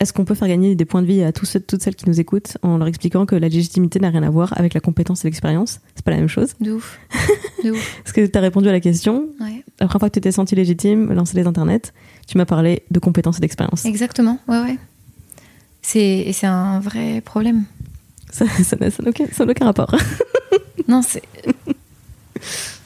[0.00, 2.08] Est-ce qu'on peut faire gagner des points de vie à tous ceux, toutes celles qui
[2.08, 5.24] nous écoutent en leur expliquant que la légitimité n'a rien à voir avec la compétence
[5.24, 5.80] et l'expérience?
[5.94, 6.54] C'est pas la même chose.
[6.60, 6.98] De ouf.
[7.64, 8.02] De ouf.
[8.04, 9.28] Est-ce que tu as répondu à la question?
[9.40, 9.64] Ouais.
[9.80, 11.92] La première fois que tu t'es senti légitime, lancer les internets,
[12.26, 13.84] tu m'as parlé de compétences et d'expérience.
[13.86, 14.38] Exactement.
[14.48, 14.78] Ouais, ouais.
[15.80, 17.64] C'est, et c'est un vrai problème.
[18.30, 19.94] Ça ça n'a ça n'a aucun, ça n'a aucun rapport.
[20.88, 21.22] Non, c'est.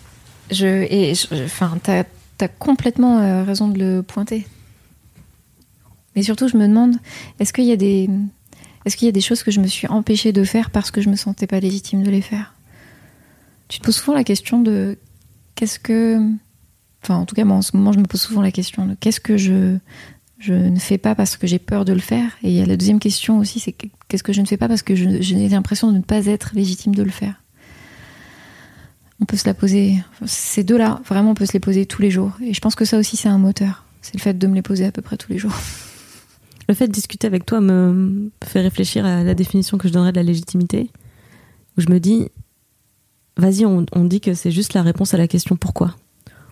[0.50, 0.66] Je.
[0.90, 1.12] Et.
[1.44, 2.04] Enfin, t'as,
[2.36, 4.46] t'as complètement euh, raison de le pointer.
[6.16, 6.96] Mais surtout, je me demande,
[7.38, 8.08] est-ce qu'il y a des.
[8.84, 11.10] Est-ce y a des choses que je me suis empêchée de faire parce que je
[11.10, 12.54] me sentais pas légitime de les faire?
[13.68, 14.96] Tu te poses souvent la question de
[15.54, 16.18] qu'est-ce que.
[17.02, 18.94] Enfin, en tout cas, moi, en ce moment, je me pose souvent la question de
[18.98, 19.76] qu'est-ce que je,
[20.38, 22.30] je ne fais pas parce que j'ai peur de le faire?
[22.42, 24.94] Et la deuxième question aussi, c'est que- qu'est-ce que je ne fais pas parce que
[24.94, 27.42] j'ai l'impression de ne pas être légitime de le faire?
[29.20, 29.96] On peut se la poser,
[30.26, 32.36] ces deux-là, vraiment, on peut se les poser tous les jours.
[32.40, 33.84] Et je pense que ça aussi, c'est un moteur.
[34.00, 35.54] C'est le fait de me les poser à peu près tous les jours.
[36.68, 40.12] Le fait de discuter avec toi me fait réfléchir à la définition que je donnerais
[40.12, 40.90] de la légitimité.
[41.76, 42.28] Où je me dis,
[43.36, 45.96] vas-y, on, on dit que c'est juste la réponse à la question pourquoi?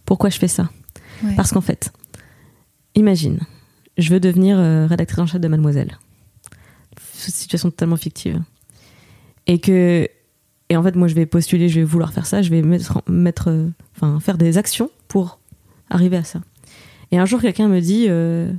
[0.04, 0.70] Pourquoi je fais ça
[1.22, 1.34] Ouais.
[1.34, 1.92] Parce qu'en fait,
[2.94, 3.40] imagine,
[3.98, 5.98] je veux devenir euh, rédactrice en chef de Mademoiselle.
[7.12, 8.42] Situation totalement fictive.
[9.46, 10.08] Et que,
[10.68, 13.02] et en fait, moi, je vais postuler, je vais vouloir faire ça, je vais mettre,
[13.08, 15.38] mettre, euh, enfin, faire des actions pour
[15.90, 16.40] arriver à ça.
[17.12, 18.50] Et un jour, quelqu'un me dit, euh,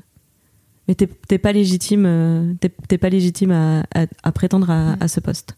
[0.87, 2.53] mais t'es pas légitime, euh,
[2.87, 5.57] t'es pas légitime à, à- à prétendre à, à ce poste.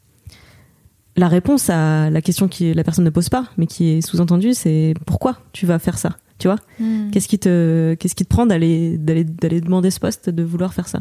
[1.15, 4.53] La réponse à la question que la personne ne pose pas, mais qui est sous-entendue,
[4.53, 6.55] c'est pourquoi tu vas faire ça, tu vois?
[6.79, 7.11] Hmm.
[7.11, 10.73] Qu'est-ce qui te, qu'est-ce qui te prend d'aller, d'aller, d'aller demander ce poste, de vouloir
[10.73, 10.99] faire ça?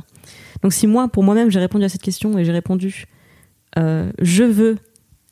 [0.63, 3.07] Donc si moi, pour moi-même, j'ai répondu à cette question et j'ai répondu,
[3.79, 4.77] euh, je veux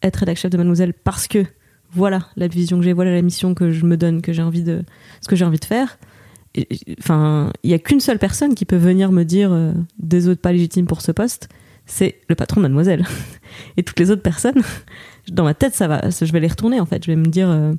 [0.06, 1.44] être rédac chef de Mademoiselle parce que
[1.92, 4.62] voilà la vision que j'ai, voilà la mission que je me donne, que j'ai envie
[4.62, 4.84] de,
[5.20, 5.98] ce que j'ai envie de faire.
[6.98, 10.40] Enfin, il y a qu'une seule personne qui peut venir me dire euh, des autres
[10.40, 11.48] pas légitimes pour ce poste,
[11.84, 13.04] c'est le patron de Mademoiselle.
[13.76, 14.62] Et toutes les autres personnes,
[15.30, 17.04] dans ma tête, ça va, je vais les retourner en fait.
[17.04, 17.74] Je vais me dire, euh,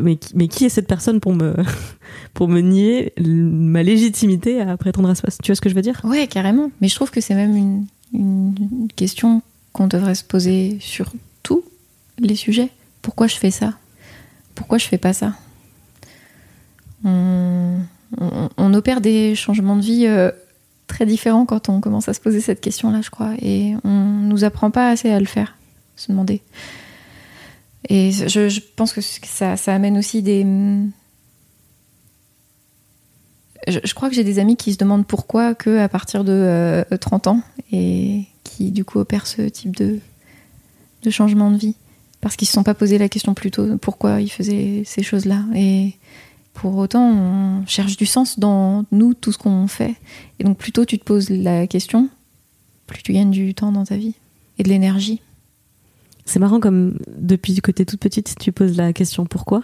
[0.00, 1.54] mais, mais qui est cette personne pour me,
[2.34, 5.42] pour me nier ma légitimité à prétendre à ce poste?
[5.42, 6.00] Tu vois ce que je veux dire?
[6.04, 6.70] Ouais, carrément.
[6.80, 11.12] Mais je trouve que c'est même une, une question qu'on devrait se poser sur
[12.18, 12.70] les sujets.
[13.02, 13.74] Pourquoi je fais ça?
[14.54, 15.34] Pourquoi je fais pas ça?
[17.04, 20.30] On, opère des changements de vie euh,
[20.86, 23.34] très différents quand on commence à se poser cette question-là, je crois.
[23.40, 25.56] Et on nous apprend pas assez à le faire,
[25.94, 26.42] se demander.
[27.88, 30.44] Et je, pense que ça, amène aussi des,
[33.68, 36.32] je, je crois que j'ai des amis qui se demandent pourquoi que à partir de
[36.32, 37.40] euh, 30 ans
[37.70, 40.00] et qui du coup opèrent ce type de
[41.08, 41.76] changement de vie
[42.26, 45.44] parce qu'ils se sont pas posé la question plus tôt pourquoi ils faisaient ces choses-là
[45.54, 45.94] et
[46.54, 49.94] pour autant on cherche du sens dans nous tout ce qu'on fait
[50.40, 52.08] et donc plus tôt tu te poses la question
[52.88, 54.16] plus tu gagnes du temps dans ta vie
[54.58, 55.22] et de l'énergie
[56.24, 59.62] C'est marrant comme depuis que t'es toute petite, tu poses la question pourquoi.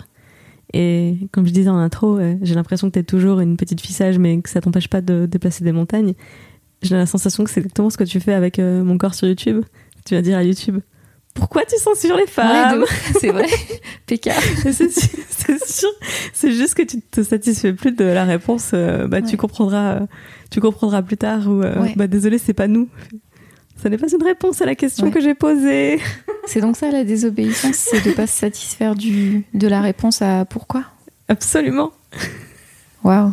[0.73, 3.95] Et comme je disais en intro, euh, j'ai l'impression que t'es toujours une petite fille
[3.95, 6.15] sage, mais que ça t'empêche pas de déplacer des montagnes.
[6.81, 9.27] J'ai la sensation que c'est exactement ce que tu fais avec euh, mon corps sur
[9.27, 9.65] YouTube.
[10.05, 10.81] Tu vas dire à YouTube
[11.35, 12.85] pourquoi tu censures les femmes
[13.21, 13.47] c'est vrai
[14.07, 14.31] PK
[14.73, 14.91] c'est
[15.67, 15.89] sûr,
[16.33, 18.71] c'est juste que tu te satisfais plus de la réponse.
[18.75, 20.01] euh, bah, tu comprendras, euh,
[20.51, 21.49] tu comprendras plus tard.
[21.49, 21.95] Ou euh, Ouais.
[21.97, 22.89] bah, désolé, c'est pas nous.
[23.83, 25.13] Ça n'est pas une réponse à la question Ouais.
[25.13, 25.99] que j'ai posée.
[26.47, 30.45] c'est donc ça la désobéissance c'est de pas se satisfaire du de la réponse à
[30.45, 30.85] pourquoi?
[31.29, 31.91] Absolument.
[33.03, 33.33] Waouh.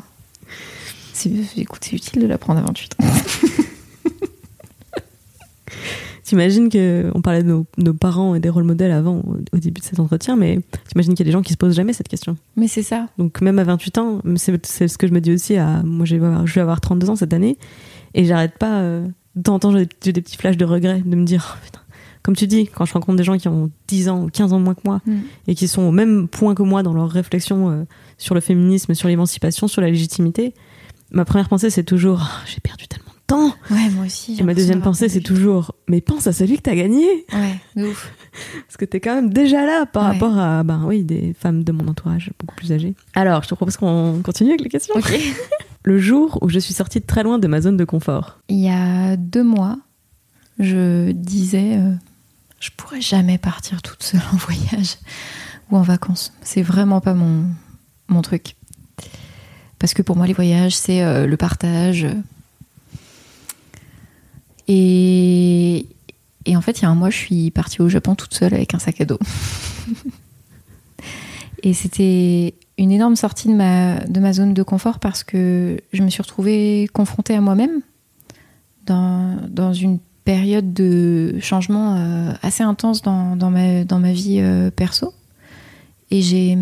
[1.13, 3.05] C'est, écoute, c'est utile de l'apprendre à 28 ans.
[6.29, 9.81] T'imagines que on parlait de nos, nos parents et des rôles modèles avant au, début
[9.81, 12.07] de cet entretien, mais t'imagines qu'il y a des gens qui se posent jamais cette
[12.07, 12.37] question.
[12.55, 13.07] Mais c'est ça.
[13.17, 16.17] Donc même à 28 ans, c'est ce que je me dis aussi à moi je
[16.17, 17.57] vais avoir, je vais avoir 32 ans cette année
[18.13, 19.07] et j'arrête pas euh,
[19.37, 21.79] de temps en temps j'ai des, petits flashs de regret de me dire oh, putain
[22.21, 24.59] comme tu dis quand je rencontre des gens qui ont 10 ans ou 15 ans
[24.59, 25.17] moins que moi Mm.
[25.47, 27.85] et qui sont au même point que moi dans leur réflexion euh,
[28.19, 30.53] sur le féminisme, sur l'émancipation, sur la légitimité,
[31.09, 34.37] ma première pensée c'est toujours Oh, j'ai perdu tellement temps Ouais, moi aussi.
[34.39, 37.85] et ma deuxième pensée c'est toujours mais pense à celui que t'as gagné Ouais, de
[37.87, 38.11] ouf.
[38.67, 40.13] parce que t'es quand même déjà là par Ouais.
[40.13, 42.93] rapport à ben oui des femmes de mon entourage beaucoup plus âgées.
[43.15, 44.95] Alors je te propose qu'on continue avec les questions.
[44.97, 45.13] Ok.
[45.83, 48.39] Le jour où je suis sortie de très loin de ma zone de confort.
[48.49, 49.77] Il y a deux mois,
[50.59, 51.93] je disais, euh,
[52.59, 54.97] je pourrais jamais partir toute seule en voyage
[55.71, 56.33] ou en vacances.
[56.41, 57.45] C'est vraiment pas mon,
[58.09, 58.55] mon truc.
[59.79, 62.05] Parce que pour moi, les voyages, c'est euh, le partage.
[64.69, 65.85] Et,
[66.55, 68.73] en fait, il y a un mois, je suis partie au Japon toute seule avec
[68.73, 69.19] un sac à dos.
[71.63, 76.03] et c'était une énorme sortie de ma, de ma zone de confort parce que je
[76.03, 77.81] me suis retrouvée confrontée à moi-même
[78.85, 84.39] dans, dans une période de changement euh, assez intense dans, dans, ma, dans ma vie
[84.39, 85.13] euh, perso.
[86.11, 86.57] Et j'ai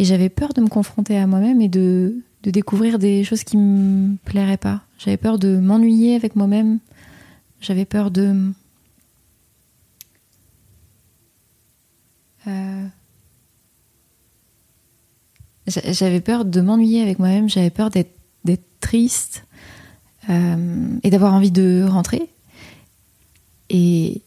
[0.00, 3.56] et j'avais peur de me confronter à moi-même et de, de découvrir des choses qui
[3.56, 4.82] me plairaient pas.
[4.98, 6.80] J'avais peur de m'ennuyer avec moi-même.
[7.60, 8.52] J'avais peur de
[12.46, 12.86] euh,
[15.66, 17.48] j'avais peur de m'ennuyer avec moi-même.
[17.48, 18.14] J'avais peur d'être
[18.80, 19.44] triste.
[20.30, 22.28] Euh, et d'avoir envie de rentrer.
[23.70, 24.22] Et,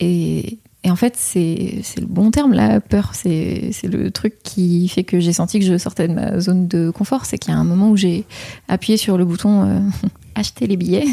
[0.00, 0.58] et,
[0.90, 3.12] en fait, c'est le bon terme, la peur.
[3.14, 6.90] C'est le truc qui fait que j'ai senti que je sortais de ma zone de
[6.90, 7.24] confort.
[7.24, 8.24] C'est qu'il y a un moment où j'ai
[8.68, 9.80] appuyé sur le bouton euh,
[10.34, 11.06] acheter les billets.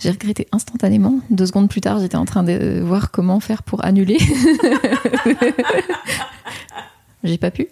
[0.00, 1.20] J'ai regretté instantanément.
[1.30, 4.18] Deux secondes plus tard, j'étais en train de voir comment faire pour annuler.
[7.24, 7.68] j'ai pas pu.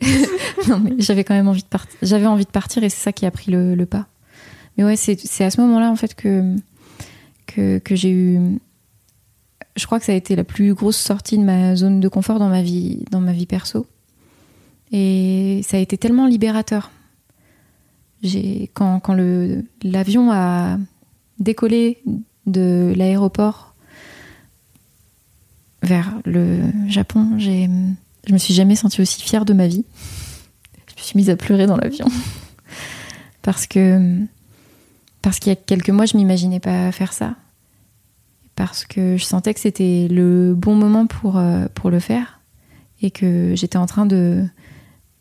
[0.99, 1.99] j'avais quand même envie de partir.
[2.03, 4.07] J'avais envie de partir et c'est ça qui a pris le pas.
[4.77, 6.55] Mais ouais, c'est à ce moment-là, en fait, que,
[7.47, 8.61] que j'ai eu.
[9.77, 12.39] Je crois que ça a été la plus grosse sortie de ma zone de confort
[12.39, 13.87] dans ma vie, dans ma vie perso.
[14.93, 16.91] Et ça a été tellement libérateur.
[18.75, 19.01] Quand,
[19.83, 20.77] l'avion a
[21.39, 22.03] décollé
[22.47, 23.75] de l'aéroport
[25.83, 29.85] vers le Japon, je me suis jamais sentie aussi fière de ma vie.
[30.89, 32.07] Je me suis mise à pleurer dans l'avion.
[33.43, 34.27] Parce que
[35.23, 37.37] parce qu'il y a quelques mois, je m'imaginais pas faire ça.
[38.61, 42.41] Parce que je sentais que c'était le bon moment pour, euh, pour le faire.
[43.01, 44.45] Et que j'étais en train de,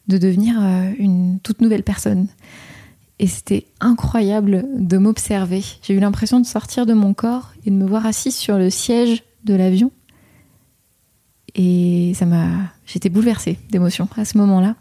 [0.10, 2.28] de devenir euh, une toute nouvelle personne.
[3.18, 5.64] Et c'était incroyable de m'observer.
[5.82, 8.70] J'ai eu l'impression de sortir de mon corps et de me voir assise sur le
[8.70, 9.94] siège de l'avion.
[11.56, 12.50] Et ça m'a.
[12.86, 14.76] J'étais bouleversée d'émotion à ce moment-là.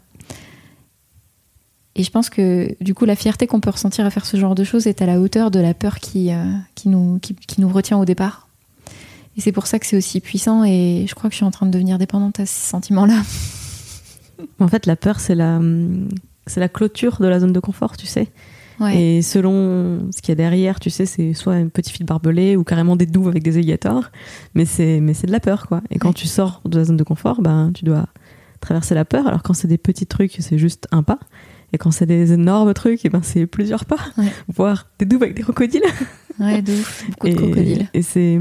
[1.95, 4.53] Et je pense que du coup, la fierté qu'on peut ressentir à faire ce genre
[4.53, 6.43] de choses est à la hauteur de la peur qui, euh,
[6.75, 8.48] qui, nous, qui, nous retient au départ.
[9.39, 11.51] Et c'est pour ça que c'est aussi puissant et je crois que je suis en
[11.51, 13.21] train de devenir dépendante à ce sentiment-là.
[14.59, 15.61] En fait, la peur, c'est la,
[16.45, 18.27] c'est la clôture de la zone de confort, tu sais.
[18.91, 22.57] Et selon ce qu'il y a derrière, tu sais, c'est soit un petit fil barbelé
[22.57, 24.11] ou carrément des douves avec des alligators,
[24.55, 25.81] mais c'est mais c'est de la peur quoi.
[25.89, 28.07] Et quand tu sors de la zone de confort, ben tu dois
[28.59, 29.25] traverser la peur.
[29.25, 31.19] Alors quand c'est des petits trucs, c'est juste un pas.
[31.71, 33.99] Et quand c'est des énormes trucs, et eh ben c'est plusieurs pas,
[34.49, 35.83] voire des doubles avec des crocodiles.
[36.39, 36.73] Ouais, de
[37.09, 37.89] beaucoup de crocodiles.
[37.93, 38.39] Et c'est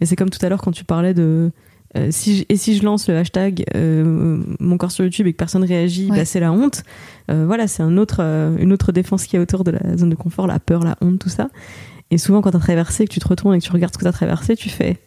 [0.00, 1.50] et c'est comme tout à l'heure quand tu parlais de
[1.96, 5.38] euh, si et si je lance le hashtag euh, mon corps sur YouTube et que
[5.38, 6.82] personne réagit, bah, c'est la honte.
[7.30, 8.20] Euh, voilà, c'est un autre
[8.58, 11.18] une autre défense qui est autour de la zone de confort, la peur, la honte,
[11.18, 11.48] tout ça.
[12.10, 14.04] Et souvent quand t'as traversé, que tu te retournes et que tu regardes ce que
[14.04, 14.98] t'as traversé, tu fais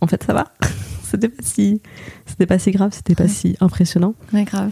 [0.00, 0.52] en fait ça va.
[1.02, 1.80] c'était pas si
[2.24, 4.14] c'était pas si grave, c'était pas si impressionnant.
[4.32, 4.70] Ouais, grave.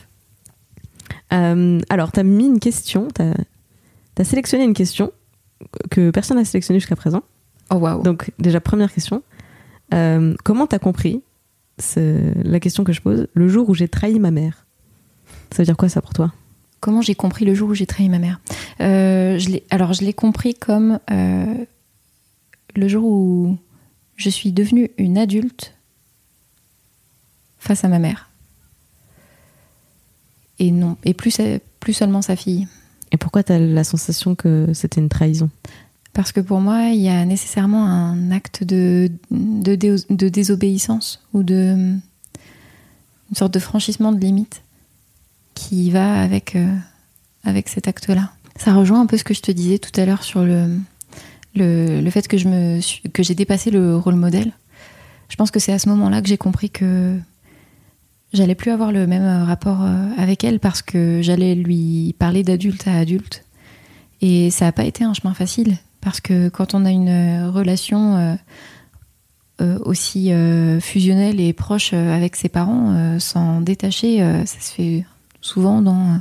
[1.30, 5.10] Alors, tu as mis une question, tu as, sélectionné une question
[5.90, 7.22] que personne n'a sélectionnée jusqu'à présent.
[7.70, 8.02] Oh, wow.
[8.02, 9.22] Donc, déjà, première question.
[9.92, 11.22] Euh, comment tu as compris
[11.78, 13.28] C'est la question que je pose.
[13.32, 14.66] Le jour où j'ai trahi ma mère?
[15.50, 16.32] Ça veut dire quoi ça pour toi?
[16.80, 18.40] Comment j'ai compris le jour où j'ai trahi ma mère?
[18.80, 23.56] Euh, je Alors, je l'ai compris comme le jour où
[24.16, 25.74] je suis devenue une adulte
[27.58, 28.28] face à ma mère
[30.58, 31.40] et non et plus
[31.80, 32.68] plus seulement sa fille.
[33.14, 35.48] Et pourquoi tu as la sensation que c'était une trahison?
[36.14, 41.94] Parce que pour moi, il y a nécessairement un acte de, de, désobéissance ou de
[43.30, 44.62] une sorte de franchissement de limite
[45.54, 46.74] qui va avec, euh,
[47.44, 48.32] avec cet acte-là.
[48.56, 50.76] Ça rejoint un peu ce que je te disais tout à l'heure sur le,
[51.54, 52.36] le, le, fait que
[53.08, 54.52] que j'ai dépassé le rôle modèle.
[55.28, 57.16] Je pense que c'est à ce moment-là que j'ai compris que
[58.34, 62.42] j'allais plus avoir le même euh, rapport euh, avec elle parce que j'allais lui parler
[62.42, 63.44] d'adulte à adulte.
[64.20, 67.50] Et ça n'a pas été un chemin facile parce que quand on a une euh,
[67.50, 68.38] relation
[69.84, 70.32] aussi
[70.80, 75.06] fusionnelle et proche avec ses parents, s'en détacher, ça se fait
[75.40, 76.20] souvent dans,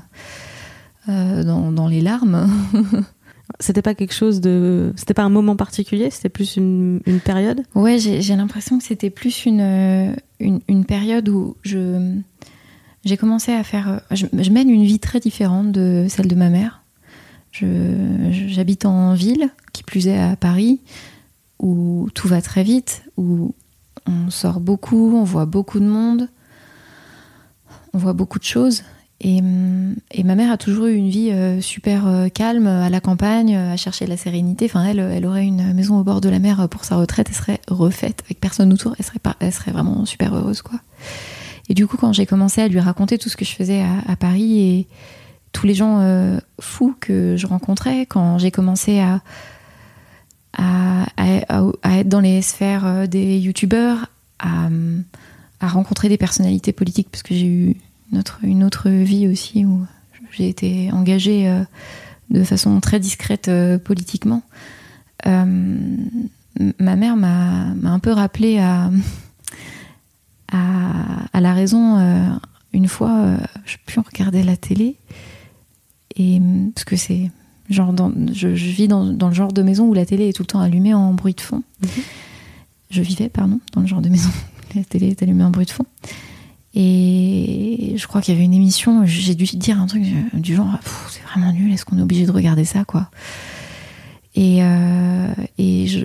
[1.07, 2.47] dans, dans les larmes.
[3.59, 4.93] C'était pas quelque chose de.
[4.95, 7.63] C'était pas un moment particulier, c'était plus une, une, période?
[7.75, 10.15] Ouais, j'ai l'impression que c'était plus une,
[10.67, 12.19] une, période où je
[13.05, 14.01] j'ai commencé à faire.
[14.11, 16.83] Je, je, mène une vie très différente de celle de ma mère.
[17.51, 20.79] J'habite en ville, qui plus est à Paris,
[21.59, 23.53] où tout va très vite, où
[24.07, 26.29] on sort beaucoup, on voit beaucoup de monde,
[27.93, 28.83] on voit beaucoup de choses.
[29.21, 32.89] Et, hum, et ma mère a toujours eu une vie euh, super euh, calme à
[32.89, 34.65] la campagne, à chercher la sérénité.
[34.65, 37.35] Enfin, elle, elle aurait une maison au bord de la mer pour sa retraite, elle
[37.35, 40.79] serait refaite avec personne autour, elle serait, elle serait vraiment super heureuse, quoi.
[41.69, 44.15] Et du coup, quand j'ai commencé à lui raconter tout ce que je faisais à,
[44.15, 44.87] Paris et
[45.53, 49.21] tous les gens euh, fous que je rencontrais, quand j'ai commencé à,
[50.57, 51.05] à,
[51.97, 54.07] être dans les sphères euh, des youtubeurs,
[54.39, 57.75] à rencontrer des personnalités politiques, parce que j'ai eu
[58.11, 59.85] une autre, une autre vie aussi où
[60.31, 61.63] j'ai été engagée euh,
[62.29, 64.43] de façon très discrète euh, politiquement.
[65.25, 65.97] Euh,
[66.79, 68.91] ma mère m'a un peu rappelé à,
[70.51, 72.29] à, à la raison.
[72.73, 74.97] une fois, je pu regarder la télé
[76.15, 76.41] et
[76.75, 77.31] parce que c'est
[77.69, 80.33] genre dans, je, je vis dans, dans le genre de maison où la télé est
[80.33, 81.63] tout le temps allumée en bruit de fond.
[82.91, 85.65] Je vivais, pardon, dans le genre de maison où la télé est allumée en bruit
[85.65, 85.85] de fond.
[86.75, 90.79] Et je crois qu'il y avait une émission, j'ai dû dire un truc du- genre,
[91.09, 93.11] c'est vraiment nul, est-ce qu'on est obligé de regarder ça, quoi?
[94.35, 95.27] Et, euh,
[95.59, 95.99] et je,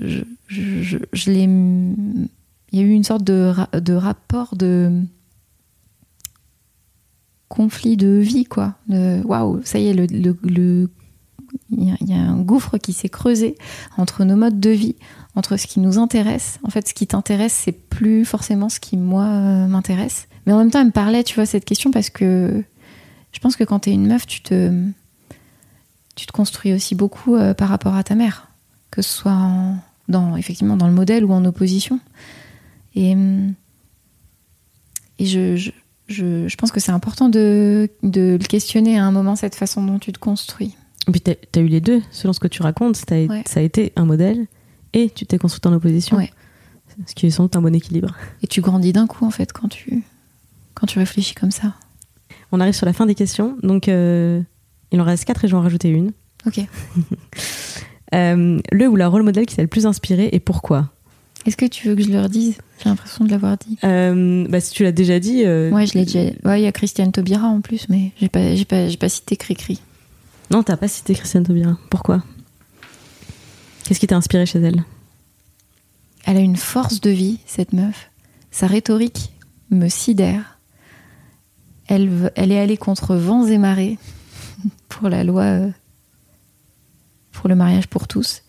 [0.48, 1.44] je, je, je- l'ai.
[1.44, 5.02] Il y a eu une sorte de, de rapport de
[7.48, 8.74] conflit de vie, quoi.
[8.90, 10.90] Waouh, ça y est, le, le, le-
[11.70, 13.56] il y, a, il y a un gouffre qui s'est creusé
[13.96, 14.96] entre nos modes de vie,
[15.34, 16.58] entre ce qui nous intéresse.
[16.62, 20.27] En fait, ce qui t'intéresse, c'est plus forcément ce qui, moi, euh, m'intéresse.
[20.48, 22.64] Mais en même temps, elle me parlait, tu vois, cette question parce que
[23.32, 24.72] je pense que quand t'es une meuf, tu te,
[26.16, 28.48] tu te construis aussi beaucoup euh, par rapport à ta mère,
[28.90, 29.76] que ce soit en-
[30.08, 32.00] dans, effectivement dans le modèle ou en opposition.
[32.94, 33.14] Et,
[35.18, 35.70] et je, je,
[36.06, 39.82] je, je pense que c'est important de, de le questionner à un moment, cette façon
[39.84, 40.74] dont tu te construis.
[41.08, 42.98] Et puis, t'as as eu les deux, selon ce que tu racontes.
[43.10, 43.42] Ouais.
[43.46, 44.46] Ça a été un modèle
[44.94, 46.16] et tu t'es construite en opposition.
[46.16, 46.32] Ouais.
[47.06, 48.14] Ce qui est sans doute un bon équilibre.
[48.42, 50.02] Et tu grandis d'un coup, en fait, quand tu,
[50.78, 51.74] quand tu réfléchis comme ça.
[52.52, 53.56] On arrive sur la fin des questions.
[53.62, 54.40] Donc, euh,
[54.92, 56.12] il en reste quatre et je vais en rajouter une.
[56.46, 56.60] Ok.
[58.14, 60.88] Euh, le ou la rôle modèle qui t'a le plus inspiré et pourquoi?
[61.44, 63.76] Est-ce que tu veux que je leur dise J'ai l'impression de l'avoir dit.
[63.84, 65.44] Euh, bah, Si tu l'as déjà dit.
[65.44, 66.20] Ouais, je l'ai déjà.
[66.46, 69.10] Ouais, il y a Christiane Taubira en plus, mais j'ai pas, j'ai pas, j'ai pas
[69.10, 69.82] cité Cricri.
[70.50, 71.76] Non, t'as pas cité Christiane Taubira.
[71.90, 72.24] Pourquoi?
[73.84, 74.82] Qu'est-ce qui t'a inspiré chez elle?
[76.24, 78.10] Elle a une force de vie, cette meuf.
[78.50, 79.32] Sa rhétorique
[79.70, 80.57] me sidère.
[81.88, 83.98] Elle, est allée contre vents et marées
[84.88, 85.70] pour la loi euh,
[87.32, 88.42] pour le mariage pour tous.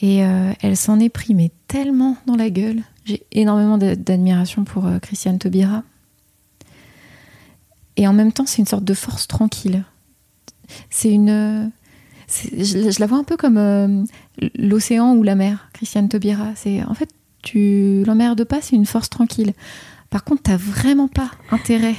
[0.00, 2.82] Et euh, elle s'en est pris, mais tellement dans la gueule.
[3.04, 5.82] J'ai énormément d'a- d'admiration pour euh, Christiane Taubira.
[7.96, 9.84] Et en même temps, c'est une sorte de force tranquille.
[10.90, 11.72] C'est une.
[12.28, 14.06] Je, je la vois un peu comme
[14.54, 16.52] l'océan ou la mer, Christiane Taubira.
[16.54, 17.08] C'est en fait,
[17.42, 19.52] tu l'emmerdes pas, c'est une force tranquille.
[20.10, 21.96] Par contre, t'as vraiment pas intérêt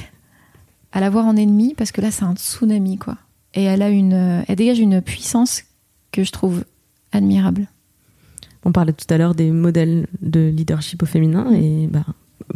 [0.92, 3.16] à la voir en ennemi parce que là, c'est un tsunami, quoi.
[3.54, 5.62] Et elle a une, elle dégage une puissance
[6.12, 6.64] que je trouve
[7.12, 7.66] admirable.
[8.64, 12.04] On parlait tout à l'heure des modèles de leadership au féminin et bah,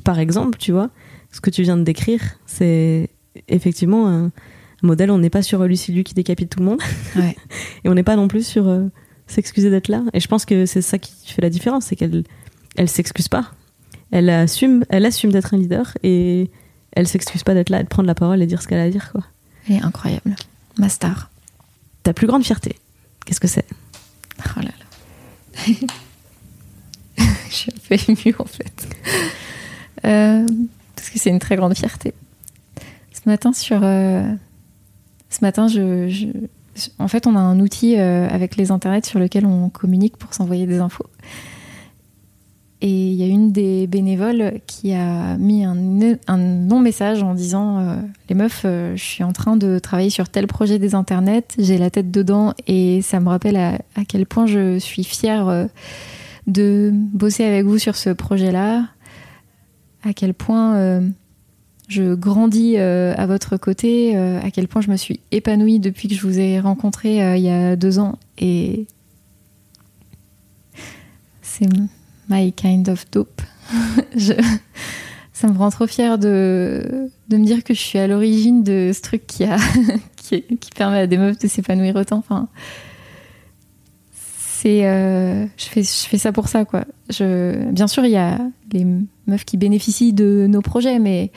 [0.05, 0.91] par exemple, tu vois,
[1.33, 3.09] ce que tu viens de décrire, c'est
[3.49, 4.31] effectivement un, un
[4.83, 5.11] modèle.
[5.11, 6.81] On n'est pas sur Lucie Liu qui décapite tout le monde
[7.17, 7.37] Ouais.
[7.85, 8.85] et on n'est pas non plus sur euh,
[9.27, 10.03] s'excuser d'être là.
[10.13, 12.25] Et je pense que c'est ça qui fait la différence, c'est qu'elle
[12.77, 13.53] elle s'excuse pas.
[14.11, 16.51] Elle assume, elle assume d'être un leader et
[16.95, 18.85] elle s'excuse pas d'être là, et de prendre la parole et dire ce qu'elle a
[18.85, 19.11] à dire.
[19.13, 19.23] Quoi.
[19.69, 20.35] Elle est incroyable.
[20.79, 21.31] Ma star.
[22.03, 22.77] Ta plus grande fierté,
[23.25, 23.67] qu'est-ce que c'est?
[24.41, 25.65] Oh là là.
[27.49, 28.89] je suis un peu émue en fait.
[30.05, 30.47] Euh,
[30.97, 32.13] parce que c'est une très grande fierté.
[33.13, 33.81] Ce matin, sur.
[33.83, 34.23] euh,
[35.31, 39.19] ce matin, je, je- En fait, on a un outil euh, avec les internets sur
[39.19, 41.07] lequel on communique pour s'envoyer des infos.
[42.87, 45.75] Et il y a une des bénévoles qui a mis un,
[46.27, 47.97] un long message en disant euh,
[48.29, 51.79] Les meufs, euh, je suis en train de travailler sur tel projet des internets, j'ai
[51.79, 55.65] la tête dedans et ça me rappelle à, quel point je suis fière euh,
[56.47, 58.87] de bosser avec vous sur ce projet-là,
[60.03, 61.01] à quel point
[61.89, 66.21] je grandis à votre côté, à quel point je me suis épanouie depuis que je
[66.21, 68.87] vous ai rencontré il y a deux ans et
[71.41, 71.67] c'est
[72.29, 73.43] my kind of dope.
[75.33, 78.93] Ça me rend trop fière de, de me dire que je suis à l'origine de
[78.95, 79.57] ce truc qui, a,
[80.17, 80.43] qui,
[80.77, 82.19] permet à des meufs de s'épanouir autant.
[82.19, 82.49] Enfin,
[84.67, 86.85] euh, je, fais, je fais ça pour ça, quoi.
[87.11, 88.39] Je, bien sûr, il y a
[88.73, 88.87] les
[89.27, 91.31] meufs qui bénéficient de nos projets, mais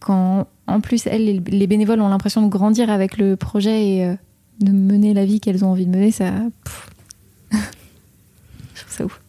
[0.00, 4.04] quand en plus, elles, les, les bénévoles ont l'impression de grandir avec le projet et
[4.04, 4.14] euh,
[4.60, 6.30] de mener la vie qu'elles ont envie de mener, ça.
[6.64, 6.90] pff.
[8.74, 9.20] je trouve ça ouf.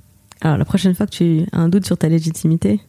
[0.46, 2.80] Alors, la prochaine fois que tu as un doute sur ta légitimité,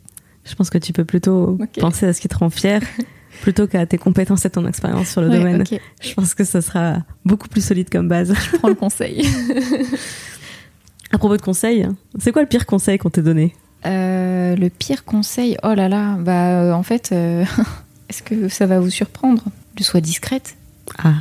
[0.45, 2.83] je pense que tu peux plutôt penser à ce qui te rend fier
[3.41, 5.65] Plutôt qu'à tes compétences et ton expérience sur le Ouais, domaine.
[6.03, 8.35] Je pense que ça sera beaucoup plus solide comme base.
[8.35, 9.27] Je prends le conseil.
[11.13, 11.87] À propos de conseils,
[12.19, 13.55] c'est quoi le pire conseil qu'on t'ait donné?
[13.87, 17.45] Euh, le pire conseil, oh là là, bah euh, en fait, euh,
[18.11, 19.45] est-ce que ça va vous surprendre?
[19.77, 20.57] De sois discrète.
[20.99, 21.15] Ah,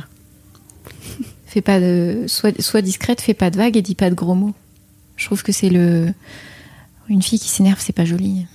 [1.46, 4.34] Fais pas de, sois, sois discrète, fais pas de vagues et dis pas de gros
[4.34, 4.54] mots.
[5.16, 6.12] Je trouve que c'est le,
[7.08, 8.46] une fille qui s'énerve, c'est pas joli.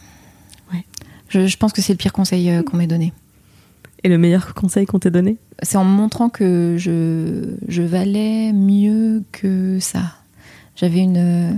[0.74, 0.86] Ouais.
[1.30, 3.14] Je, je pense que c'est le pire conseil euh, qu'on m'ait donné.
[4.04, 5.38] et le meilleur conseil qu'on t'ait donné?
[5.64, 10.16] C'est en me montrant que je, je valais mieux que ça.
[10.76, 11.18] J'avais une.
[11.18, 11.54] euh,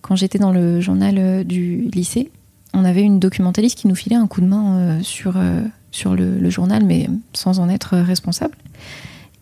[0.00, 2.30] Quand j'étais dans le journal euh, du lycée,
[2.74, 5.34] on avait une documentaliste qui nous filait un coup de main sur,
[5.90, 8.54] sur le, le journal, mais sans en être responsable.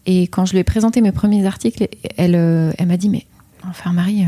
[0.04, 1.86] Et quand je lui ai présenté mes premiers articles,
[2.16, 2.34] elle,
[2.76, 3.26] elle m'a dit Mais
[3.68, 4.24] enfin, Marie,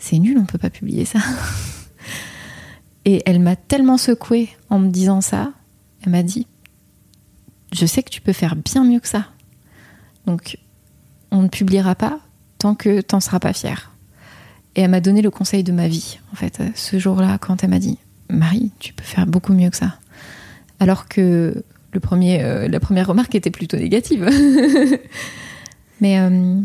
[0.00, 1.20] c'est nul, on peut pas publier ça.
[3.04, 5.52] Et elle m'a tellement secouée en me disant ça.
[6.02, 6.46] Elle m'a dit
[7.72, 9.26] je sais que tu peux faire bien mieux que ça.
[10.26, 10.58] Donc,
[11.30, 12.18] on ne publiera pas
[12.58, 13.92] tant que t'en seras pas fier.
[14.74, 17.70] Et elle m'a donné le conseil de ma vie, en fait, ce jour-là, quand elle
[17.70, 17.98] m'a dit
[18.28, 19.98] Marie, tu peux faire beaucoup mieux que ça.
[20.78, 21.64] Alors que
[21.94, 24.28] euh, la première remarque était plutôt négative.
[26.00, 26.60] Mais euh,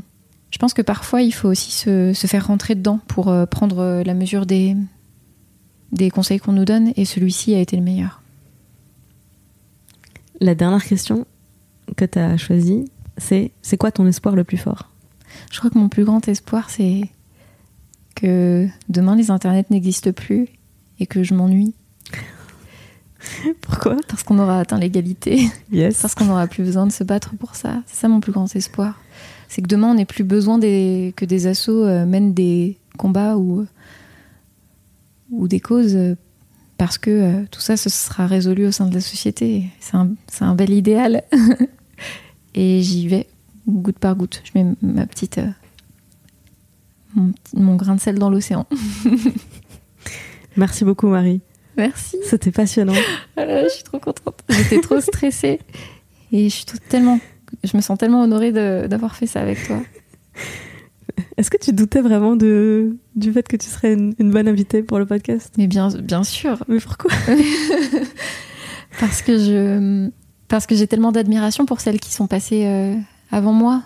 [0.51, 4.03] je pense que parfois, il faut aussi se, se faire rentrer dedans pour euh, prendre
[4.05, 4.76] la mesure des,
[5.91, 8.22] des conseils qu'on nous donne, et celui-ci a été le meilleur.
[10.41, 11.26] La dernière question
[11.95, 14.89] que tu as choisie, c'est c'est quoi ton espoir le plus fort?
[15.51, 17.09] Je crois que mon plus grand espoir, c'est
[18.15, 20.47] que demain les internets n'existent plus
[20.99, 21.73] et que je m'ennuie
[23.61, 23.97] Pourquoi?
[24.07, 26.01] Parce qu'on aura atteint l'égalité, Yes.
[26.01, 27.81] parce qu'on n'aura plus besoin de se battre pour ça.
[27.88, 28.99] C'est ça mon plus grand espoir.
[29.47, 33.38] C'est que demain on n'ait plus besoin des, que des assos euh, mènent des combats
[33.38, 33.65] ou,
[35.31, 36.15] ou des causes euh,
[36.77, 39.65] parce que euh, tout ça se sera résolu au sein de la société.
[39.80, 40.09] C'est un,
[40.41, 41.23] un bel idéal.
[42.55, 43.27] et j'y vais
[43.67, 44.41] goutte par goutte.
[44.43, 45.38] Je mets ma petite.
[45.38, 45.49] euh,
[47.53, 48.65] mon, grain de sel dans l'océan.
[50.57, 51.41] Merci beaucoup Marie.
[51.77, 52.17] Merci.
[52.23, 52.93] C'était passionnant.
[53.38, 54.41] Ah je suis trop contente.
[54.49, 55.59] J'étais trop stressée
[56.31, 57.19] et je suis tellement,
[57.63, 59.81] je me sens tellement honorée d'avoir fait ça avec toi.
[61.38, 64.84] Est-ce que tu doutais vraiment de, du fait que tu serais une, une bonne invitée
[64.84, 65.53] pour le podcast?
[65.57, 67.11] Mais bien, bien sûr, Mais pourquoi?
[68.99, 70.09] Parce que je,
[70.47, 72.95] parce que j'ai tellement d'admiration pour celles qui sont passées euh,
[73.31, 73.84] avant moi,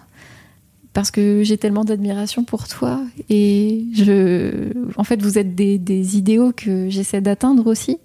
[0.94, 3.02] parce que j'ai tellement d'admiration pour toi.
[3.30, 7.98] Et je, en fait, vous êtes des, des idéaux que j'essaie d'atteindre aussi.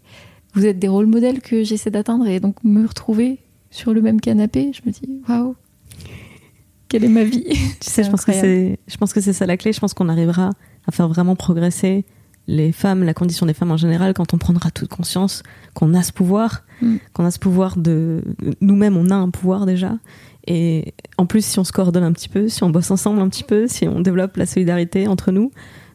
[0.54, 2.26] Vous êtes des rôles modèles que j'essaie d'atteindre.
[2.26, 3.38] Et donc me retrouver
[3.74, 5.56] sur le même canapé, je me dis waouh,
[6.88, 7.44] quelle est ma vie?
[7.80, 9.72] Tu sais, je pense, que c'est, je pense que c'est ça la clé.
[9.72, 10.50] Je pense qu'on arrivera
[10.86, 12.04] à faire vraiment progresser
[12.46, 15.42] les femmes, la condition des femmes en général, quand on prendra toute conscience
[15.72, 16.96] qu'on a ce pouvoir, Mm.
[17.12, 18.22] qu'on a ce pouvoir de.
[18.60, 19.96] Nous-mêmes, on a un pouvoir déjà.
[20.46, 23.28] Et en plus, si on se coordonne un petit peu, si on bosse ensemble un
[23.28, 25.50] petit peu, si on développe la solidarité entre nous,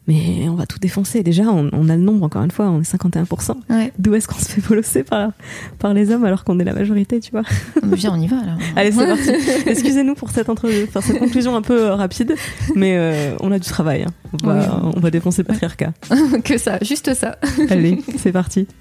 [0.08, 1.22] mais on va tout défoncer.
[1.22, 3.54] Déjà, on, on a le nombre, encore une fois, on est 51%.
[3.70, 3.92] Ouais.
[3.98, 5.30] D'où est-ce qu'on se fait bolosser par,
[5.78, 7.42] par les hommes alors qu'on est la majorité, tu vois?
[7.82, 8.56] Viens, on y va là.
[8.76, 9.30] Allez, c'est parti.
[9.66, 10.68] Excusez-nous pour cette, entre...
[10.88, 12.34] enfin, cette conclusion un peu euh, rapide,
[12.74, 14.02] mais euh, on a du travail.
[14.02, 14.12] hein.
[14.42, 14.92] On, va, Oui.
[14.96, 15.92] on va défoncer le patriarcat.
[16.44, 17.36] que ça, juste ça.
[17.68, 18.66] Allez, c'est parti.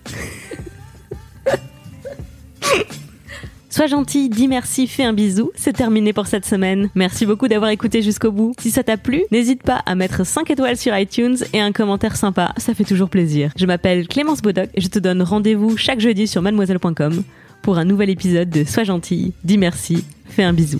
[3.70, 5.52] Sois gentil, dis merci, fais un bisou.
[5.56, 6.90] C'est terminé pour cette semaine.
[6.96, 8.54] Merci beaucoup d'avoir écouté jusqu'au bout.
[8.60, 12.16] Si ça t'a plu, n'hésite pas à mettre 5 étoiles sur iTunes et un commentaire
[12.16, 12.54] sympa.
[12.58, 13.52] Ça fait toujours plaisir.
[13.56, 17.24] Je m'appelle Clémence Bodoc et je te donne rendez-vous chaque jeudi sur mademoiselle.com
[17.62, 20.80] pour un nouvel épisode de Sois gentil, dis merci, fais un bisou.